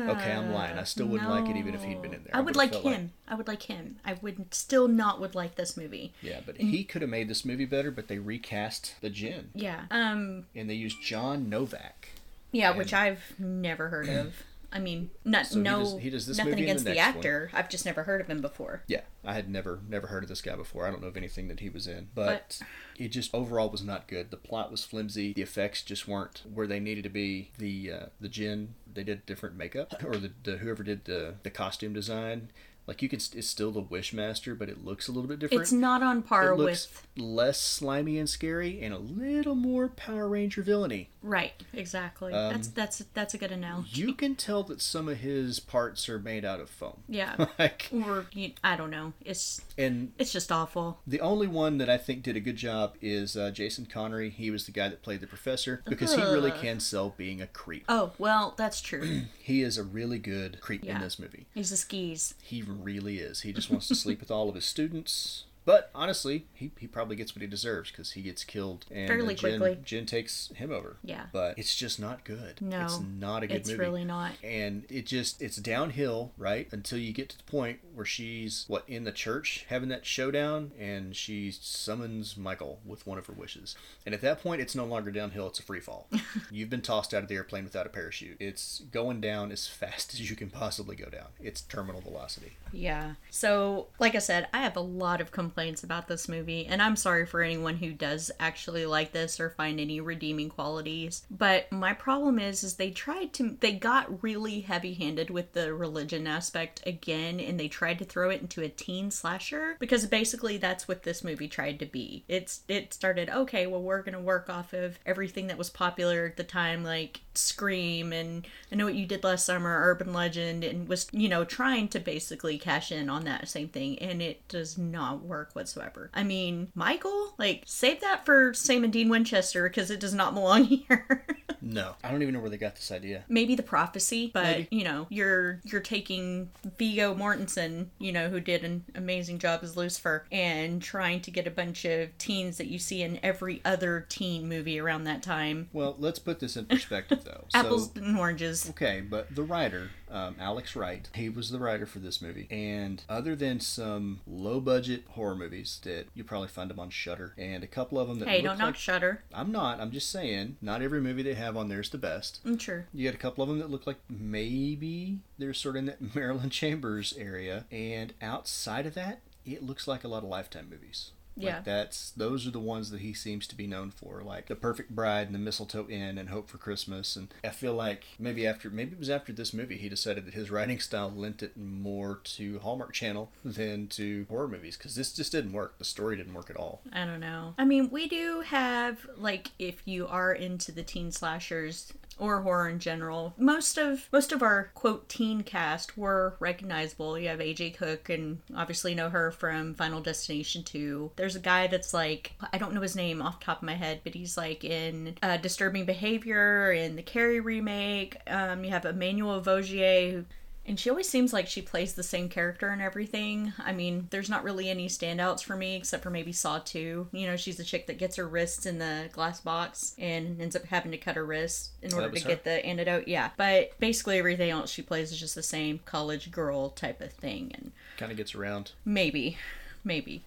okay, 0.09 0.33
I'm 0.33 0.53
lying. 0.53 0.79
I 0.79 0.85
still 0.85 1.07
wouldn't 1.07 1.29
like 1.31 1.48
it 1.48 1.57
even 1.57 1.74
if 1.74 1.83
he'd 1.83 2.00
been 2.00 2.14
in 2.14 2.24
there. 2.24 2.35
I 2.35 2.38
would 2.40 2.57
would've 2.57 2.72
like 2.72 2.83
him. 2.83 3.12
I 3.29 3.35
would 3.35 3.48
like 3.48 3.62
him. 3.64 3.96
I 4.05 4.14
would 4.14 4.55
still 4.55 4.88
not 4.88 5.20
would 5.20 5.35
like 5.35 5.57
this 5.57 5.77
movie. 5.77 6.12
Yeah, 6.22 6.40
but 6.46 6.57
he 6.57 6.85
could 6.85 7.03
have 7.03 7.11
made 7.11 7.29
this 7.29 7.44
movie 7.44 7.64
better. 7.66 7.90
But 7.90 8.09
they 8.09 8.18
recast 8.18 8.94
the 9.00 9.11
Jinn, 9.11 9.50
Yeah. 9.55 9.85
Um. 9.90 10.46
and 10.55 10.70
they 10.70 10.74
used 10.74 11.03
John 11.03 11.48
Novak. 11.50 12.11
Yeah, 12.53 12.77
which 12.77 12.92
I've 12.94 13.35
never 13.38 13.88
heard 13.88 14.09
of. 14.09 14.42
I 14.75 14.81
mean, 14.81 15.11
not 15.25 15.47
So 15.47 15.57
he 15.57 15.63
no 15.63 15.79
does- 15.79 15.99
he 16.01 16.11
does 16.11 16.27
this 16.27 16.37
nothing 16.37 16.61
against 16.61 16.85
the 16.85 16.91
the, 16.91 16.97
next 16.97 17.07
one. 17.15 17.17
actor. 17.19 17.51
I've 17.53 17.69
just 17.69 17.87
never 17.87 18.03
heard 18.03 18.21
of 18.21 18.27
him 18.27 18.41
before. 18.41 18.83
Yeah, 18.89 19.03
I 19.25 19.35
had 19.35 19.49
never 19.49 19.79
never 19.89 20.09
heard 20.09 20.25
of 20.25 20.29
this 20.29 20.43
guy 20.43 20.57
before. 20.57 20.85
I 20.87 20.91
don't 20.91 21.01
know 21.01 21.09
of 21.09 21.17
anything 21.17 21.47
that 21.49 21.61
he 21.61 21.69
was 21.69 21.87
in, 21.87 22.09
but, 22.15 22.61
it 22.99 23.09
just 23.09 23.33
overall 23.35 23.71
was 23.71 23.83
not 23.83 24.09
good. 24.09 24.31
The 24.31 24.37
plot 24.37 24.71
was 24.71 24.85
flimsy. 24.85 25.33
The 25.33 25.43
effects 25.43 25.83
just 25.83 26.07
weren't 26.09 26.43
where 26.53 26.67
they 26.67 26.81
needed 26.81 27.05
to 27.05 27.11
be. 27.11 27.53
The 27.59 27.93
uh, 27.93 28.07
the 28.21 28.29
Jinn 28.29 28.75
they 28.93 29.05
did 29.05 29.25
different 29.27 29.57
makeup, 29.57 29.95
or 30.05 30.17
the, 30.17 30.33
the 30.43 30.57
whoever 30.59 30.83
did 30.83 31.05
the 31.05 31.37
the 31.45 31.51
costume 31.51 31.93
design. 31.93 32.51
Like 32.87 33.01
you 33.01 33.09
can, 33.09 33.17
it's 33.17 33.49
still 33.49 33.71
the 33.71 33.83
Wishmaster, 33.83 34.59
but 34.59 34.69
it 34.69 34.85
looks 34.85 35.09
a 35.09 35.13
little 35.13 35.27
bit 35.29 35.39
different. 35.39 35.63
It's 35.63 35.73
not 35.73 36.03
on 36.03 36.23
par 36.23 36.53
it 36.53 36.57
looks 36.57 36.87
with 37.17 37.25
less 37.25 37.59
slimy 37.59 38.19
and 38.19 38.29
scary, 38.29 38.83
and 38.83 38.93
a 38.93 38.99
little 38.99 39.55
more 39.55 39.89
Power 39.89 40.29
Ranger 40.29 40.61
villainy. 40.61 41.09
Right. 41.25 41.53
Exactly. 41.73 42.31
that's 42.33 42.69
that's 42.69 42.99
that's 43.15 43.35
a 43.35 43.39
good 43.39 43.51
analogy. 43.51 44.03
Um, 44.03 44.09
You 44.09 44.15
can 44.15 44.35
tell 44.37 44.63
that 44.65 44.81
some 44.81 45.09
of 45.09 45.19
his 45.19 45.59
parts 45.59 46.09
are 46.09 46.19
made 46.19 46.45
out 46.45 46.61
of 46.61 46.71
foam. 46.71 47.03
Yeah. 47.09 47.47
like, 47.59 47.89
or 47.93 48.27
you, 48.33 48.53
I 48.63 48.77
don't 48.77 48.91
know. 48.91 49.15
It's 49.25 49.61
and 49.77 50.13
it's 50.19 50.33
just 50.33 50.53
awful. 50.53 51.01
The 51.07 51.21
only 51.21 51.47
one 51.47 51.79
that 51.79 51.89
I 51.91 51.97
think 51.99 52.23
did 52.23 52.37
a 52.37 52.41
good 52.41 52.57
job 52.57 52.95
is 53.01 53.37
uh, 53.37 53.51
Jason 53.51 53.87
Connery. 53.87 54.31
He 54.31 54.51
was 54.51 54.67
the 54.67 54.73
guy 54.73 54.89
that 54.89 55.03
played 55.03 55.21
the 55.21 55.27
professor 55.27 55.83
because 55.87 56.15
he 56.15 56.23
really 56.23 56.53
can 56.53 56.79
sell 56.81 57.15
being 57.17 57.41
a 57.41 57.47
creep. 57.47 57.85
Oh 57.89 58.13
well, 58.19 58.55
that's 58.57 58.81
true. 58.81 59.23
He 59.45 59.61
is 59.61 59.77
a 59.77 59.83
really 59.83 60.19
good 60.19 60.61
creep 60.63 60.85
in 60.85 61.01
this 61.01 61.19
movie. 61.19 61.47
He's 61.55 61.71
a 61.71 61.77
skis. 61.77 62.35
He 62.43 62.63
really 62.63 63.19
is. 63.19 63.43
He 63.43 63.53
just 63.53 63.71
wants 63.71 63.89
to 63.89 63.95
sleep 63.95 64.21
with 64.21 64.31
all 64.31 64.49
of 64.49 64.55
his 64.55 64.65
students. 64.65 65.45
But 65.64 65.90
honestly, 65.94 66.46
he, 66.53 66.72
he 66.79 66.87
probably 66.87 67.16
gets 67.16 67.35
what 67.35 67.42
he 67.42 67.48
deserves 67.48 67.90
because 67.90 68.12
he 68.12 68.22
gets 68.22 68.44
killed 68.44 68.85
and 68.90 69.05
uh, 69.11 69.14
Fairly 69.14 69.35
Jinn, 69.35 69.59
quickly. 69.59 69.79
Jinn 69.85 70.07
takes 70.07 70.48
him 70.55 70.70
over. 70.70 70.96
Yeah. 71.03 71.27
But 71.33 71.59
it's 71.59 71.74
just 71.74 71.98
not 71.98 72.24
good. 72.24 72.61
No, 72.61 72.85
it's 72.85 73.00
not 73.00 73.42
a 73.42 73.46
good 73.46 73.57
it's 73.59 73.68
movie. 73.70 73.83
It's 73.83 73.88
really 73.88 74.05
not. 74.05 74.33
and 74.42 74.85
it 74.90 75.07
just 75.07 75.40
it's 75.40 75.57
downhill 75.57 76.33
right 76.37 76.68
until 76.72 76.98
you 76.98 77.12
get 77.12 77.29
to 77.31 77.38
the 77.38 77.44
point 77.44 77.79
where 77.94 78.05
she's 78.05 78.64
what 78.68 78.85
in 78.88 79.05
the 79.05 79.12
church 79.12 79.64
having 79.68 79.88
that 79.88 80.05
showdown 80.05 80.72
and 80.79 81.14
she 81.16 81.50
summons 81.50 82.37
michael 82.37 82.81
with 82.85 83.07
one 83.07 83.18
of 83.18 83.27
her 83.27 83.33
wishes 83.33 83.77
and 84.05 84.14
at 84.14 84.20
that 84.20 84.42
point 84.42 84.61
it's 84.61 84.74
no 84.74 84.85
longer 84.85 85.11
downhill 85.11 85.46
it's 85.46 85.59
a 85.61 85.62
free 85.62 85.81
fall 85.81 86.09
you've 86.50 86.70
been 86.70 86.83
tossed 86.83 87.14
out 87.14 87.22
of 87.22 87.29
the 87.29 87.35
airplane 87.37 87.64
without 87.64 87.87
a 87.87 87.88
parachute 87.90 88.37
it's 88.40 88.81
going 88.92 89.20
down 89.20 89.53
as 89.53 89.66
fast 89.68 90.12
as 90.20 90.29
you 90.29 90.37
can 90.37 90.50
possibly 90.50 90.96
go 90.96 91.07
down 91.07 91.27
it's 91.40 91.61
terminal 91.62 92.00
velocity 92.00 92.53
Yeah. 92.72 93.14
So, 93.31 93.87
like 94.00 94.14
I 94.16 94.18
said, 94.18 94.48
I 94.53 94.59
have 94.62 94.77
a 94.77 94.81
lot 94.81 95.20
of 95.20 95.31
complaints 95.31 95.54
about 95.85 96.09
this 96.09 96.29
movie, 96.29 96.67
and 96.67 96.83
I'm 96.83 96.97
sorry 96.97 97.27
for 97.27 97.43
anyone 97.43 97.77
who 97.77 97.93
does 97.93 98.31
actually 98.40 98.87
like 98.87 99.12
this 99.12 99.38
or 99.38 99.51
find 99.51 99.79
any 99.79 100.01
redeeming 100.01 100.49
qualities. 100.49 101.25
But 101.31 101.71
my 101.71 101.95
problem 101.95 102.38
is, 102.38 102.64
is 102.64 102.75
they 102.75 102.90
tried 102.90 103.33
to, 103.35 103.57
they 103.61 103.73
got 103.73 104.23
really 104.23 104.61
heavy-handed 104.61 105.31
with 105.31 105.53
the 105.53 105.73
religion 105.73 106.27
aspect 106.27 106.83
again, 106.87 107.40
and 107.40 107.59
they 107.59 107.69
tried 107.69 107.99
to 108.01 108.05
throw 108.05 108.31
it 108.31 108.40
into 108.40 108.62
a 108.62 108.69
teen 108.69 109.11
slasher 109.11 109.77
because 109.79 110.07
basically 110.07 110.59
that's 110.59 110.88
what 110.88 111.03
this 111.03 111.25
movie 111.25 111.49
tried 111.49 111.79
to 111.79 111.87
be. 111.87 112.25
It's 112.29 112.62
it 112.69 112.93
started 112.93 113.31
okay, 113.31 113.67
well 113.67 113.83
we're 113.83 114.03
gonna 114.03 114.21
work 114.21 114.49
off 114.51 114.73
of 114.73 114.99
everything 115.07 115.47
that 115.47 115.59
was 115.59 115.71
popular 115.71 116.27
at 116.27 116.37
the 116.37 116.45
time, 116.45 116.83
like 116.85 117.21
Scream 117.37 118.12
and 118.12 118.47
I 118.70 118.77
know 118.77 118.85
what 118.85 118.94
you 118.94 119.07
did 119.07 119.25
last 119.25 119.47
summer, 119.47 119.81
Urban 119.83 120.12
Legend, 120.12 120.64
and 120.64 120.88
was 120.88 121.07
you 121.12 121.29
know 121.29 121.44
trying 121.44 121.88
to 121.88 122.01
basically 122.01 122.59
cash 122.59 122.92
in 122.92 123.09
on 123.09 123.25
that 123.25 123.49
same 123.49 123.68
thing, 123.68 123.99
and 123.99 124.20
it 124.23 124.47
does 124.49 124.79
not 124.79 125.23
work 125.23 125.51
whatsoever. 125.55 126.11
I 126.14 126.25
mean, 126.25 126.70
Michael, 126.75 127.35
like 127.38 127.62
save 127.66 128.01
that 128.01 128.25
for 128.25 128.55
Sam 128.55 128.85
and 128.85 128.92
Dean 128.92 129.09
Winchester 129.09 129.68
because 129.68 129.90
it 129.90 130.01
does 130.01 130.14
not 130.14 130.35
belong 130.35 130.64
here. 130.88 131.27
No 131.64 131.94
i 132.05 132.11
don't 132.11 132.22
even 132.22 132.35
know 132.35 132.40
where 132.40 132.50
they 132.50 132.57
got 132.59 132.74
this 132.77 132.90
idea 132.92 133.24
Maybe 133.29 133.55
the 133.55 133.62
prophecy, 133.62 134.31
but 134.33 134.44
Maybe. 134.44 134.68
you 134.70 134.85
know, 134.85 135.07
you're 135.09 135.61
you're 135.64 135.81
taking 135.81 136.50
Viggo 136.79 137.14
Mortensen, 137.14 137.87
you 137.98 138.12
know, 138.12 138.29
who 138.29 138.40
did 138.40 138.64
an 138.64 138.85
amazing 138.94 139.38
job 139.38 139.61
as 139.62 139.77
Lucifer, 139.77 140.24
and 140.31 140.83
trying 140.83 141.20
to 141.22 141.31
get 141.31 141.46
a 141.46 141.50
bunch 141.50 141.85
of 141.85 142.16
teens 142.18 142.59
that 142.59 142.66
you 142.66 142.79
see 142.79 143.03
in 143.03 143.18
every 143.22 143.61
other 143.64 144.07
teen 144.09 144.48
movie 144.48 144.79
around 144.79 145.05
that 145.05 145.22
time. 145.22 145.68
well 145.72 145.96
let's 145.98 146.18
put 146.18 146.40
this 146.40 146.57
in 146.57 146.66
perspective 146.66 147.24
though 147.24 147.44
Apples 147.55 147.90
so 147.94 148.00
and 148.03 148.16
oranges. 148.18 148.68
Okay, 148.70 149.00
but 149.00 149.35
the 149.35 149.42
writer, 149.42 149.90
um, 150.11 150.37
Alex 150.38 150.77
Wright, 150.77 151.09
he 151.14 151.29
was 151.29 151.51
the 151.51 151.59
writer 151.59 151.87
for 151.87 151.99
this 151.99 152.21
movie. 152.23 152.47
And 152.51 153.03
other 153.09 153.35
than 153.35 153.61
some 153.61 154.21
low 154.27 154.61
budget 154.61 155.05
horror 155.11 155.35
movies 155.35 155.81
that 155.85 156.07
you 156.14 156.25
probably 156.25 156.49
find 156.49 156.71
them 156.71 156.81
on 156.81 156.90
Shudder, 156.90 157.35
and 157.38 157.64
a 157.64 157.69
couple 157.69 157.99
of 157.99 158.09
them 158.09 158.19
that 158.21 158.29
Hey, 158.29 158.43
don't 158.43 158.59
knock 158.59 158.69
like, 158.69 158.77
Shudder. 158.77 159.23
I'm 159.33 159.53
not. 159.53 159.81
I'm 159.81 159.90
just 159.90 160.11
saying, 160.11 160.57
not 160.61 160.83
every 160.83 161.01
movie 161.01 161.23
they 161.23 161.35
have 161.35 161.57
on 161.57 161.69
there 161.69 161.81
is 161.81 161.90
the 161.90 161.99
best. 161.99 162.40
I'm 162.45 162.59
sure. 162.59 162.87
You 162.93 163.09
got 163.09 163.14
a 163.14 163.19
couple 163.19 163.43
of 163.43 163.49
them 163.49 163.59
that 163.59 163.71
look 163.71 163.87
like 163.87 163.99
maybe 164.09 165.19
they're 165.38 165.55
sort 165.55 165.77
of 165.77 165.81
in 165.81 165.87
that 165.87 166.14
Marilyn 166.14 166.51
Chambers 166.51 167.14
area, 167.17 167.64
and 167.71 168.12
outside 168.23 168.87
of 168.87 168.95
that, 168.95 169.21
it 169.45 169.62
looks 169.62 169.87
like 169.87 170.05
a 170.05 170.09
lot 170.09 170.23
of 170.23 170.29
Lifetime 170.29 170.69
movies. 170.71 171.11
Yeah. 171.37 171.57
Like 171.57 171.64
that's 171.64 172.11
those 172.11 172.47
are 172.47 172.51
the 172.51 172.61
ones 172.61 172.90
that 172.90 173.01
he 173.01 173.12
seems 173.12 173.47
to 173.49 173.57
be 173.57 173.66
known 173.66 173.90
for, 173.90 174.23
like 174.23 174.47
The 174.47 174.57
Perfect 174.57 174.94
Bride 174.94 175.27
and 175.27 175.35
The 175.35 175.38
Mistletoe 175.38 175.88
Inn 175.88 176.18
and 176.18 176.29
Hope 176.29 176.49
for 176.49 176.59
Christmas. 176.59 177.16
And 177.16 177.33
I 177.42 177.51
feel 177.51 177.75
like 177.75 178.05
maybe 178.18 178.47
after 178.47 178.70
maybe 178.70 178.92
it 178.92 178.99
was 178.99 179.11
after 179.11 179.33
this 179.33 179.53
movie 179.53 179.77
he 179.77 179.88
decided 179.88 180.27
that 180.27 180.35
his 180.35 180.51
writing 180.51 180.79
style 180.81 181.12
lent 181.14 181.42
it 181.42 181.57
more 181.57 182.20
to 182.25 182.59
Hallmark 182.61 182.92
Channel 182.92 183.31
than 183.44 183.88
to 183.88 184.27
horror 184.29 184.49
movies 184.49 184.77
because 184.77 184.94
this 184.94 185.12
just 185.12 185.33
didn't 185.33 185.53
work. 185.53 185.79
The 185.79 185.85
story 185.85 186.16
didn't 186.16 186.35
work 186.35 186.51
at 186.51 186.57
all. 186.57 186.81
I 186.92 187.05
don't 187.05 187.20
know. 187.20 187.55
I 187.59 187.64
mean, 187.64 187.90
we 187.90 188.09
do 188.09 188.42
have 188.42 189.07
like 189.16 189.51
if 189.59 189.83
you 189.85 190.07
are 190.07 190.33
into 190.33 190.73
the 190.73 190.83
teen 190.83 191.11
slashers 191.11 191.92
or 192.18 192.42
horror 192.42 192.68
in 192.68 192.79
general, 192.79 193.35
most 193.37 193.79
of 193.79 194.09
most 194.12 194.33
of 194.33 194.42
our 194.42 194.70
quote 194.74 195.09
teen 195.09 195.42
cast 195.42 195.96
were 195.96 196.37
recognizable. 196.40 197.18
You 197.18 197.29
have 197.29 197.40
AJ 197.40 197.77
Cook 197.77 198.09
and 198.09 198.38
obviously 198.57 198.94
know 198.94 199.09
her 199.11 199.31
from 199.31 199.74
Final 199.74 200.00
Destination 200.00 200.62
2. 200.62 201.12
There's 201.16 201.37
a 201.37 201.40
guy 201.40 201.66
that's 201.66 201.94
like 201.94 202.33
I 202.53 202.59
don't 202.59 202.74
know 202.74 202.81
his 202.81 202.96
name 202.96 203.22
off 203.22 203.40
top 203.40 203.59
of 203.59 203.66
my 203.66 203.74
head, 203.74 204.00
but 204.05 204.14
he's 204.14 204.37
like 204.37 204.64
in 204.64 205.16
uh, 205.22 205.37
Disturbing 205.37 205.85
Behavior 205.85 206.72
in 206.72 206.96
the 206.96 207.03
Carrie 207.03 207.40
remake. 207.40 208.16
Um, 208.27 208.64
you 208.64 208.70
have 208.70 208.83
Emmanuelle 208.83 209.42
Vaugier 209.42 210.11
who 210.12 210.24
and 210.66 210.79
she 210.81 210.88
always 210.90 211.09
seems 211.09 211.33
like 211.33 211.46
she 211.46 211.61
plays 211.62 211.94
the 211.94 212.03
same 212.03 212.29
character 212.29 212.68
and 212.68 212.81
everything. 212.81 213.53
I 213.59 213.72
mean, 213.72 214.07
there's 214.11 214.31
not 214.31 214.44
really 214.44 214.70
any 214.70 214.88
standouts 214.88 215.42
for 215.44 215.57
me 215.57 215.77
except 215.77 216.03
for 216.03 216.11
maybe 216.11 216.33
Saw 216.33 216.59
2. 216.59 217.09
You 217.12 217.27
know, 217.27 217.37
she's 217.37 217.57
the 217.57 217.64
chick 217.64 217.87
that 217.87 217.98
gets 217.98 218.16
her 218.16 218.27
wrists 218.27 218.64
in 218.66 218.79
the 218.79 219.09
glass 219.12 219.40
box 219.40 219.94
and 219.98 220.40
ends 220.40 220.57
up 220.57 220.64
having 220.66 220.92
to 220.92 220.98
cut 220.98 221.16
her 221.16 221.24
wrists 221.24 221.70
in 221.83 221.92
order 221.92 222.11
to 222.11 222.20
her? 222.20 222.29
get 222.29 222.44
the 222.44 222.64
antidote. 222.64 223.09
Yeah. 223.09 223.31
But 223.37 223.79
basically 223.79 224.18
everything 224.18 224.50
else 224.50 224.70
she 224.70 224.83
plays 224.83 225.12
is 225.12 225.20
just 225.20 225.35
the 225.35 225.42
same 225.42 225.81
college 225.85 226.31
girl 226.31 226.70
type 226.70 227.00
of 227.00 227.12
thing 227.12 227.53
and 227.55 227.72
Kind 227.98 228.11
of 228.11 228.16
gets 228.18 228.35
around. 228.35 228.72
maybe 228.85 229.37
maybe 229.85 230.24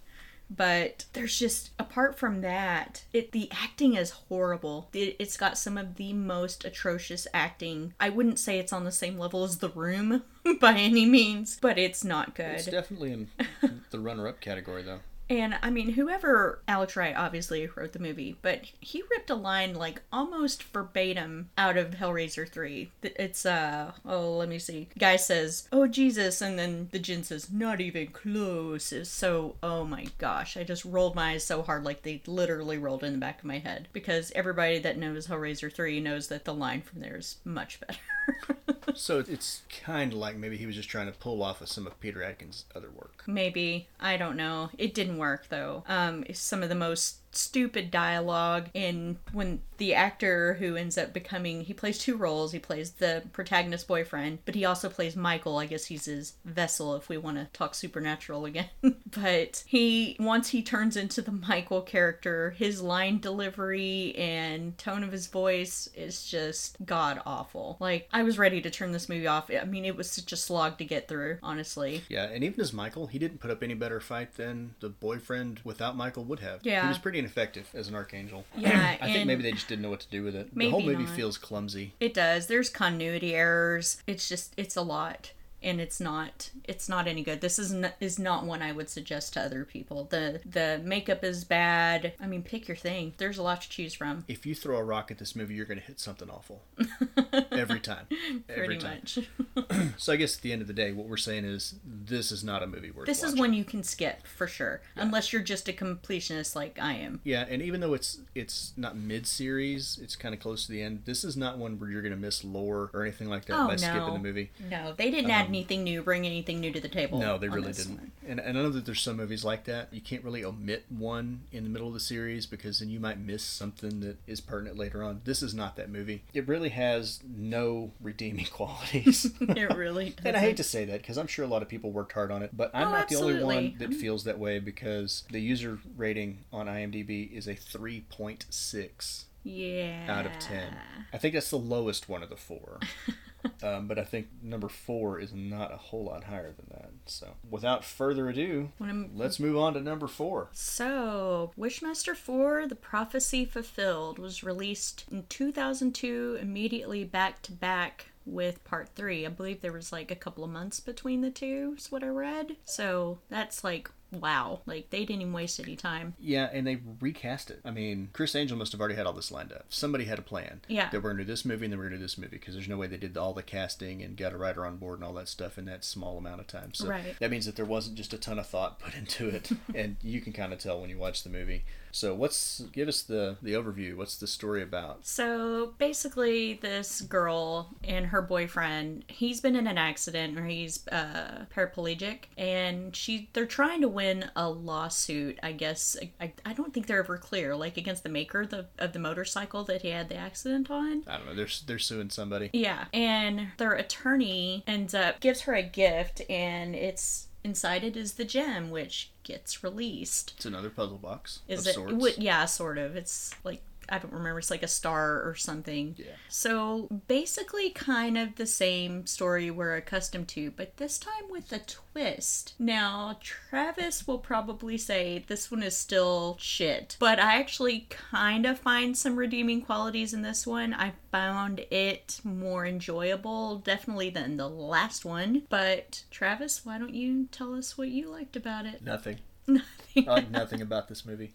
but 0.50 1.06
there's 1.14 1.38
just 1.38 1.72
apart 1.78 2.18
from 2.18 2.42
that 2.42 3.04
it 3.14 3.32
the 3.32 3.50
acting 3.52 3.96
is 3.96 4.12
horrible. 4.12 4.90
It, 4.94 5.16
it's 5.20 5.38
got 5.38 5.58
some 5.58 5.78
of 5.78 5.96
the 5.96 6.14
most 6.14 6.66
atrocious 6.66 7.28
acting. 7.34 7.94
I 8.00 8.10
wouldn't 8.10 8.40
say 8.40 8.60
it's 8.60 8.74
on 8.74 8.84
the 8.84 8.92
same 8.92 9.18
level 9.18 9.44
as 9.44 9.58
the 9.58 9.70
room 9.70 10.24
by 10.62 10.74
any 10.74 11.06
means 11.06 11.58
but 11.62 11.78
it's 11.78 12.04
not 12.04 12.36
good. 12.36 12.46
It's 12.56 12.66
definitely 12.66 13.14
in 13.14 13.30
the 13.92 14.00
runner-up 14.00 14.40
category 14.40 14.84
though. 14.84 15.00
And 15.30 15.58
I 15.62 15.70
mean, 15.70 15.92
whoever 15.92 16.62
Alex 16.68 16.96
Wright 16.96 17.16
obviously 17.16 17.68
wrote 17.76 17.94
the 17.94 18.00
movie, 18.00 18.38
but 18.42 18.62
he 18.80 19.04
ripped 19.12 19.30
a 19.30 19.36
line 19.36 19.74
like 19.74 20.02
almost 20.12 20.64
verbatim 20.64 21.50
out 21.58 21.78
of 21.78 21.92
Hellraiser 21.92 22.50
3. 22.50 22.92
It's, 23.04 23.46
uh, 23.46 23.92
oh, 24.06 24.38
let 24.38 24.50
me 24.50 24.60
see. 24.60 24.88
Guy 24.98 25.18
says, 25.18 25.68
Oh, 25.72 25.88
Jesus. 25.88 26.42
And 26.42 26.58
then 26.58 26.88
the 26.92 27.00
Jinn 27.00 27.24
says, 27.24 27.52
Not 27.52 27.82
even 27.82 28.08
close. 28.08 28.92
It's 28.92 29.10
so, 29.10 29.56
oh 29.62 29.84
my 29.84 30.08
gosh. 30.18 30.56
I 30.56 30.64
just 30.64 30.86
rolled 30.86 31.16
my 31.16 31.32
eyes 31.32 31.44
so 31.44 31.62
hard, 31.62 31.84
like 31.84 32.04
they 32.04 32.22
literally 32.26 32.78
rolled 32.78 33.04
in 33.04 33.14
the 33.14 33.20
back 33.20 33.40
of 33.40 33.46
my 33.46 33.60
head. 33.60 33.88
Because 33.92 34.32
everybody 34.34 34.80
that 34.80 34.98
knows 34.98 35.28
Hellraiser 35.28 35.72
3 35.72 36.00
knows 36.00 36.28
that 36.28 36.46
the 36.46 36.54
line 36.54 36.82
from 36.82 37.02
there 37.02 37.18
is 37.18 37.38
much 37.44 37.80
better. 37.80 38.00
So 38.96 39.20
it's 39.20 39.62
kind 39.86 40.14
of 40.14 40.18
like 40.18 40.38
maybe 40.38 40.58
he 40.58 40.66
was 40.66 40.76
just 40.76 40.90
trying 40.90 41.08
to 41.08 41.18
pull 41.18 41.44
off 41.44 41.62
of 41.62 41.68
some 41.70 41.86
of 41.86 42.00
Peter 42.00 42.24
Atkins' 42.24 42.66
other 42.76 42.90
work. 42.90 43.24
Maybe. 43.28 43.88
I 44.00 44.18
don't 44.18 44.38
know. 44.38 44.70
It 44.78 44.94
didn't 44.94 45.17
work 45.18 45.50
though. 45.50 45.84
Um, 45.88 46.26
some 46.34 46.64
of 46.64 46.70
the 46.70 46.76
most 46.76 47.27
stupid 47.38 47.92
dialogue 47.92 48.70
and 48.76 49.18
when 49.32 49.62
the 49.78 49.94
actor 49.94 50.56
who 50.56 50.76
ends 50.76 50.98
up 50.98 51.14
becoming 51.14 51.62
he 51.62 51.74
plays 51.74 51.98
two 51.98 52.18
roles. 52.18 52.52
He 52.52 52.60
plays 52.60 52.92
the 52.92 53.24
protagonist 53.34 53.88
boyfriend 53.88 54.40
but 54.46 54.56
he 54.56 54.66
also 54.66 54.90
plays 54.90 55.16
michael. 55.16 55.58
I 55.58 55.66
guess 55.66 55.86
he's 55.86 56.06
his 56.06 56.34
vessel 56.46 56.96
if 56.96 57.10
we 57.10 57.18
want 57.18 57.38
to 57.38 57.46
talk 57.54 57.76
supernatural 57.76 58.46
again. 58.46 58.70
But 59.10 59.64
he 59.66 60.16
once 60.20 60.50
he 60.50 60.62
turns 60.62 60.98
into 60.98 61.22
the 61.22 61.32
michael 61.32 61.82
character 61.82 62.52
his 62.52 62.82
line 62.82 63.20
delivery 63.20 64.14
and 64.16 64.78
tone 64.78 65.04
of 65.04 65.12
his 65.12 65.28
voice 65.28 65.90
is 65.96 66.26
just 66.26 66.78
god 66.86 67.22
awful 67.26 67.78
like 67.80 68.08
i 68.12 68.24
was 68.24 68.38
ready 68.38 68.62
to 68.62 68.70
turn 68.70 68.92
this 68.92 69.10
movie 69.10 69.28
off. 69.28 69.50
I 69.50 69.66
mean 69.66 69.86
it 69.86 69.96
was 69.96 70.10
such 70.10 70.32
a 70.32 70.38
slog 70.38 70.78
to 70.78 70.86
get 70.86 71.08
through 71.08 71.38
honestly. 71.44 72.04
Yeah, 72.10 72.26
and 72.26 72.44
even 72.44 72.60
as 72.60 72.74
Michael, 72.74 73.08
he 73.08 73.20
didn't 73.20 73.40
put 73.40 73.52
up 73.52 73.64
any 73.64 73.74
better 73.74 74.00
fight 74.00 74.36
than 74.36 74.76
the 74.80 74.90
boyfriend 74.90 75.62
without 75.64 75.96
Michael 75.96 76.24
would 76.26 76.40
have. 76.40 76.60
Yeah. 76.64 76.84
He 76.84 76.88
was 76.88 76.98
pretty 76.98 77.20
ineffective 77.28 77.68
as 77.74 77.88
an 77.88 77.96
archangel. 77.96 78.46
Yeah, 78.56 78.98
I 79.02 79.12
think 79.12 79.28
maybe 79.28 79.44
they 79.44 79.52
just 79.52 79.68
didn't 79.68 79.82
know 79.82 79.90
what 79.90 80.00
to 80.00 80.10
do 80.10 80.24
with 80.24 80.36
it. 80.36 80.56
the 80.56 80.70
whole 80.70 80.82
movie 80.82 81.04
not. 81.04 81.16
feels 81.16 81.38
clumsy. 81.38 81.94
It 82.00 82.14
does. 82.14 82.48
There's 82.48 82.70
continuity 82.70 83.36
errors. 83.36 84.02
It's 84.08 84.30
just 84.30 84.54
it's 84.58 84.76
a 84.76 84.82
lot 84.82 85.32
and 85.64 85.82
it's 85.82 86.00
not 86.00 86.52
it's 86.66 86.88
not 86.88 87.08
any 87.08 87.24
good. 87.24 87.42
This 87.42 87.58
is 87.60 87.72
not, 87.72 87.94
is 88.00 88.20
not 88.20 88.46
one 88.46 88.62
I 88.62 88.72
would 88.72 88.90
suggest 88.90 89.34
to 89.34 89.42
other 89.42 89.66
people. 89.66 90.06
The 90.06 90.42
the 90.46 90.82
makeup 90.84 91.24
is 91.24 91.44
bad. 91.44 92.14
I 92.20 92.28
mean, 92.28 92.44
pick 92.44 92.68
your 92.68 92.78
thing. 92.78 93.14
There's 93.18 93.38
a 93.38 93.44
lot 93.44 93.62
to 93.62 93.70
choose 93.70 93.94
from. 93.94 94.26
If 94.28 94.46
you 94.46 94.54
throw 94.56 94.78
a 94.78 94.84
rock 94.84 95.12
at 95.12 95.18
this 95.18 95.36
movie, 95.36 95.56
you're 95.56 95.66
going 95.66 95.80
to 95.80 95.86
hit 95.86 96.00
something 96.00 96.30
awful. 96.30 96.62
Every 97.52 97.80
time. 97.80 98.08
Every 98.50 98.78
Pretty 98.78 98.78
time. 98.82 99.00
much. 99.00 99.20
So 99.98 100.14
I 100.14 100.16
guess 100.16 100.36
at 100.38 100.42
the 100.44 100.52
end 100.52 100.62
of 100.62 100.68
the 100.68 100.74
day, 100.74 100.92
what 100.92 101.08
we're 101.08 101.18
saying 101.18 101.46
is 101.46 101.76
this 101.84 102.32
is 102.32 102.44
not 102.44 102.62
a 102.62 102.68
movie 102.68 102.92
worth 102.92 103.08
This 103.08 103.20
is 103.20 103.32
watching. 103.32 103.40
one 103.40 103.54
you 103.54 103.64
can 103.64 103.84
skip 103.84 104.26
for 104.28 104.48
sure, 104.48 104.82
unless 104.96 105.34
you're 105.34 105.42
just 105.42 105.68
a 105.68 105.74
completionist 105.74 106.56
like 106.56 106.78
I 106.82 106.94
am. 106.94 107.20
Yeah, 107.24 107.46
and 107.50 107.62
even 107.62 107.82
though 107.82 107.94
it's 107.94 108.20
it's 108.36 108.74
not 108.78 108.96
mid 108.96 109.26
series, 109.26 110.00
it's 110.02 110.16
kind 110.16 110.34
of 110.36 110.40
close 110.42 110.66
to 110.68 110.72
the 110.72 110.82
end. 110.82 111.02
This 111.06 111.24
is 111.24 111.36
not 111.36 111.58
one 111.58 111.80
where 111.80 111.90
you're 111.90 112.02
going 112.02 112.14
to 112.14 112.20
miss 112.20 112.44
lore 112.44 112.90
or 112.94 113.04
anything 113.04 113.28
like 113.30 113.46
that 113.46 113.58
Oh, 113.60 113.68
by 113.68 113.76
skipping 113.76 114.00
no. 114.00 114.14
the 114.14 114.20
movie. 114.20 114.52
No, 114.70 114.94
they 114.96 115.10
didn't 115.10 115.32
uh-huh. 115.32 115.42
add 115.46 115.47
anything 115.48 115.84
new, 115.84 116.02
bring 116.02 116.26
anything 116.26 116.60
new 116.60 116.72
to 116.72 116.80
the 116.80 116.88
table. 116.90 117.20
No, 117.20 117.38
they 117.38 117.50
really 117.50 117.72
didn't. 117.74 117.98
one. 117.98 118.12
And, 118.28 118.40
and 118.40 118.58
I 118.58 118.62
know 118.62 118.70
that 118.70 118.86
there's 118.86 119.02
some 119.02 119.18
movies 119.18 119.46
like 119.46 119.64
that. 119.66 119.88
You 119.94 120.02
can't 120.02 120.24
really 120.24 120.44
omit 120.44 120.86
one 120.90 121.42
in 121.52 121.64
the 121.64 121.70
middle 121.70 121.88
of 121.88 121.94
the 121.94 122.00
series 122.00 122.46
because 122.46 122.80
then 122.80 122.90
you 122.90 123.00
might 123.00 123.20
miss 123.20 123.44
something 123.44 124.02
that 124.02 124.18
is 124.28 124.42
pertinent 124.42 124.78
later 124.78 125.02
on. 125.04 125.22
This 125.24 125.42
is 125.42 125.54
not 125.54 125.76
that 125.78 125.90
movie. 125.90 126.24
It 126.34 126.48
really 126.48 126.70
has 126.70 127.20
no 127.28 127.92
redeeming 128.02 128.46
qualities. 128.52 129.32
It 129.42 129.76
really 129.76 130.10
does. 130.12 130.18
And 130.26 130.36
I 130.36 130.40
hate 130.42 130.58
to 130.58 130.64
say 130.64 130.84
that 130.86 131.02
because 131.02 131.18
I'm 131.18 131.28
sure 131.28 131.46
a 131.46 131.48
lot 131.48 131.62
of 131.62 131.70
people 131.70 131.92
worked 131.92 132.12
hard 132.12 132.32
on 132.32 132.44
it, 132.44 132.50
but 132.56 132.70
I'm 132.74 132.88
Oh, 132.90 132.92
not 132.92 133.08
the 133.08 133.16
only 133.16 133.44
one 133.44 133.76
that 133.80 133.94
feels 133.94 134.26
that 134.26 134.38
way 134.40 134.60
because 134.60 135.24
the 135.32 135.40
user 135.40 135.80
rating 135.96 136.40
on 136.52 136.66
IMDb 136.68 137.32
is 137.32 137.48
a 137.48 137.56
3.6 137.56 139.24
Yeah. 139.44 140.06
out 140.10 140.26
of 140.26 140.38
10. 140.40 140.76
I 141.14 141.18
think 141.18 141.34
that's 141.34 141.50
the 141.50 141.58
lowest 141.58 142.10
one 142.10 142.24
of 142.24 142.30
the 142.30 142.36
four. 142.36 142.80
um, 143.64 143.88
but 143.88 143.98
I 144.00 144.04
think 144.04 144.28
number 144.42 144.70
four 144.70 145.20
is 145.20 145.34
not 145.34 145.74
a 145.74 145.78
whole 145.78 146.06
lot 146.06 146.26
higher 146.26 146.54
than 146.54 146.68
that. 146.72 146.90
So 147.06 147.28
without 147.50 147.84
further 147.84 148.30
ado, 148.30 148.70
let's 149.16 149.40
move 149.40 149.58
on 149.58 149.74
to 149.74 149.82
number 149.82 150.08
four. 150.08 150.50
So, 150.52 151.52
Wishmaster 151.58 152.16
4 152.16 152.68
The 152.68 152.76
Prophecy 152.76 153.46
Fulfilled 153.46 154.20
was 154.20 154.44
released 154.44 155.06
in 155.12 155.26
2002, 155.30 156.38
immediately 156.42 157.04
back 157.04 157.42
to 157.44 157.52
back 157.52 158.08
with 158.26 158.64
part 158.64 158.90
3. 158.96 159.26
I 159.26 159.30
believe 159.30 159.62
there 159.62 159.72
was 159.72 159.92
like 159.92 160.12
a 160.12 160.16
couple 160.16 160.44
of 160.44 160.50
months 160.50 160.80
between 160.80 161.22
the 161.22 161.32
two, 161.32 161.76
is 161.78 161.92
what 161.92 162.04
I 162.04 162.08
read. 162.08 162.58
So, 162.66 163.20
that's 163.30 163.64
like, 163.64 163.90
wow. 164.12 164.62
Like, 164.66 164.90
they 164.90 165.06
didn't 165.06 165.22
even 165.22 165.34
waste 165.34 165.60
any 165.60 165.76
time. 165.76 166.16
Yeah, 166.20 166.50
and 166.52 166.66
they 166.66 166.80
recast 167.02 167.50
it. 167.52 167.60
I 167.66 167.72
mean, 167.72 168.10
Chris 168.14 168.36
Angel 168.36 168.58
must 168.58 168.72
have 168.72 168.80
already 168.82 168.96
had 168.96 169.06
all 169.06 169.14
this 169.14 169.32
lined 169.32 169.52
up. 169.52 169.66
Somebody 169.70 170.06
had 170.06 170.20
a 170.20 170.24
plan. 170.24 170.62
Yeah. 170.68 170.90
That 170.90 171.02
we're 171.04 171.10
going 171.10 171.18
to 171.18 171.24
do 171.24 171.28
this 171.32 171.46
movie 171.46 171.66
and 171.66 171.72
then 171.74 171.80
we're 171.80 171.86
going 171.86 171.94
to 171.94 171.98
do 172.00 172.04
this 172.04 172.18
movie 172.18 172.38
because 172.38 172.54
there's 172.54 172.68
no 172.68 172.78
way 172.78 172.88
they 172.88 172.98
did 172.98 173.18
all 173.18 173.34
the 173.34 173.44
casting 173.44 174.02
and 174.02 174.16
got 174.18 174.34
a 174.34 174.38
writer 174.38 174.66
on 174.66 174.78
board 174.78 175.00
and 175.00 175.04
all 175.08 175.14
that 175.14 175.28
stuff 175.28 175.58
in 175.58 175.66
that 175.66 175.84
small 175.84 176.18
amount 176.18 176.40
of 176.42 176.48
time. 176.48 176.74
So 176.74 176.88
Right. 176.88 177.18
that 177.20 177.32
means 177.32 177.46
that 177.46 177.56
there 177.56 177.66
wasn't 177.66 177.98
just 177.98 178.14
a 178.14 178.18
ton 178.18 178.40
of 178.40 178.48
thought 178.48 178.80
put 178.80 178.96
into 178.98 179.28
it. 179.30 179.50
and 179.76 179.98
you 180.02 180.22
can 180.22 180.34
kind 180.34 180.54
of 180.54 180.60
tell 180.60 180.80
when 180.82 180.90
you 180.90 180.98
watch 180.98 181.24
the 181.24 181.30
movie. 181.30 181.64
So 181.98 182.14
what's 182.14 182.62
give 182.72 182.88
us 182.88 183.02
the 183.02 183.38
the 183.42 183.54
overview. 183.54 183.98
What's 183.98 184.18
the 184.18 184.28
story 184.28 184.62
about? 184.62 185.08
So 185.08 185.74
basically, 185.80 186.54
this 186.54 187.02
girl 187.02 187.70
and 187.84 188.06
her 188.06 188.22
boyfriend, 188.22 189.06
he's 189.08 189.42
been 189.42 189.56
in 189.56 189.66
an 189.66 189.80
accident 189.80 190.36
where 190.36 190.46
he's 190.46 190.88
uh, 190.90 191.46
paraplegic, 191.56 192.26
and 192.38 192.96
she 192.96 193.32
they're 193.34 193.48
trying 193.48 193.82
to 193.82 193.88
win 193.88 194.30
a 194.36 194.48
lawsuit. 194.48 195.40
I 195.42 195.54
guess 195.54 195.98
I, 196.22 196.34
I 196.46 196.54
don't 196.54 196.72
think 196.72 196.86
they're 196.86 197.00
ever 197.00 197.18
clear, 197.18 197.56
like 197.56 197.78
against 197.78 198.04
the 198.04 198.10
maker 198.10 198.42
of 198.42 198.52
the, 198.52 198.68
of 198.78 198.94
the 198.94 199.00
motorcycle 199.00 199.64
that 199.64 199.82
he 199.82 199.90
had 199.90 200.08
the 200.08 200.18
accident 200.18 200.70
on. 200.70 201.04
I 201.08 201.18
don't 201.18 201.26
know. 201.26 201.34
They're 201.34 201.48
they're 201.66 201.80
suing 201.80 202.12
somebody. 202.12 202.52
Yeah, 202.54 202.86
and 202.94 203.48
their 203.58 203.74
attorney 203.74 204.64
ends 204.68 204.94
up 204.94 205.20
gives 205.20 205.42
her 205.42 205.56
a 205.56 205.64
gift, 205.64 206.22
and 206.30 206.76
it's 206.76 207.28
inside 207.44 207.84
it 207.84 207.98
is 207.98 208.14
the 208.14 208.26
gem, 208.26 208.70
which 208.70 209.12
gets 209.28 209.64
released. 209.64 210.34
It's 210.38 210.46
another 210.46 210.70
puzzle 210.70 210.98
box 210.98 211.40
Is 211.48 211.68
it? 211.68 211.76
sorts. 211.76 212.18
yeah, 212.18 212.46
sort 212.46 212.78
of. 212.78 212.96
It's 212.96 213.34
like 213.44 213.62
I 213.90 214.00
don't 214.00 214.14
remember. 214.14 214.40
It's 214.40 214.52
like 214.52 214.64
a 214.64 214.68
star 214.68 215.28
or 215.28 215.36
something. 215.36 215.96
Yeah. 215.98 216.14
So 216.30 216.88
basically, 217.08 217.70
kind 217.70 218.18
of 218.18 218.36
the 218.36 218.46
same 218.46 219.06
story 219.06 219.50
we're 219.52 219.76
accustomed 219.76 220.28
to, 220.30 220.52
but 220.52 220.78
this 220.78 220.98
time 220.98 221.30
with 221.30 221.52
a 221.52 221.60
twist. 221.60 222.54
Now, 222.60 223.18
Travis 223.22 224.08
will 224.08 224.20
probably 224.20 224.78
say 224.78 225.24
this 225.28 225.50
one 225.50 225.64
is 225.64 225.78
still 225.78 226.38
shit, 226.40 226.98
but 227.00 227.20
I 227.20 227.40
actually 227.40 227.88
kind 227.90 228.46
of 228.46 228.60
find 228.60 228.98
some 228.98 229.16
redeeming 229.16 229.62
qualities 229.62 230.14
in 230.14 230.22
this 230.22 230.46
one. 230.46 230.74
I 230.74 230.94
found 231.12 231.60
it 231.72 232.20
more 232.24 232.66
enjoyable, 232.66 233.58
definitely, 233.58 234.10
than 234.10 234.38
the 234.38 234.50
last 234.50 235.06
one. 235.06 235.44
But 235.50 236.04
Travis, 236.12 236.66
why 236.66 236.78
don't 236.78 236.94
you 236.94 237.28
tell 237.32 237.56
us 237.56 237.78
what 237.78 237.90
you 237.90 238.10
liked 238.10 238.36
about 238.36 238.66
it? 238.66 238.84
Nothing. 238.84 239.20
Nothing. 239.48 240.08
I 240.08 240.12
like 240.12 240.30
nothing 240.30 240.62
about 240.62 240.88
this 240.90 241.06
movie. 241.06 241.34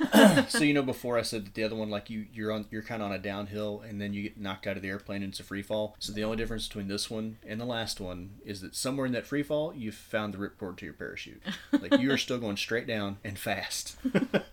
so 0.48 0.58
you 0.58 0.74
know, 0.74 0.82
before 0.82 1.18
I 1.18 1.22
said 1.22 1.46
that 1.46 1.54
the 1.54 1.64
other 1.64 1.76
one, 1.76 1.90
like 1.90 2.10
you, 2.10 2.26
you're 2.32 2.52
on, 2.52 2.66
you're 2.70 2.82
kind 2.82 3.02
of 3.02 3.06
on 3.06 3.14
a 3.14 3.18
downhill, 3.18 3.82
and 3.86 4.00
then 4.00 4.12
you 4.12 4.22
get 4.22 4.38
knocked 4.38 4.66
out 4.66 4.76
of 4.76 4.82
the 4.82 4.88
airplane 4.88 5.22
and 5.22 5.32
it's 5.32 5.40
a 5.40 5.44
free 5.44 5.62
fall. 5.62 5.96
So 5.98 6.12
the 6.12 6.24
only 6.24 6.36
difference 6.36 6.66
between 6.66 6.88
this 6.88 7.10
one 7.10 7.38
and 7.46 7.60
the 7.60 7.64
last 7.64 8.00
one 8.00 8.40
is 8.44 8.60
that 8.60 8.74
somewhere 8.74 9.06
in 9.06 9.12
that 9.12 9.26
free 9.26 9.42
fall, 9.42 9.72
you 9.74 9.92
found 9.92 10.34
the 10.34 10.38
ripcord 10.38 10.76
to 10.78 10.84
your 10.84 10.94
parachute. 10.94 11.42
Like 11.72 11.98
you 11.98 12.12
are 12.12 12.18
still 12.18 12.38
going 12.38 12.56
straight 12.56 12.86
down 12.86 13.18
and 13.24 13.38
fast. 13.38 13.96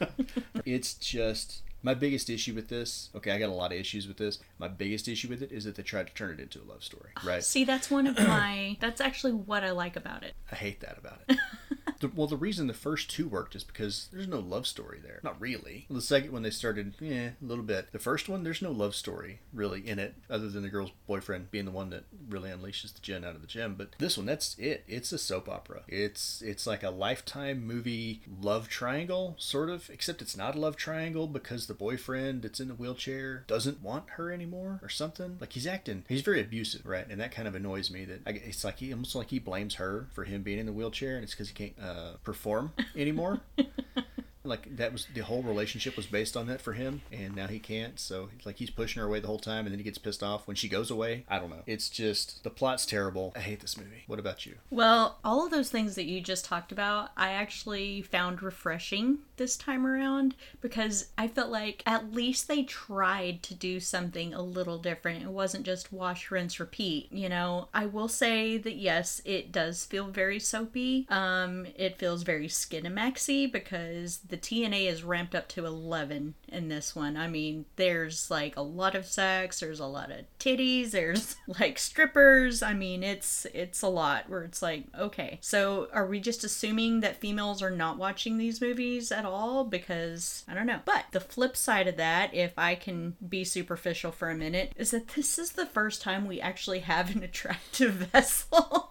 it's 0.66 0.94
just. 0.94 1.64
My 1.82 1.94
biggest 1.94 2.30
issue 2.30 2.54
with 2.54 2.68
this, 2.68 3.10
okay, 3.16 3.32
I 3.32 3.40
got 3.40 3.48
a 3.48 3.54
lot 3.54 3.72
of 3.72 3.78
issues 3.78 4.06
with 4.06 4.18
this. 4.18 4.40
My 4.58 4.68
biggest 4.68 5.08
issue 5.08 5.30
with 5.30 5.42
it 5.42 5.50
is 5.50 5.64
that 5.64 5.76
they 5.76 5.84
tried 5.84 6.08
to 6.08 6.14
turn 6.14 6.32
it 6.32 6.42
into 6.42 6.60
a 6.62 6.68
love 6.68 6.84
story, 6.84 7.12
oh, 7.16 7.26
right? 7.26 7.42
See, 7.42 7.64
that's 7.64 7.90
one 7.90 8.06
of 8.06 8.18
my. 8.18 8.76
That's 8.82 9.00
actually 9.00 9.32
what 9.32 9.64
I 9.64 9.72
like 9.72 9.96
about 9.96 10.24
it. 10.24 10.34
I 10.52 10.56
hate 10.56 10.82
that 10.82 10.98
about 10.98 11.22
it. 11.30 11.38
the, 12.00 12.08
well, 12.08 12.28
the 12.28 12.38
reason 12.38 12.68
the 12.68 12.74
first 12.74 13.10
two 13.10 13.28
worked 13.28 13.56
is 13.56 13.64
because 13.64 14.10
there's 14.12 14.28
no 14.28 14.40
love 14.40 14.68
story 14.68 15.00
there. 15.04 15.20
Not 15.24 15.40
really. 15.40 15.86
The 15.90 16.02
second 16.02 16.32
one 16.32 16.44
they 16.44 16.50
started, 16.50 16.96
yeah, 17.00 17.32
a 17.42 17.46
little 17.46 17.64
bit. 17.64 17.92
The 17.92 18.00
first 18.00 18.30
one, 18.30 18.44
there's 18.44 18.62
no 18.62 18.72
love 18.72 18.96
story 18.96 19.40
really 19.54 19.88
in 19.88 20.00
it, 20.00 20.16
other 20.30 20.50
than 20.50 20.64
the 20.64 20.70
girl's 20.70 20.92
boyfriend 21.08 21.52
being 21.52 21.66
the 21.66 21.72
one 21.72 21.90
that 21.90 22.06
really 22.30 22.50
unleashes 22.50 22.94
the 22.94 23.02
jinn 23.02 23.24
out 23.24 23.36
of 23.36 23.42
the 23.42 23.48
gem. 23.48 23.76
But 23.76 23.96
this 23.98 24.18
one, 24.18 24.26
that's 24.26 24.58
it. 24.58 24.84
It's 24.88 25.12
a 25.12 25.18
soap 25.18 25.50
opera. 25.50 25.82
It's 25.88 26.42
it's 26.42 26.66
like 26.66 26.84
a 26.84 26.90
lifetime 26.90 27.66
movie 27.66 28.22
love 28.42 28.70
triangle, 28.70 29.36
sort 29.38 29.70
of. 29.70 29.90
Except 29.90 30.22
it's 30.22 30.38
not 30.38 30.56
a 30.56 30.60
love 30.60 30.76
triangle 30.76 31.28
because 31.28 31.68
the 31.68 31.74
boyfriend 31.74 32.44
that's 32.44 32.60
in 32.60 32.68
the 32.68 32.76
wheelchair 32.76 33.44
doesn't 33.48 33.82
want 33.82 34.12
her 34.12 34.32
anymore 34.32 34.80
or 34.82 34.90
something. 34.90 35.38
Like 35.40 35.54
he's 35.54 35.68
acting, 35.68 36.06
he's 36.08 36.22
very 36.22 36.42
abusive, 36.42 36.86
right? 36.86 37.08
And 37.10 37.20
that 37.20 37.32
kind 37.32 37.48
of 37.48 37.56
annoys 37.56 37.92
me. 37.92 38.06
That 38.06 38.22
I, 38.26 38.32
it's 38.32 38.64
like 38.64 38.80
he 38.80 38.92
almost 38.94 39.16
like 39.16 39.30
he 39.30 39.40
blames 39.40 39.76
her 39.76 40.08
for 40.14 40.24
him 40.24 40.44
being 40.44 40.60
in 40.60 40.66
the 40.66 40.74
wheelchair, 40.74 41.16
and 41.16 41.24
it's 41.24 41.34
because 41.34 41.50
he 41.50 41.54
can't 41.54 41.74
uh, 41.82 41.89
Uh, 41.90 42.18
perform 42.24 42.72
anymore. 42.96 43.40
like 44.44 44.76
that 44.78 44.92
was 44.94 45.08
the 45.14 45.22
whole 45.22 45.44
relationship 45.44 45.96
was 45.98 46.06
based 46.06 46.38
on 46.38 46.48
that 46.48 46.62
for 46.62 46.74
him 46.74 47.02
and 47.12 47.36
now 47.36 47.48
he 47.48 47.60
can't 47.60 48.00
so 48.00 48.30
like 48.46 48.58
he's 48.58 48.70
pushing 48.70 49.02
her 49.02 49.08
away 49.08 49.20
the 49.20 49.28
whole 49.28 49.40
time 49.40 49.66
and 49.66 49.74
then 49.74 49.80
he 49.80 49.84
gets 49.84 49.98
pissed 49.98 50.24
off 50.24 50.48
when 50.48 50.56
she 50.56 50.70
goes 50.70 50.90
away 50.90 51.26
i 51.28 51.38
don't 51.38 51.50
know 51.50 51.62
it's 51.66 51.90
just 51.90 52.42
the 52.44 52.50
plot's 52.50 52.86
terrible 52.86 53.34
i 53.36 53.40
hate 53.40 53.60
this 53.60 53.78
movie 53.78 54.04
what 54.08 54.20
about 54.20 54.46
you 54.46 54.56
Well, 54.70 55.18
all 55.24 55.46
of 55.46 55.52
those 55.52 55.70
things 55.70 55.96
that 55.96 56.06
you 56.06 56.22
just 56.22 56.46
talked 56.46 56.72
about, 56.72 57.12
I 57.18 57.32
actually 57.32 58.02
found 58.02 58.42
refreshing 58.42 59.20
this 59.38 59.56
time 59.58 59.86
around 59.86 60.36
because 60.62 61.08
I 61.18 61.28
felt 61.28 61.50
like 61.50 61.84
at 61.86 62.14
least 62.14 62.48
they 62.48 62.64
tried 62.64 63.42
to 63.44 63.54
do 63.54 63.80
something 63.80 64.34
a 64.34 64.42
little 64.42 64.78
different. 64.78 65.24
It 65.24 65.30
wasn't 65.30 65.66
just 65.66 65.92
wash, 65.94 66.30
rinse, 66.32 66.60
repeat. 66.60 67.12
You 67.12 67.30
know, 67.30 67.70
I 67.74 67.86
will 67.86 68.08
say 68.08 68.58
that 68.58 68.76
yes, 68.76 69.22
it 69.26 69.52
does 69.52 69.86
feel 69.86 70.08
very 70.08 70.40
soapy. 70.40 71.06
Um, 71.10 71.68
it 71.76 71.98
feels 71.98 72.24
very 72.24 72.48
Skinamaxy 72.48 73.52
because 73.52 74.20
the 74.30 74.38
TNA 74.38 74.88
is 74.88 75.04
ramped 75.04 75.36
up 75.36 75.48
to 75.50 75.66
11 75.66 76.36
in 76.48 76.70
this 76.70 76.96
one. 76.96 77.18
I 77.18 77.28
mean, 77.28 77.66
there's 77.76 78.32
like 78.32 78.56
a 78.56 78.62
lot 78.62 78.96
of 78.96 79.06
sex, 79.06 79.60
there's 79.60 79.80
a 79.80 79.86
lot 79.86 80.12
of 80.12 80.26
titties, 80.40 80.92
there's 80.92 81.36
like 81.60 81.78
strippers. 81.78 82.64
I 82.64 82.74
mean, 82.74 83.04
it's 83.04 83.46
it's 83.54 83.82
a 83.82 83.88
lot 83.88 84.30
where 84.30 84.44
it's 84.44 84.62
like, 84.62 84.86
okay. 84.98 85.40
So, 85.42 85.88
are 85.94 86.06
we 86.06 86.20
just 86.20 86.44
assuming 86.44 87.02
that 87.02 87.20
females 87.20 87.62
are 87.62 87.72
not 87.72 87.98
watching 87.98 88.38
these 88.38 88.62
movies 88.62 89.12
at 89.12 89.26
all 89.26 89.64
because 89.64 90.44
I 90.48 90.54
don't 90.54 90.68
know. 90.68 90.80
But 90.86 91.06
the 91.12 91.20
flip 91.20 91.56
side 91.58 91.88
of 91.88 91.98
that, 91.98 92.34
if 92.34 92.54
I 92.58 92.76
can 92.76 93.16
be 93.28 93.44
superficial 93.44 94.12
for 94.12 94.30
a 94.30 94.36
minute, 94.36 94.74
is 94.76 94.92
that 94.92 95.10
this 95.10 95.38
is 95.40 95.54
the 95.54 95.66
first 95.66 96.02
time 96.02 96.28
we 96.28 96.40
actually 96.42 96.80
have 96.80 97.16
an 97.16 97.24
attractive 97.30 97.94
vessel. 97.94 98.89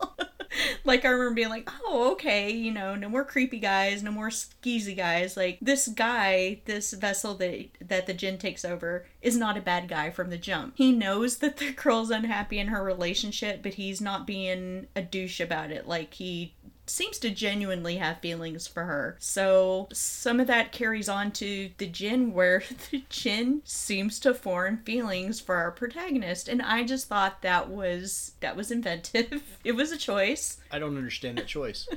like 0.84 1.04
I 1.04 1.08
remember 1.08 1.34
being 1.34 1.48
like, 1.48 1.68
oh, 1.84 2.12
okay, 2.12 2.50
you 2.50 2.72
know, 2.72 2.94
no 2.94 3.08
more 3.08 3.24
creepy 3.24 3.58
guys, 3.58 4.02
no 4.02 4.10
more 4.10 4.28
skeezy 4.28 4.96
guys. 4.96 5.36
Like 5.36 5.58
this 5.60 5.88
guy, 5.88 6.60
this 6.64 6.92
vessel 6.92 7.34
that 7.34 7.68
that 7.80 8.06
the 8.06 8.14
Jinn 8.14 8.38
takes 8.38 8.64
over 8.64 9.06
is 9.22 9.36
not 9.36 9.56
a 9.56 9.62
bad 9.62 9.88
guy 9.88 10.10
from 10.10 10.30
the 10.30 10.38
jump. 10.38 10.74
He 10.76 10.92
knows 10.92 11.38
that 11.38 11.56
the 11.56 11.72
girl's 11.76 12.10
unhappy 12.10 12.58
in 12.58 12.68
her 12.68 12.82
relationship, 12.82 13.62
but 13.62 13.74
he's 13.74 14.00
not 14.00 14.26
being 14.26 14.86
a 14.94 15.02
douche 15.02 15.40
about 15.40 15.70
it. 15.70 15.86
Like 15.86 16.14
he 16.14 16.54
seems 16.90 17.18
to 17.18 17.30
genuinely 17.30 17.96
have 17.96 18.20
feelings 18.20 18.66
for 18.66 18.84
her. 18.84 19.16
So 19.18 19.88
some 19.92 20.40
of 20.40 20.46
that 20.46 20.72
carries 20.72 21.08
on 21.08 21.30
to 21.32 21.70
the 21.78 21.86
Jinn, 21.86 22.32
where 22.32 22.62
the 22.90 23.04
Jinn 23.08 23.62
seems 23.64 24.18
to 24.20 24.34
form 24.34 24.78
feelings 24.84 25.40
for 25.40 25.56
our 25.56 25.70
protagonist, 25.70 26.48
and 26.48 26.62
I 26.62 26.84
just 26.84 27.08
thought 27.08 27.42
that 27.42 27.68
was 27.68 28.32
that 28.40 28.56
was 28.56 28.70
inventive. 28.70 29.42
it 29.64 29.72
was 29.72 29.92
a 29.92 29.98
choice. 29.98 30.58
I 30.70 30.78
don't 30.78 30.96
understand 30.96 31.38
that 31.38 31.46
choice. 31.46 31.88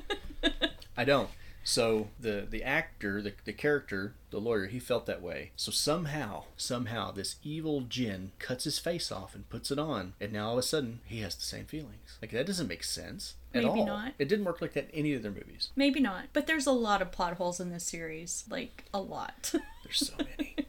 I 0.98 1.04
don't. 1.04 1.30
So 1.64 2.08
the 2.20 2.48
the 2.50 2.64
actor, 2.64 3.22
the, 3.22 3.34
the 3.46 3.54
character, 3.54 4.14
the 4.30 4.40
lawyer, 4.40 4.66
he 4.66 4.80
felt 4.80 5.06
that 5.06 5.22
way. 5.22 5.52
So 5.56 5.72
somehow, 5.72 6.46
somehow, 6.58 7.12
this 7.12 7.36
evil 7.44 7.82
Jinn 7.82 8.32
cuts 8.40 8.64
his 8.64 8.80
face 8.80 9.12
off 9.12 9.36
and 9.36 9.50
puts 9.50 9.72
it 9.72 9.80
on, 9.80 10.14
and 10.20 10.34
now 10.34 10.48
all 10.48 10.54
of 10.54 10.60
a 10.60 10.64
sudden 10.64 11.02
he 11.06 11.22
has 11.22 11.36
the 11.36 11.44
same 11.44 11.66
feelings. 11.66 12.18
Like 12.22 12.32
that 12.32 12.46
doesn't 12.48 12.68
make 12.68 12.84
sense 12.84 13.36
at 13.54 13.64
Maybe 13.64 13.80
all. 13.82 13.86
not. 13.86 14.14
It 14.18 14.28
didn't 14.30 14.46
work 14.46 14.62
like 14.62 14.74
that 14.74 14.90
in 14.92 15.00
any 15.00 15.14
of 15.14 15.24
their 15.24 15.32
movies. 15.32 15.70
Maybe 15.76 16.00
not, 16.00 16.26
but 16.34 16.48
there's 16.48 16.68
a 16.68 16.72
lot 16.72 17.02
of 17.02 17.12
plot 17.12 17.34
holes 17.34 17.60
in 17.60 17.70
this 17.72 17.84
series, 17.86 18.46
like 18.50 18.86
a 18.94 19.00
lot. 19.02 19.54
There's 19.84 20.08
so 20.08 20.14
many. 20.18 20.56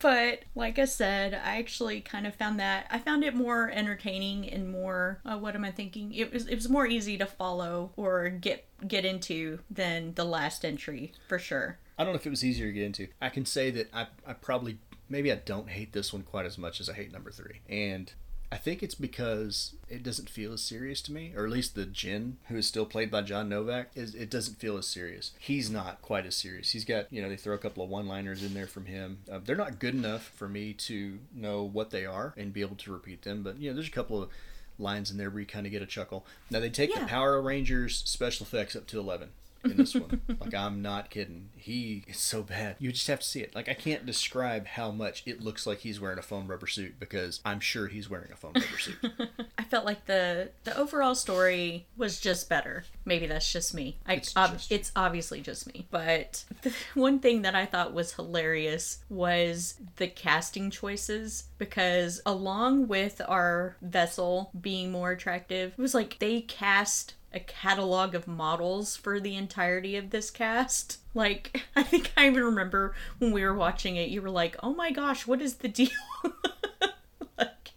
But 0.00 0.44
like 0.54 0.78
I 0.78 0.84
said, 0.84 1.34
I 1.34 1.58
actually 1.58 2.00
kind 2.00 2.26
of 2.26 2.34
found 2.34 2.60
that 2.60 2.86
I 2.90 2.98
found 2.98 3.24
it 3.24 3.34
more 3.34 3.70
entertaining 3.70 4.48
and 4.48 4.70
more. 4.70 5.20
Uh, 5.24 5.38
what 5.38 5.54
am 5.54 5.64
I 5.64 5.70
thinking? 5.70 6.14
It 6.14 6.32
was 6.32 6.46
it 6.46 6.54
was 6.54 6.68
more 6.68 6.86
easy 6.86 7.18
to 7.18 7.26
follow 7.26 7.92
or 7.96 8.28
get 8.28 8.66
get 8.86 9.04
into 9.04 9.58
than 9.70 10.14
the 10.14 10.24
last 10.24 10.64
entry 10.64 11.12
for 11.26 11.38
sure. 11.38 11.78
I 11.98 12.04
don't 12.04 12.12
know 12.12 12.18
if 12.18 12.26
it 12.26 12.30
was 12.30 12.44
easier 12.44 12.66
to 12.66 12.72
get 12.72 12.84
into. 12.84 13.08
I 13.20 13.28
can 13.28 13.44
say 13.44 13.70
that 13.72 13.88
I, 13.92 14.06
I 14.24 14.34
probably 14.34 14.78
maybe 15.08 15.32
I 15.32 15.36
don't 15.36 15.68
hate 15.68 15.92
this 15.92 16.12
one 16.12 16.22
quite 16.22 16.46
as 16.46 16.58
much 16.58 16.80
as 16.80 16.88
I 16.88 16.92
hate 16.92 17.12
number 17.12 17.32
three, 17.32 17.60
and 17.68 18.12
I 18.50 18.56
think 18.56 18.82
it's 18.82 18.94
because 18.94 19.74
it 19.90 20.02
doesn't 20.02 20.30
feel 20.30 20.54
as 20.54 20.62
serious 20.62 21.02
to 21.02 21.12
me, 21.12 21.34
or 21.36 21.44
at 21.44 21.50
least 21.52 21.74
the 21.74 21.84
Jinn, 21.84 22.38
who 22.48 22.56
is 22.56 22.66
still 22.66 22.86
played 22.86 23.10
by 23.10 23.20
John 23.20 23.48
Novak, 23.50 23.90
is 23.94 24.14
it 24.14 24.30
doesn't 24.30 24.58
feel 24.58 24.78
as 24.78 24.86
serious. 24.86 25.32
He's 25.38 25.68
not 25.68 26.00
quite 26.00 26.24
as 26.24 26.34
serious. 26.34 26.70
He's 26.70 26.86
got 26.86 27.12
you 27.12 27.20
know 27.20 27.28
they 27.28 27.36
throw 27.36 27.54
a 27.54 27.58
couple 27.58 27.84
of 27.84 27.90
one-liners 27.90 28.42
in 28.42 28.54
there 28.54 28.66
from 28.66 28.86
him. 28.86 29.18
Uh, 29.30 29.40
they're 29.44 29.54
not 29.54 29.78
good 29.78 29.94
enough 29.94 30.32
for 30.34 30.48
me 30.48 30.72
to 30.72 31.18
know 31.34 31.62
what 31.62 31.90
they 31.90 32.06
are 32.06 32.32
and 32.38 32.52
be 32.52 32.62
able 32.62 32.76
to 32.76 32.92
repeat 32.92 33.22
them, 33.22 33.42
but 33.42 33.58
you 33.60 33.68
know 33.68 33.74
there's 33.74 33.88
a 33.88 33.92
couple 33.92 34.22
of 34.22 34.30
lines 34.78 35.10
in 35.10 35.18
there 35.18 35.28
where 35.28 35.40
you 35.40 35.46
kind 35.46 35.66
of 35.66 35.72
get 35.72 35.82
a 35.82 35.86
chuckle. 35.86 36.24
Now 36.50 36.60
they 36.60 36.70
take 36.70 36.94
Yeah. 36.94 37.00
the 37.00 37.06
Power 37.06 37.42
Rangers 37.42 38.02
special 38.06 38.46
effects 38.46 38.74
up 38.74 38.86
to 38.86 38.98
eleven 38.98 39.28
in 39.64 39.76
this 39.76 39.94
one. 39.94 40.20
like 40.40 40.54
I'm 40.54 40.82
not 40.82 41.10
kidding. 41.10 41.50
He 41.56 42.04
is 42.08 42.18
so 42.18 42.42
bad. 42.42 42.76
You 42.78 42.92
just 42.92 43.06
have 43.08 43.20
to 43.20 43.26
see 43.26 43.40
it. 43.40 43.54
Like 43.54 43.68
I 43.68 43.74
can't 43.74 44.06
describe 44.06 44.66
how 44.66 44.90
much 44.90 45.22
it 45.26 45.40
looks 45.42 45.66
like 45.66 45.78
he's 45.80 46.00
wearing 46.00 46.18
a 46.18 46.22
foam 46.22 46.46
rubber 46.48 46.66
suit 46.66 46.98
because 47.00 47.40
I'm 47.44 47.60
sure 47.60 47.86
he's 47.88 48.08
wearing 48.08 48.32
a 48.32 48.36
foam 48.36 48.52
rubber 48.54 48.78
suit. 48.78 48.96
I 49.58 49.64
felt 49.64 49.84
like 49.84 50.06
the 50.06 50.50
the 50.64 50.76
overall 50.78 51.14
story 51.14 51.86
was 51.96 52.20
just 52.20 52.48
better. 52.48 52.84
Maybe 53.04 53.26
that's 53.26 53.50
just 53.52 53.74
me. 53.74 53.98
I, 54.06 54.14
It's 54.14 54.36
ob- 54.36 54.52
just- 54.52 54.72
it's 54.72 54.92
obviously 54.96 55.40
just 55.40 55.66
me. 55.72 55.86
But 55.90 56.44
the 56.62 56.72
one 56.94 57.18
thing 57.18 57.42
that 57.42 57.54
I 57.54 57.66
thought 57.66 57.92
was 57.92 58.14
hilarious 58.14 58.98
was 59.08 59.74
the 59.96 60.08
casting 60.08 60.70
choices 60.70 61.44
because 61.58 62.20
along 62.24 62.88
with 62.88 63.20
our 63.26 63.76
vessel 63.82 64.50
being 64.60 64.90
more 64.92 65.10
attractive, 65.10 65.72
it 65.76 65.80
was 65.80 65.94
like 65.94 66.18
they 66.18 66.40
cast 66.42 67.14
a 67.32 67.40
catalog 67.40 68.14
of 68.14 68.26
models 68.26 68.96
for 68.96 69.20
the 69.20 69.36
entirety 69.36 69.96
of 69.96 70.10
this 70.10 70.30
cast. 70.30 70.98
Like, 71.14 71.62
I 71.74 71.82
think 71.82 72.12
I 72.16 72.28
even 72.28 72.44
remember 72.44 72.94
when 73.18 73.32
we 73.32 73.42
were 73.42 73.54
watching 73.54 73.96
it, 73.96 74.08
you 74.08 74.22
were 74.22 74.30
like, 74.30 74.54
oh 74.62 74.72
my 74.72 74.92
gosh, 74.92 75.26
what 75.26 75.42
is 75.42 75.56
the 75.56 75.66
deal? 75.66 75.88
like, 77.38 77.72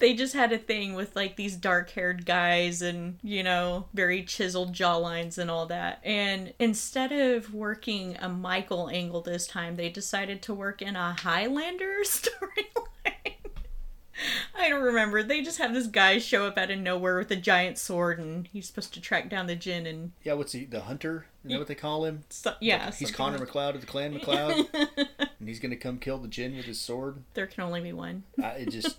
they 0.00 0.12
just 0.14 0.34
had 0.34 0.52
a 0.52 0.58
thing 0.58 0.94
with 0.94 1.14
like 1.14 1.36
these 1.36 1.54
dark 1.54 1.90
haired 1.90 2.26
guys 2.26 2.82
and, 2.82 3.20
you 3.22 3.44
know, 3.44 3.86
very 3.94 4.24
chiseled 4.24 4.72
jawlines 4.72 5.38
and 5.38 5.52
all 5.52 5.66
that. 5.66 6.00
And 6.02 6.52
instead 6.58 7.12
of 7.12 7.54
working 7.54 8.16
a 8.18 8.28
Michael 8.28 8.88
angle 8.90 9.20
this 9.20 9.46
time, 9.46 9.76
they 9.76 9.90
decided 9.90 10.42
to 10.42 10.54
work 10.54 10.82
in 10.82 10.96
a 10.96 11.12
Highlander 11.12 11.98
storyline. 12.04 13.34
I 14.56 14.68
don't 14.68 14.82
remember. 14.82 15.22
They 15.22 15.42
just 15.42 15.58
have 15.58 15.72
this 15.74 15.86
guy 15.86 16.18
show 16.18 16.46
up 16.46 16.58
out 16.58 16.70
of 16.70 16.78
nowhere 16.78 17.18
with 17.18 17.30
a 17.30 17.36
giant 17.36 17.78
sword, 17.78 18.18
and 18.18 18.46
he's 18.52 18.66
supposed 18.66 18.92
to 18.94 19.00
track 19.00 19.28
down 19.30 19.46
the 19.46 19.56
Jinn. 19.56 19.86
And 19.86 20.12
yeah, 20.22 20.34
what's 20.34 20.52
he? 20.52 20.64
The 20.64 20.80
hunter? 20.80 21.26
Is 21.44 21.52
that 21.52 21.58
what 21.58 21.68
they 21.68 21.74
call 21.74 22.04
him? 22.04 22.24
so, 22.28 22.54
yeah, 22.60 22.90
He's 22.90 23.10
Connor 23.10 23.38
like- 23.38 23.46
MacLeod 23.48 23.74
of 23.76 23.80
the 23.80 23.86
Clan 23.86 24.12
MacLeod, 24.14 24.66
and 24.74 25.48
he's 25.48 25.58
gonna 25.60 25.76
come 25.76 25.98
kill 25.98 26.18
the 26.18 26.28
Jinn 26.28 26.56
with 26.56 26.66
his 26.66 26.78
sword. 26.80 27.22
There 27.34 27.46
can 27.46 27.64
only 27.64 27.80
be 27.80 27.92
one. 27.92 28.24
I, 28.42 28.48
it 28.50 28.70
just 28.70 28.98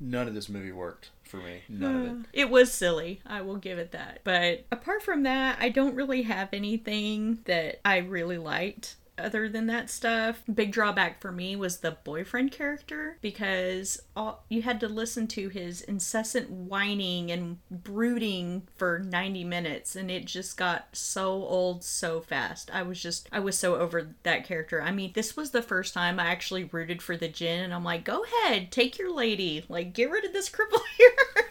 none 0.00 0.28
of 0.28 0.34
this 0.34 0.48
movie 0.48 0.72
worked 0.72 1.10
for 1.24 1.36
me. 1.38 1.60
None 1.68 1.96
of 1.96 2.06
it. 2.06 2.26
It 2.32 2.50
was 2.50 2.72
silly. 2.72 3.20
I 3.26 3.42
will 3.42 3.56
give 3.56 3.78
it 3.78 3.92
that. 3.92 4.20
But 4.24 4.64
apart 4.72 5.02
from 5.02 5.24
that, 5.24 5.58
I 5.60 5.68
don't 5.68 5.94
really 5.94 6.22
have 6.22 6.48
anything 6.54 7.40
that 7.44 7.80
I 7.84 7.98
really 7.98 8.38
liked. 8.38 8.96
Other 9.18 9.48
than 9.48 9.66
that 9.66 9.90
stuff, 9.90 10.42
big 10.52 10.72
drawback 10.72 11.20
for 11.20 11.32
me 11.32 11.56
was 11.56 11.78
the 11.78 11.92
boyfriend 12.04 12.52
character 12.52 13.18
because 13.20 14.00
all, 14.14 14.44
you 14.48 14.62
had 14.62 14.80
to 14.80 14.88
listen 14.88 15.26
to 15.28 15.48
his 15.48 15.80
incessant 15.80 16.50
whining 16.50 17.30
and 17.30 17.58
brooding 17.70 18.68
for 18.76 18.98
90 18.98 19.44
minutes, 19.44 19.96
and 19.96 20.10
it 20.10 20.24
just 20.24 20.56
got 20.56 20.88
so 20.92 21.30
old 21.30 21.82
so 21.82 22.20
fast. 22.20 22.70
I 22.72 22.82
was 22.82 23.00
just, 23.00 23.28
I 23.32 23.40
was 23.40 23.58
so 23.58 23.76
over 23.76 24.14
that 24.22 24.46
character. 24.46 24.82
I 24.82 24.92
mean, 24.92 25.12
this 25.14 25.36
was 25.36 25.50
the 25.50 25.62
first 25.62 25.94
time 25.94 26.20
I 26.20 26.26
actually 26.26 26.64
rooted 26.64 27.02
for 27.02 27.16
the 27.16 27.28
Jinn, 27.28 27.64
and 27.64 27.74
I'm 27.74 27.84
like, 27.84 28.04
go 28.04 28.24
ahead, 28.24 28.70
take 28.70 28.98
your 28.98 29.12
lady, 29.12 29.64
like, 29.68 29.92
get 29.92 30.10
rid 30.10 30.24
of 30.24 30.32
this 30.32 30.50
cripple 30.50 30.80
here. 30.96 31.47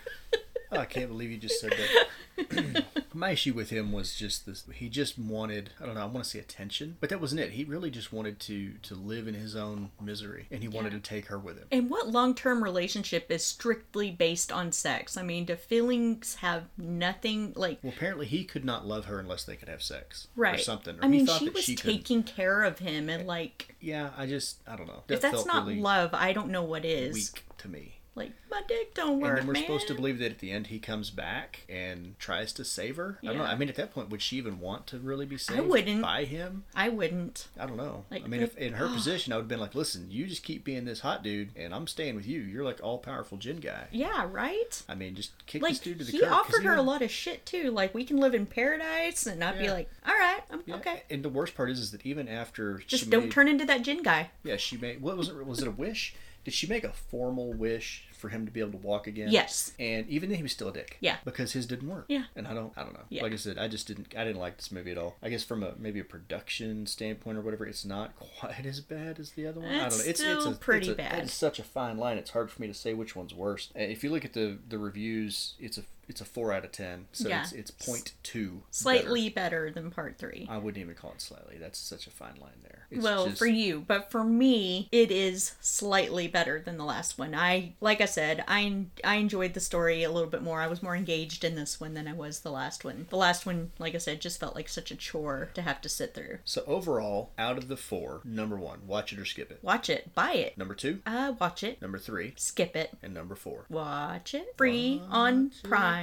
Oh, 0.72 0.78
I 0.80 0.86
can't 0.86 1.08
believe 1.10 1.32
you 1.32 1.38
just 1.38 1.62
said 1.62 1.72
that. 1.72 2.86
My 3.14 3.32
issue 3.32 3.54
with 3.54 3.70
him 3.72 3.92
was 3.92 4.16
just 4.16 4.46
this. 4.46 4.64
He 4.74 4.90
just 4.90 5.18
wanted, 5.18 5.72
I 5.82 5.86
don't 5.86 5.96
know, 5.96 6.02
I 6.02 6.06
want 6.06 6.24
to 6.24 6.30
say 6.30 6.38
attention, 6.40 6.98
but 7.00 7.10
that 7.10 7.20
wasn't 7.20 7.42
it. 7.42 7.52
He 7.54 7.64
really 7.64 7.90
just 7.90 8.14
wanted 8.14 8.40
to 8.42 8.74
to 8.84 8.94
live 8.96 9.28
in 9.28 9.34
his 9.34 9.56
own 9.56 9.90
misery, 10.00 10.46
and 10.52 10.62
he 10.62 10.68
wanted 10.68 10.92
Yeah. 10.94 11.00
to 11.00 11.04
take 11.04 11.26
her 11.28 11.40
with 11.40 11.58
him. 11.58 11.68
And 11.72 11.90
what 11.90 12.10
long 12.10 12.36
term 12.36 12.64
relationship 12.64 13.32
is 13.32 13.44
strictly 13.46 14.12
based 14.12 14.52
on 14.52 14.72
sex? 14.72 15.18
I 15.18 15.24
mean, 15.24 15.46
do 15.46 15.56
feelings 15.56 16.36
have 16.36 16.66
nothing 16.78 17.54
like. 17.56 17.80
Well, 17.82 17.94
apparently 17.96 18.28
he 18.28 18.44
could 18.44 18.66
not 18.66 18.86
love 18.86 19.06
her 19.06 19.20
unless 19.20 19.46
they 19.46 19.56
could 19.56 19.70
have 19.70 19.82
sex, 19.82 20.28
Right. 20.36 20.56
Or 20.56 20.62
something. 20.62 20.98
Or 20.98 21.04
I 21.04 21.06
he 21.08 21.12
mean, 21.12 21.26
thought 21.26 21.40
she 21.40 21.46
that 21.46 21.54
was 21.56 21.64
she 21.64 21.76
couldn't. 21.76 21.98
taking 22.00 22.24
care 22.24 22.64
of 22.64 22.80
him, 22.80 23.10
and 23.10 23.26
like, 23.26 23.76
Yeah, 23.80 24.12
I 24.16 24.28
just, 24.28 24.58
I 24.68 24.76
don't 24.76 24.88
know. 24.88 25.04
if 25.10 25.22
that's 25.22 25.46
not 25.46 25.66
really 25.66 25.80
love, 25.80 26.14
I 26.14 26.34
don't 26.34 26.50
know 26.52 26.64
what 26.64 26.86
is. 26.86 27.14
weak 27.16 27.46
to 27.60 27.68
me. 27.68 27.94
Like, 28.18 28.32
my 28.52 28.62
dick 28.68 28.94
don't 28.96 29.20
work. 29.20 29.30
And 29.30 29.38
then 29.40 29.48
we're 29.48 29.54
man. 29.54 29.64
supposed 29.64 29.88
to 29.88 29.94
believe 29.94 30.20
that 30.20 30.32
at 30.32 30.40
the 30.40 30.52
end 30.52 30.68
he 30.68 30.80
comes 30.80 31.10
back 31.12 31.62
and 31.70 32.18
tries 32.20 32.52
to 32.54 32.66
save 32.66 32.96
her. 32.98 33.20
I 33.24 33.28
don't 33.28 33.38
know. 33.38 33.44
I 33.44 33.56
mean, 33.56 33.70
at 33.70 33.76
that 33.76 33.94
point, 33.94 34.10
would 34.10 34.22
she 34.22 34.38
even 34.38 34.60
want 34.60 34.88
to 34.88 34.98
really 35.00 35.26
be 35.26 35.38
saved 35.38 35.60
I 35.60 35.64
wouldn't. 35.64 36.02
by 36.02 36.24
him? 36.26 36.64
I 36.76 36.90
wouldn't. 36.90 37.48
I 37.60 37.66
don't 37.68 37.78
know. 37.78 38.06
Like, 38.10 38.24
I 38.24 38.28
mean, 38.28 38.42
if 38.42 38.58
in 38.58 38.74
her 38.74 38.88
position, 38.94 39.32
I 39.34 39.36
would 39.38 39.44
have 39.44 39.48
been 39.48 39.60
like, 39.60 39.76
"Listen, 39.76 40.08
you 40.10 40.26
just 40.26 40.44
keep 40.44 40.64
being 40.64 40.86
this 40.86 41.02
hot 41.02 41.24
dude, 41.24 41.50
and 41.56 41.74
I'm 41.74 41.88
staying 41.88 42.16
with 42.16 42.26
you. 42.28 42.40
You're 42.42 42.66
like 42.66 42.80
all 42.84 42.98
powerful 42.98 43.38
Jinn 43.38 43.58
guy. 43.58 43.86
Yeah, 43.92 44.28
right? 44.32 44.82
I 44.90 44.96
mean, 44.96 45.16
just 45.16 45.32
kick 45.46 45.62
Like, 45.62 45.74
this 45.74 45.80
dude 45.80 46.00
to 46.00 46.06
the 46.06 46.12
he 46.12 46.20
curb." 46.20 46.32
offered 46.32 46.64
her 46.64 46.76
a 46.76 46.82
lot 46.82 47.02
of 47.02 47.12
shit, 47.12 47.46
too. 47.46 47.70
Like, 47.72 47.94
we 47.94 48.04
can 48.04 48.18
live 48.18 48.34
in 48.34 48.46
paradise, 48.46 49.26
and 49.28 49.44
I'd 49.44 49.60
be 49.60 49.70
like, 49.70 49.90
all 50.08 50.14
right, 50.14 50.42
I'm 50.50 50.64
Yeah. 50.66 50.76
okay. 50.78 51.04
And 51.10 51.22
the 51.24 51.30
worst 51.30 51.54
part 51.56 51.70
is, 51.70 51.80
is 51.80 51.92
that 51.92 52.06
even 52.06 52.28
after 52.28 52.80
Just 52.88 53.10
don't 53.10 53.24
made, 53.26 53.32
turn 53.32 53.48
into 53.48 53.66
that 53.66 53.84
Jinn 53.84 54.02
guy. 54.04 54.32
Yeah, 54.44 54.58
she 54.58 54.78
made. 54.78 55.02
What 55.02 55.18
was 55.18 55.30
it? 55.30 55.46
Was 55.46 55.62
it 55.62 55.68
a 55.68 55.72
wish? 55.72 56.16
Did 56.44 56.54
she 56.54 56.66
make 56.68 56.86
a 56.86 56.94
formal 56.94 57.52
wish 57.54 58.07
for 58.18 58.30
him 58.30 58.46
to 58.46 58.52
be 58.52 58.60
able 58.60 58.72
to 58.72 58.78
walk 58.78 59.08
again? 59.08 59.30
Yes. 59.32 59.74
And 59.80 60.08
even 60.10 60.30
then, 60.30 60.38
he 60.38 60.44
was 60.44 60.52
still 60.52 60.70
a 60.70 60.74
dick. 60.74 60.98
Yeah. 61.00 61.18
Because 61.24 61.54
his 61.54 61.66
didn't 61.66 61.88
work. 61.88 62.06
Yeah. 62.08 62.24
And 62.36 62.48
I 62.48 62.54
don't. 62.54 62.74
I 62.76 62.84
don't 62.84 62.94
know. 62.94 63.06
Yeah. 63.10 63.24
Like 63.24 63.34
I 63.34 63.38
said, 63.38 63.58
I 63.58 63.68
just 63.68 63.88
didn't. 63.88 64.14
I 64.18 64.24
didn't 64.24 64.40
like 64.40 64.58
this 64.58 64.72
movie 64.72 64.92
at 64.92 64.98
all. 64.98 65.16
I 65.22 65.30
guess 65.30 65.44
from 65.44 65.64
a 65.64 65.74
maybe 65.78 66.00
a 66.00 66.04
production 66.04 66.86
standpoint 66.86 67.38
or 67.38 67.42
whatever, 67.42 67.66
it's 67.66 67.86
not 67.86 68.16
quite 68.40 68.66
as 68.66 68.82
bad 68.82 69.20
as 69.20 69.32
the 69.32 69.48
other 69.48 69.62
one. 69.62 69.70
I 69.70 69.90
don't 69.90 69.98
know. 69.98 70.04
It's 70.06 70.20
still 70.20 70.48
it's 70.48 70.58
a, 70.58 70.60
pretty 70.60 70.88
it's 70.90 70.94
a, 70.94 70.96
bad. 70.96 71.24
It's 71.24 71.34
such 71.34 71.60
a 71.60 71.64
fine 71.64 71.98
line. 71.98 72.18
It's 72.18 72.32
hard 72.32 72.52
for 72.52 72.62
me 72.62 72.68
to 72.68 72.74
say 72.74 72.94
which 72.94 73.16
one's 73.16 73.34
worse. 73.34 73.70
Uh, 73.76 73.80
If 73.80 74.04
you 74.04 74.10
look 74.10 74.26
at 74.26 74.34
the 74.34 74.58
the 74.68 74.78
reviews, 74.78 75.54
it's 75.60 75.78
a 75.78 75.84
it's 76.08 76.22
a 76.22 76.26
four 76.26 76.52
out 76.54 76.64
of 76.66 76.72
ten. 76.72 77.08
So 77.12 77.28
Yeah. 77.30 77.42
it's 77.44 77.52
it's 77.52 77.72
point 77.72 78.14
two. 78.24 78.64
Slightly 78.72 79.30
better. 79.30 79.72
than 79.72 79.92
part 79.92 80.18
three. 80.18 80.48
I 80.50 80.58
wouldn't 80.58 80.82
even 80.82 80.96
call 80.96 81.12
it 81.12 81.22
slightly. 81.22 81.58
That's 81.58 81.78
such 81.80 82.08
a 82.08 82.10
fine 82.10 82.36
line 82.40 82.60
there. 82.64 82.86
It's 82.90 83.04
well, 83.04 83.26
just- 83.28 83.38
for 83.38 83.48
you, 83.48 83.82
but 83.88 84.10
for 84.12 84.24
me, 84.24 84.88
it 84.92 85.12
is 85.12 85.56
slightly 85.60 86.28
better 86.28 86.60
than 86.62 86.78
the 86.78 86.86
last 86.86 87.18
one. 87.18 87.36
I, 87.36 87.74
like 87.82 88.00
I 88.02 88.06
said, 88.06 88.44
I 88.48 88.86
I 89.04 89.16
enjoyed 89.16 89.54
the 89.54 89.60
story 89.60 90.04
a 90.04 90.12
little 90.12 90.30
bit 90.30 90.42
more. 90.42 90.62
I 90.62 90.68
was 90.68 90.82
more 90.84 90.96
engaged 90.96 91.44
in 91.44 91.56
this 91.56 91.80
one 91.80 91.94
than 91.96 92.08
I 92.08 92.14
was 92.14 92.40
the 92.42 92.52
last 92.52 92.84
one. 92.86 93.08
The 93.10 93.18
last 93.18 93.46
one, 93.46 93.72
like 93.80 93.94
I 93.96 94.00
said, 94.00 94.22
just 94.22 94.40
felt 94.40 94.56
like 94.56 94.70
such 94.70 94.92
a 94.92 94.96
chore 94.96 95.50
to 95.54 95.62
have 95.62 95.82
to 95.82 95.90
sit 95.90 96.14
through. 96.14 96.40
So 96.46 96.64
overall, 96.66 97.32
out 97.38 97.58
of 97.58 97.68
the 97.68 97.78
four, 97.78 98.22
number 98.24 98.56
one, 98.58 98.88
watch 98.88 99.12
it 99.14 99.20
or 99.20 99.26
skip 99.26 99.52
it. 99.52 99.60
Watch 99.62 99.90
it, 99.90 100.14
buy 100.16 100.34
it, 100.34 100.58
Number 100.58 100.74
two, 100.76 101.02
uh, 101.06 101.34
watch 101.40 101.64
it, 101.64 101.82
number 101.82 101.98
three, 102.00 102.34
skip 102.38 102.76
it, 102.76 102.92
and 103.04 103.14
number 103.14 103.36
four. 103.36 103.66
watch 103.70 104.34
it, 104.34 104.54
free 104.58 105.02
on 105.10 105.52
Prime. 105.64 105.97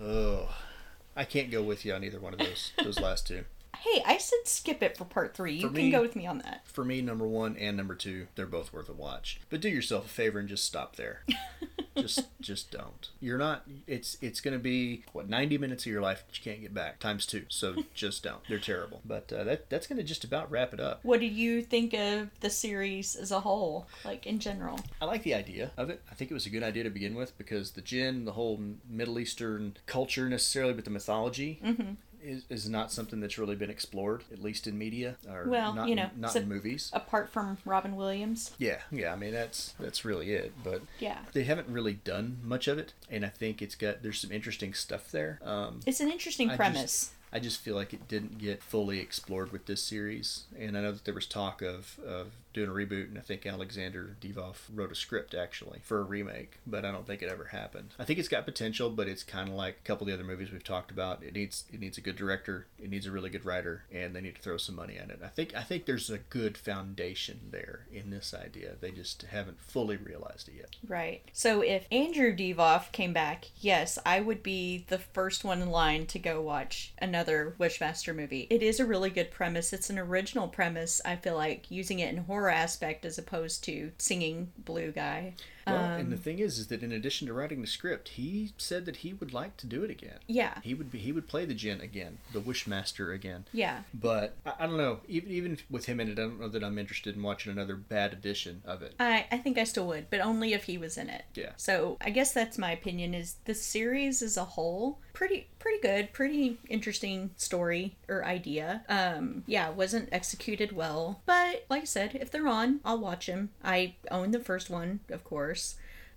Oh, 0.00 0.48
I 1.16 1.24
can't 1.24 1.50
go 1.50 1.62
with 1.62 1.84
you 1.84 1.94
on 1.94 2.04
either 2.04 2.20
one 2.20 2.32
of 2.32 2.38
those 2.38 2.72
those 2.82 3.00
last 3.00 3.26
two. 3.26 3.44
hey, 3.80 4.02
I 4.06 4.18
said 4.18 4.38
skip 4.44 4.82
it 4.82 4.96
for 4.96 5.04
part 5.04 5.34
three. 5.34 5.54
You 5.54 5.68
For 5.68 5.74
can 5.74 5.84
me- 5.84 5.90
go 5.90 6.00
with 6.02 6.16
me 6.16 6.26
on 6.26 6.38
that. 6.38 6.62
For 6.66 6.84
me, 6.84 7.00
number 7.00 7.26
one 7.26 7.56
and 7.56 7.76
number 7.76 7.94
two, 7.94 8.26
they're 8.34 8.46
both 8.46 8.72
worth 8.72 8.88
a 8.88 8.92
watch. 8.92 9.40
But 9.50 9.60
do 9.60 9.68
yourself 9.68 10.06
a 10.06 10.08
favor 10.08 10.38
and 10.38 10.48
just 10.48 10.64
stop 10.64 10.96
there. 10.96 11.24
just 11.96 12.26
just 12.40 12.70
don't. 12.70 13.08
You're 13.20 13.38
not. 13.38 13.64
It's 13.86 14.16
it's 14.20 14.40
gonna 14.40 14.58
be 14.58 15.04
what 15.12 15.28
90 15.28 15.58
minutes 15.58 15.84
of 15.86 15.92
your 15.92 16.00
life 16.02 16.24
that 16.26 16.38
you 16.38 16.44
can't 16.50 16.60
get 16.62 16.72
back 16.74 16.98
times 17.00 17.26
two. 17.26 17.44
So 17.48 17.82
just 17.94 18.22
don't. 18.22 18.40
They're 18.48 18.58
terrible. 18.58 19.00
But 19.04 19.32
uh, 19.32 19.44
that 19.44 19.68
that's 19.70 19.86
gonna 19.86 20.02
just 20.02 20.24
about 20.24 20.50
wrap 20.50 20.72
it 20.74 20.80
up. 20.80 21.00
What 21.04 21.20
did 21.20 21.32
you 21.32 21.62
think 21.62 21.94
of 21.94 22.28
the 22.40 22.50
series 22.50 23.16
as 23.16 23.30
a 23.32 23.40
whole, 23.40 23.86
like 24.04 24.26
in 24.26 24.38
general? 24.38 24.80
I 25.00 25.04
like 25.06 25.22
the 25.22 25.34
idea 25.34 25.72
of 25.76 25.90
it. 25.90 26.02
I 26.10 26.14
think 26.14 26.30
it 26.30 26.34
was 26.34 26.46
a 26.46 26.50
good 26.50 26.62
idea 26.62 26.84
to 26.84 26.90
begin 26.90 27.14
with 27.14 27.36
because 27.38 27.72
the 27.72 27.80
jinn, 27.82 28.24
the 28.24 28.32
whole 28.32 28.60
Middle 28.88 29.18
Eastern 29.18 29.76
culture 29.86 30.28
necessarily, 30.28 30.72
but 30.74 30.84
the 30.84 30.90
mythology 30.90 31.60
Mm-hmm. 31.64 31.92
Is, 32.22 32.44
is 32.48 32.68
not 32.68 32.90
something 32.92 33.20
that's 33.20 33.38
really 33.38 33.56
been 33.56 33.70
explored, 33.70 34.24
at 34.32 34.42
least 34.42 34.66
in 34.66 34.76
media 34.78 35.16
or 35.28 35.44
Well, 35.48 35.74
not, 35.74 35.88
you 35.88 35.94
know, 35.94 36.10
not 36.16 36.32
so- 36.32 36.40
in 36.40 36.48
movies. 36.48 36.90
Apart 36.92 37.30
from 37.30 37.58
Robin 37.64 37.96
Williams, 37.96 38.52
Yeah, 38.58 38.78
yeah. 38.90 39.12
I 39.12 39.16
mean, 39.16 39.32
that's 39.32 39.74
that's 39.78 40.04
really 40.04 40.32
it. 40.32 40.52
But 40.64 40.82
yeah. 40.98 41.18
they 41.32 41.44
haven't 41.44 41.68
really 41.68 41.94
done 41.94 42.38
much 42.42 42.68
of 42.68 42.78
it, 42.78 42.92
and 43.10 43.24
I 43.24 43.28
think 43.28 43.62
it's 43.62 43.74
got 43.74 44.02
there's 44.02 44.20
some 44.20 44.32
interesting 44.32 44.74
stuff 44.74 45.10
there. 45.10 45.40
Um, 45.44 45.80
It's 45.86 46.00
an 46.00 46.10
interesting 46.10 46.48
I 46.48 46.52
just- 46.52 46.58
premise. 46.58 47.10
I 47.30 47.40
just 47.40 47.60
feel 47.60 47.74
like 47.74 47.92
it 47.92 48.08
didn't 48.08 48.38
get 48.38 48.62
fully 48.62 49.00
explored 49.00 49.52
with 49.52 49.66
this 49.66 49.82
series, 49.82 50.44
and 50.58 50.78
I 50.78 50.80
know 50.80 50.92
that 50.92 51.04
there 51.04 51.12
was 51.12 51.26
talk 51.26 51.60
of, 51.60 51.98
of 52.06 52.28
doing 52.52 52.68
a 52.68 52.72
reboot, 52.72 53.08
and 53.08 53.18
I 53.18 53.20
think 53.20 53.46
Alexander 53.46 54.16
Divoff 54.20 54.56
wrote 54.72 54.92
a 54.92 54.94
script 54.94 55.34
actually 55.34 55.80
for 55.82 56.00
a 56.00 56.04
remake, 56.04 56.58
but 56.66 56.84
I 56.84 56.90
don't 56.90 57.06
think 57.06 57.22
it 57.22 57.30
ever 57.30 57.46
happened. 57.46 57.94
I 57.98 58.04
think 58.04 58.18
it's 58.18 58.28
got 58.28 58.44
potential, 58.44 58.90
but 58.90 59.08
it's 59.08 59.22
kind 59.22 59.48
of 59.48 59.54
like 59.54 59.78
a 59.82 59.86
couple 59.86 60.04
of 60.04 60.08
the 60.08 60.14
other 60.14 60.24
movies 60.24 60.50
we've 60.50 60.64
talked 60.64 60.90
about. 60.90 61.22
It 61.22 61.34
needs 61.34 61.64
it 61.72 61.80
needs 61.80 61.98
a 61.98 62.02
good 62.02 62.16
director, 62.16 62.66
it 62.82 62.90
needs 62.90 63.06
a 63.06 63.10
really 63.10 63.30
good 63.30 63.44
writer, 63.44 63.84
and 63.92 64.14
they 64.14 64.20
need 64.20 64.36
to 64.36 64.42
throw 64.42 64.56
some 64.56 64.76
money 64.76 64.96
at 64.96 65.10
it. 65.10 65.20
I 65.22 65.28
think 65.28 65.54
I 65.54 65.62
think 65.62 65.86
there's 65.86 66.10
a 66.10 66.18
good 66.18 66.56
foundation 66.56 67.40
there 67.50 67.86
in 67.92 68.10
this 68.10 68.34
idea. 68.34 68.74
They 68.80 68.90
just 68.90 69.22
haven't 69.22 69.60
fully 69.60 69.96
realized 69.96 70.48
it 70.48 70.54
yet. 70.56 70.76
Right. 70.86 71.22
So 71.32 71.60
if 71.60 71.86
Andrew 71.92 72.34
Divoff 72.34 72.92
came 72.92 73.12
back, 73.12 73.46
yes, 73.60 73.98
I 74.04 74.20
would 74.20 74.42
be 74.42 74.86
the 74.88 74.98
first 74.98 75.44
one 75.44 75.62
in 75.62 75.70
line 75.70 76.06
to 76.06 76.18
go 76.18 76.40
watch 76.40 76.92
another 76.98 77.54
Wishmaster 77.60 78.14
movie. 78.14 78.46
It 78.50 78.62
is 78.62 78.80
a 78.80 78.86
really 78.86 79.10
good 79.10 79.30
premise. 79.30 79.72
It's 79.72 79.90
an 79.90 79.98
original 79.98 80.48
premise, 80.48 81.00
I 81.04 81.16
feel 81.16 81.34
like, 81.34 81.70
using 81.70 81.98
it 81.98 82.12
in 82.12 82.24
horror 82.24 82.37
aspect 82.46 83.04
as 83.04 83.18
opposed 83.18 83.64
to 83.64 83.90
singing 83.98 84.52
blue 84.58 84.92
guy. 84.92 85.34
Well, 85.70 85.98
and 85.98 86.10
the 86.10 86.16
Um, 86.16 86.22
thing 86.22 86.38
is, 86.38 86.58
is 86.58 86.66
that 86.68 86.82
in 86.82 86.92
addition 86.92 87.26
to 87.28 87.32
writing 87.32 87.60
the 87.60 87.66
script, 87.66 88.08
he 88.10 88.52
said 88.56 88.84
that 88.86 88.96
he 88.96 89.12
would 89.14 89.32
like 89.32 89.56
to 89.58 89.66
do 89.66 89.82
it 89.84 89.90
again. 89.90 90.18
Yeah. 90.26 90.58
He 90.62 90.74
would 90.74 90.90
be 90.90 90.98
he 90.98 91.12
would 91.12 91.28
play 91.28 91.44
the 91.44 91.54
Jinn 91.54 91.80
again, 91.80 92.18
the 92.32 92.40
Wishmaster 92.40 93.14
again. 93.14 93.46
Yeah. 93.52 93.82
But 93.94 94.36
I, 94.44 94.52
I 94.60 94.66
don't 94.66 94.76
know. 94.76 95.00
Even 95.08 95.30
even 95.30 95.58
with 95.70 95.86
him 95.86 96.00
in 96.00 96.08
it, 96.08 96.12
I 96.12 96.22
don't 96.22 96.40
know 96.40 96.48
that 96.48 96.64
I'm 96.64 96.78
interested 96.78 97.16
in 97.16 97.22
watching 97.22 97.52
another 97.52 97.76
bad 97.76 98.12
edition 98.12 98.62
of 98.66 98.82
it. 98.82 98.94
I, 99.00 99.26
I 99.30 99.38
think 99.38 99.58
I 99.58 99.64
still 99.64 99.86
would, 99.88 100.10
but 100.10 100.20
only 100.20 100.52
if 100.52 100.64
he 100.64 100.78
was 100.78 100.96
in 100.98 101.08
it. 101.08 101.24
Yeah. 101.34 101.52
So 101.56 101.96
I 102.00 102.10
guess 102.10 102.32
that's 102.32 102.58
my 102.58 102.72
opinion 102.72 103.14
is 103.14 103.36
the 103.44 103.54
series 103.54 104.22
as 104.22 104.36
a 104.36 104.44
whole 104.44 104.98
pretty 105.12 105.48
pretty 105.58 105.80
good, 105.80 106.12
pretty 106.12 106.58
interesting 106.68 107.30
story 107.36 107.96
or 108.08 108.24
idea. 108.24 108.82
Um 108.88 109.42
yeah, 109.46 109.70
wasn't 109.70 110.08
executed 110.12 110.72
well. 110.72 111.20
But 111.26 111.64
like 111.68 111.82
I 111.82 111.86
said, 111.86 112.14
if 112.14 112.30
they're 112.30 112.46
on, 112.48 112.80
I'll 112.84 112.98
watch 112.98 113.26
them. 113.26 113.50
I 113.64 113.94
own 114.10 114.30
the 114.30 114.38
first 114.40 114.70
one, 114.70 115.00
of 115.10 115.24
course. 115.24 115.57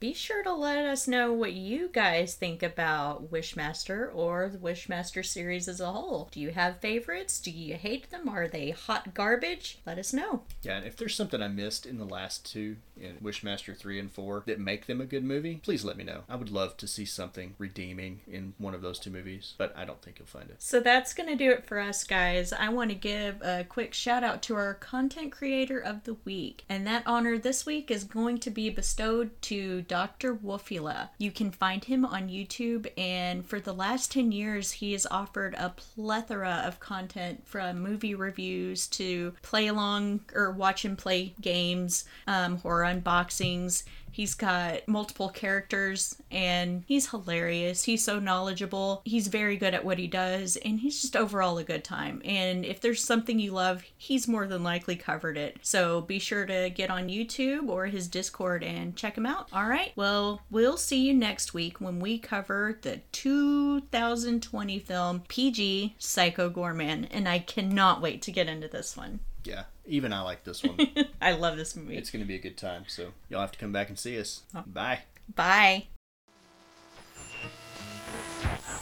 Be 0.01 0.13
sure 0.15 0.41
to 0.41 0.51
let 0.51 0.83
us 0.85 1.07
know 1.07 1.31
what 1.31 1.53
you 1.53 1.87
guys 1.87 2.33
think 2.33 2.63
about 2.63 3.31
Wishmaster 3.31 4.09
or 4.15 4.49
the 4.49 4.57
Wishmaster 4.57 5.23
series 5.23 5.67
as 5.67 5.79
a 5.79 5.91
whole. 5.91 6.27
Do 6.31 6.39
you 6.39 6.49
have 6.49 6.79
favorites? 6.79 7.39
Do 7.39 7.51
you 7.51 7.75
hate 7.75 8.09
them? 8.09 8.27
Are 8.27 8.47
they 8.47 8.71
hot 8.71 9.13
garbage? 9.13 9.77
Let 9.85 9.99
us 9.99 10.11
know. 10.11 10.41
Yeah, 10.63 10.77
and 10.77 10.87
if 10.87 10.97
there's 10.97 11.13
something 11.13 11.39
I 11.39 11.49
missed 11.49 11.85
in 11.85 11.99
the 11.99 12.05
last 12.05 12.51
two, 12.51 12.77
Wishmaster 13.23 13.75
three 13.75 13.99
and 13.99 14.11
four, 14.11 14.43
that 14.45 14.59
make 14.59 14.85
them 14.85 15.01
a 15.01 15.05
good 15.05 15.23
movie, 15.23 15.59
please 15.63 15.83
let 15.83 15.97
me 15.97 16.03
know. 16.03 16.23
I 16.29 16.35
would 16.35 16.51
love 16.51 16.77
to 16.77 16.87
see 16.87 17.05
something 17.05 17.55
redeeming 17.57 18.21
in 18.27 18.53
one 18.57 18.73
of 18.73 18.81
those 18.81 18.99
two 18.99 19.09
movies, 19.09 19.53
but 19.57 19.73
I 19.75 19.85
don't 19.85 20.01
think 20.01 20.19
you'll 20.19 20.27
find 20.27 20.49
it. 20.49 20.57
So 20.59 20.79
that's 20.79 21.13
going 21.13 21.29
to 21.29 21.35
do 21.35 21.51
it 21.51 21.65
for 21.65 21.79
us, 21.79 22.03
guys. 22.03 22.53
I 22.53 22.69
want 22.69 22.89
to 22.89 22.95
give 22.95 23.41
a 23.41 23.63
quick 23.63 23.93
shout 23.93 24.23
out 24.23 24.41
to 24.43 24.55
our 24.55 24.73
content 24.75 25.31
creator 25.31 25.79
of 25.79 26.03
the 26.03 26.15
week. 26.25 26.63
And 26.69 26.85
that 26.87 27.03
honor 27.05 27.37
this 27.37 27.65
week 27.65 27.91
is 27.91 28.03
going 28.03 28.39
to 28.39 28.49
be 28.49 28.69
bestowed 28.69 29.41
to 29.43 29.81
Dr. 29.83 30.35
Wolfula. 30.35 31.09
You 31.17 31.31
can 31.31 31.51
find 31.51 31.83
him 31.83 32.05
on 32.05 32.29
YouTube, 32.29 32.87
and 32.97 33.45
for 33.45 33.59
the 33.59 33.73
last 33.73 34.11
10 34.11 34.31
years, 34.31 34.71
he 34.71 34.93
has 34.93 35.07
offered 35.09 35.55
a 35.55 35.69
plethora 35.69 36.63
of 36.65 36.79
content 36.79 37.47
from 37.47 37.79
movie 37.79 38.15
reviews 38.15 38.87
to 38.87 39.33
play 39.41 39.67
along 39.67 40.21
or 40.33 40.51
watch 40.51 40.85
and 40.85 40.97
play 40.97 41.33
games, 41.41 42.05
um, 42.27 42.57
horror 42.57 42.90
unboxings. 42.91 43.83
He's 44.11 44.33
got 44.33 44.87
multiple 44.87 45.29
characters 45.29 46.17
and 46.29 46.83
he's 46.85 47.09
hilarious. 47.09 47.85
He's 47.85 48.03
so 48.03 48.19
knowledgeable. 48.19 49.01
He's 49.05 49.27
very 49.27 49.55
good 49.55 49.73
at 49.73 49.85
what 49.85 49.97
he 49.97 50.07
does 50.07 50.57
and 50.57 50.79
he's 50.81 51.01
just 51.01 51.15
overall 51.15 51.57
a 51.57 51.63
good 51.63 51.83
time. 51.83 52.21
And 52.25 52.65
if 52.65 52.81
there's 52.81 53.03
something 53.03 53.39
you 53.39 53.53
love, 53.53 53.83
he's 53.97 54.27
more 54.27 54.47
than 54.47 54.63
likely 54.63 54.97
covered 54.97 55.37
it. 55.37 55.57
So 55.61 56.01
be 56.01 56.19
sure 56.19 56.45
to 56.45 56.69
get 56.69 56.91
on 56.91 57.07
YouTube 57.07 57.69
or 57.69 57.85
his 57.85 58.07
Discord 58.07 58.63
and 58.63 58.95
check 58.95 59.17
him 59.17 59.25
out. 59.25 59.47
All 59.53 59.67
right. 59.67 59.93
Well, 59.95 60.41
we'll 60.51 60.77
see 60.77 60.99
you 61.07 61.13
next 61.13 61.53
week 61.53 61.79
when 61.79 61.99
we 61.99 62.19
cover 62.19 62.77
the 62.81 62.99
2020 63.13 64.79
film 64.79 65.23
PG 65.29 65.95
Psycho 65.97 66.49
Goreman. 66.49 67.07
And 67.11 67.29
I 67.29 67.39
cannot 67.39 68.01
wait 68.01 68.21
to 68.23 68.31
get 68.31 68.49
into 68.49 68.67
this 68.67 68.97
one. 68.97 69.21
Yeah, 69.43 69.63
even 69.85 70.13
I 70.13 70.21
like 70.21 70.43
this 70.43 70.63
one. 70.63 70.77
I 71.21 71.31
love 71.31 71.57
this 71.57 71.75
movie. 71.75 71.97
it's 71.97 72.11
going 72.11 72.23
to 72.23 72.27
be 72.27 72.35
a 72.35 72.39
good 72.41 72.57
time, 72.57 72.83
so 72.87 73.09
y'all 73.29 73.41
have 73.41 73.51
to 73.51 73.59
come 73.59 73.71
back 73.71 73.89
and 73.89 73.97
see 73.97 74.19
us. 74.19 74.43
Oh. 74.55 74.63
Bye. 74.67 74.99
Bye. 75.33 75.87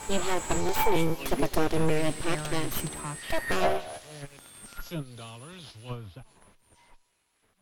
You 0.09 0.19
have 0.19 0.49
been 0.49 0.65
listening 0.65 1.15
to 1.25 1.35
the 1.35 1.47
Dead 1.47 1.73
and 1.73 1.87
Married 1.87 2.15
podcast. 2.15 3.81
Ten 4.89 5.05
dollars 5.15 5.75
was 5.85 6.05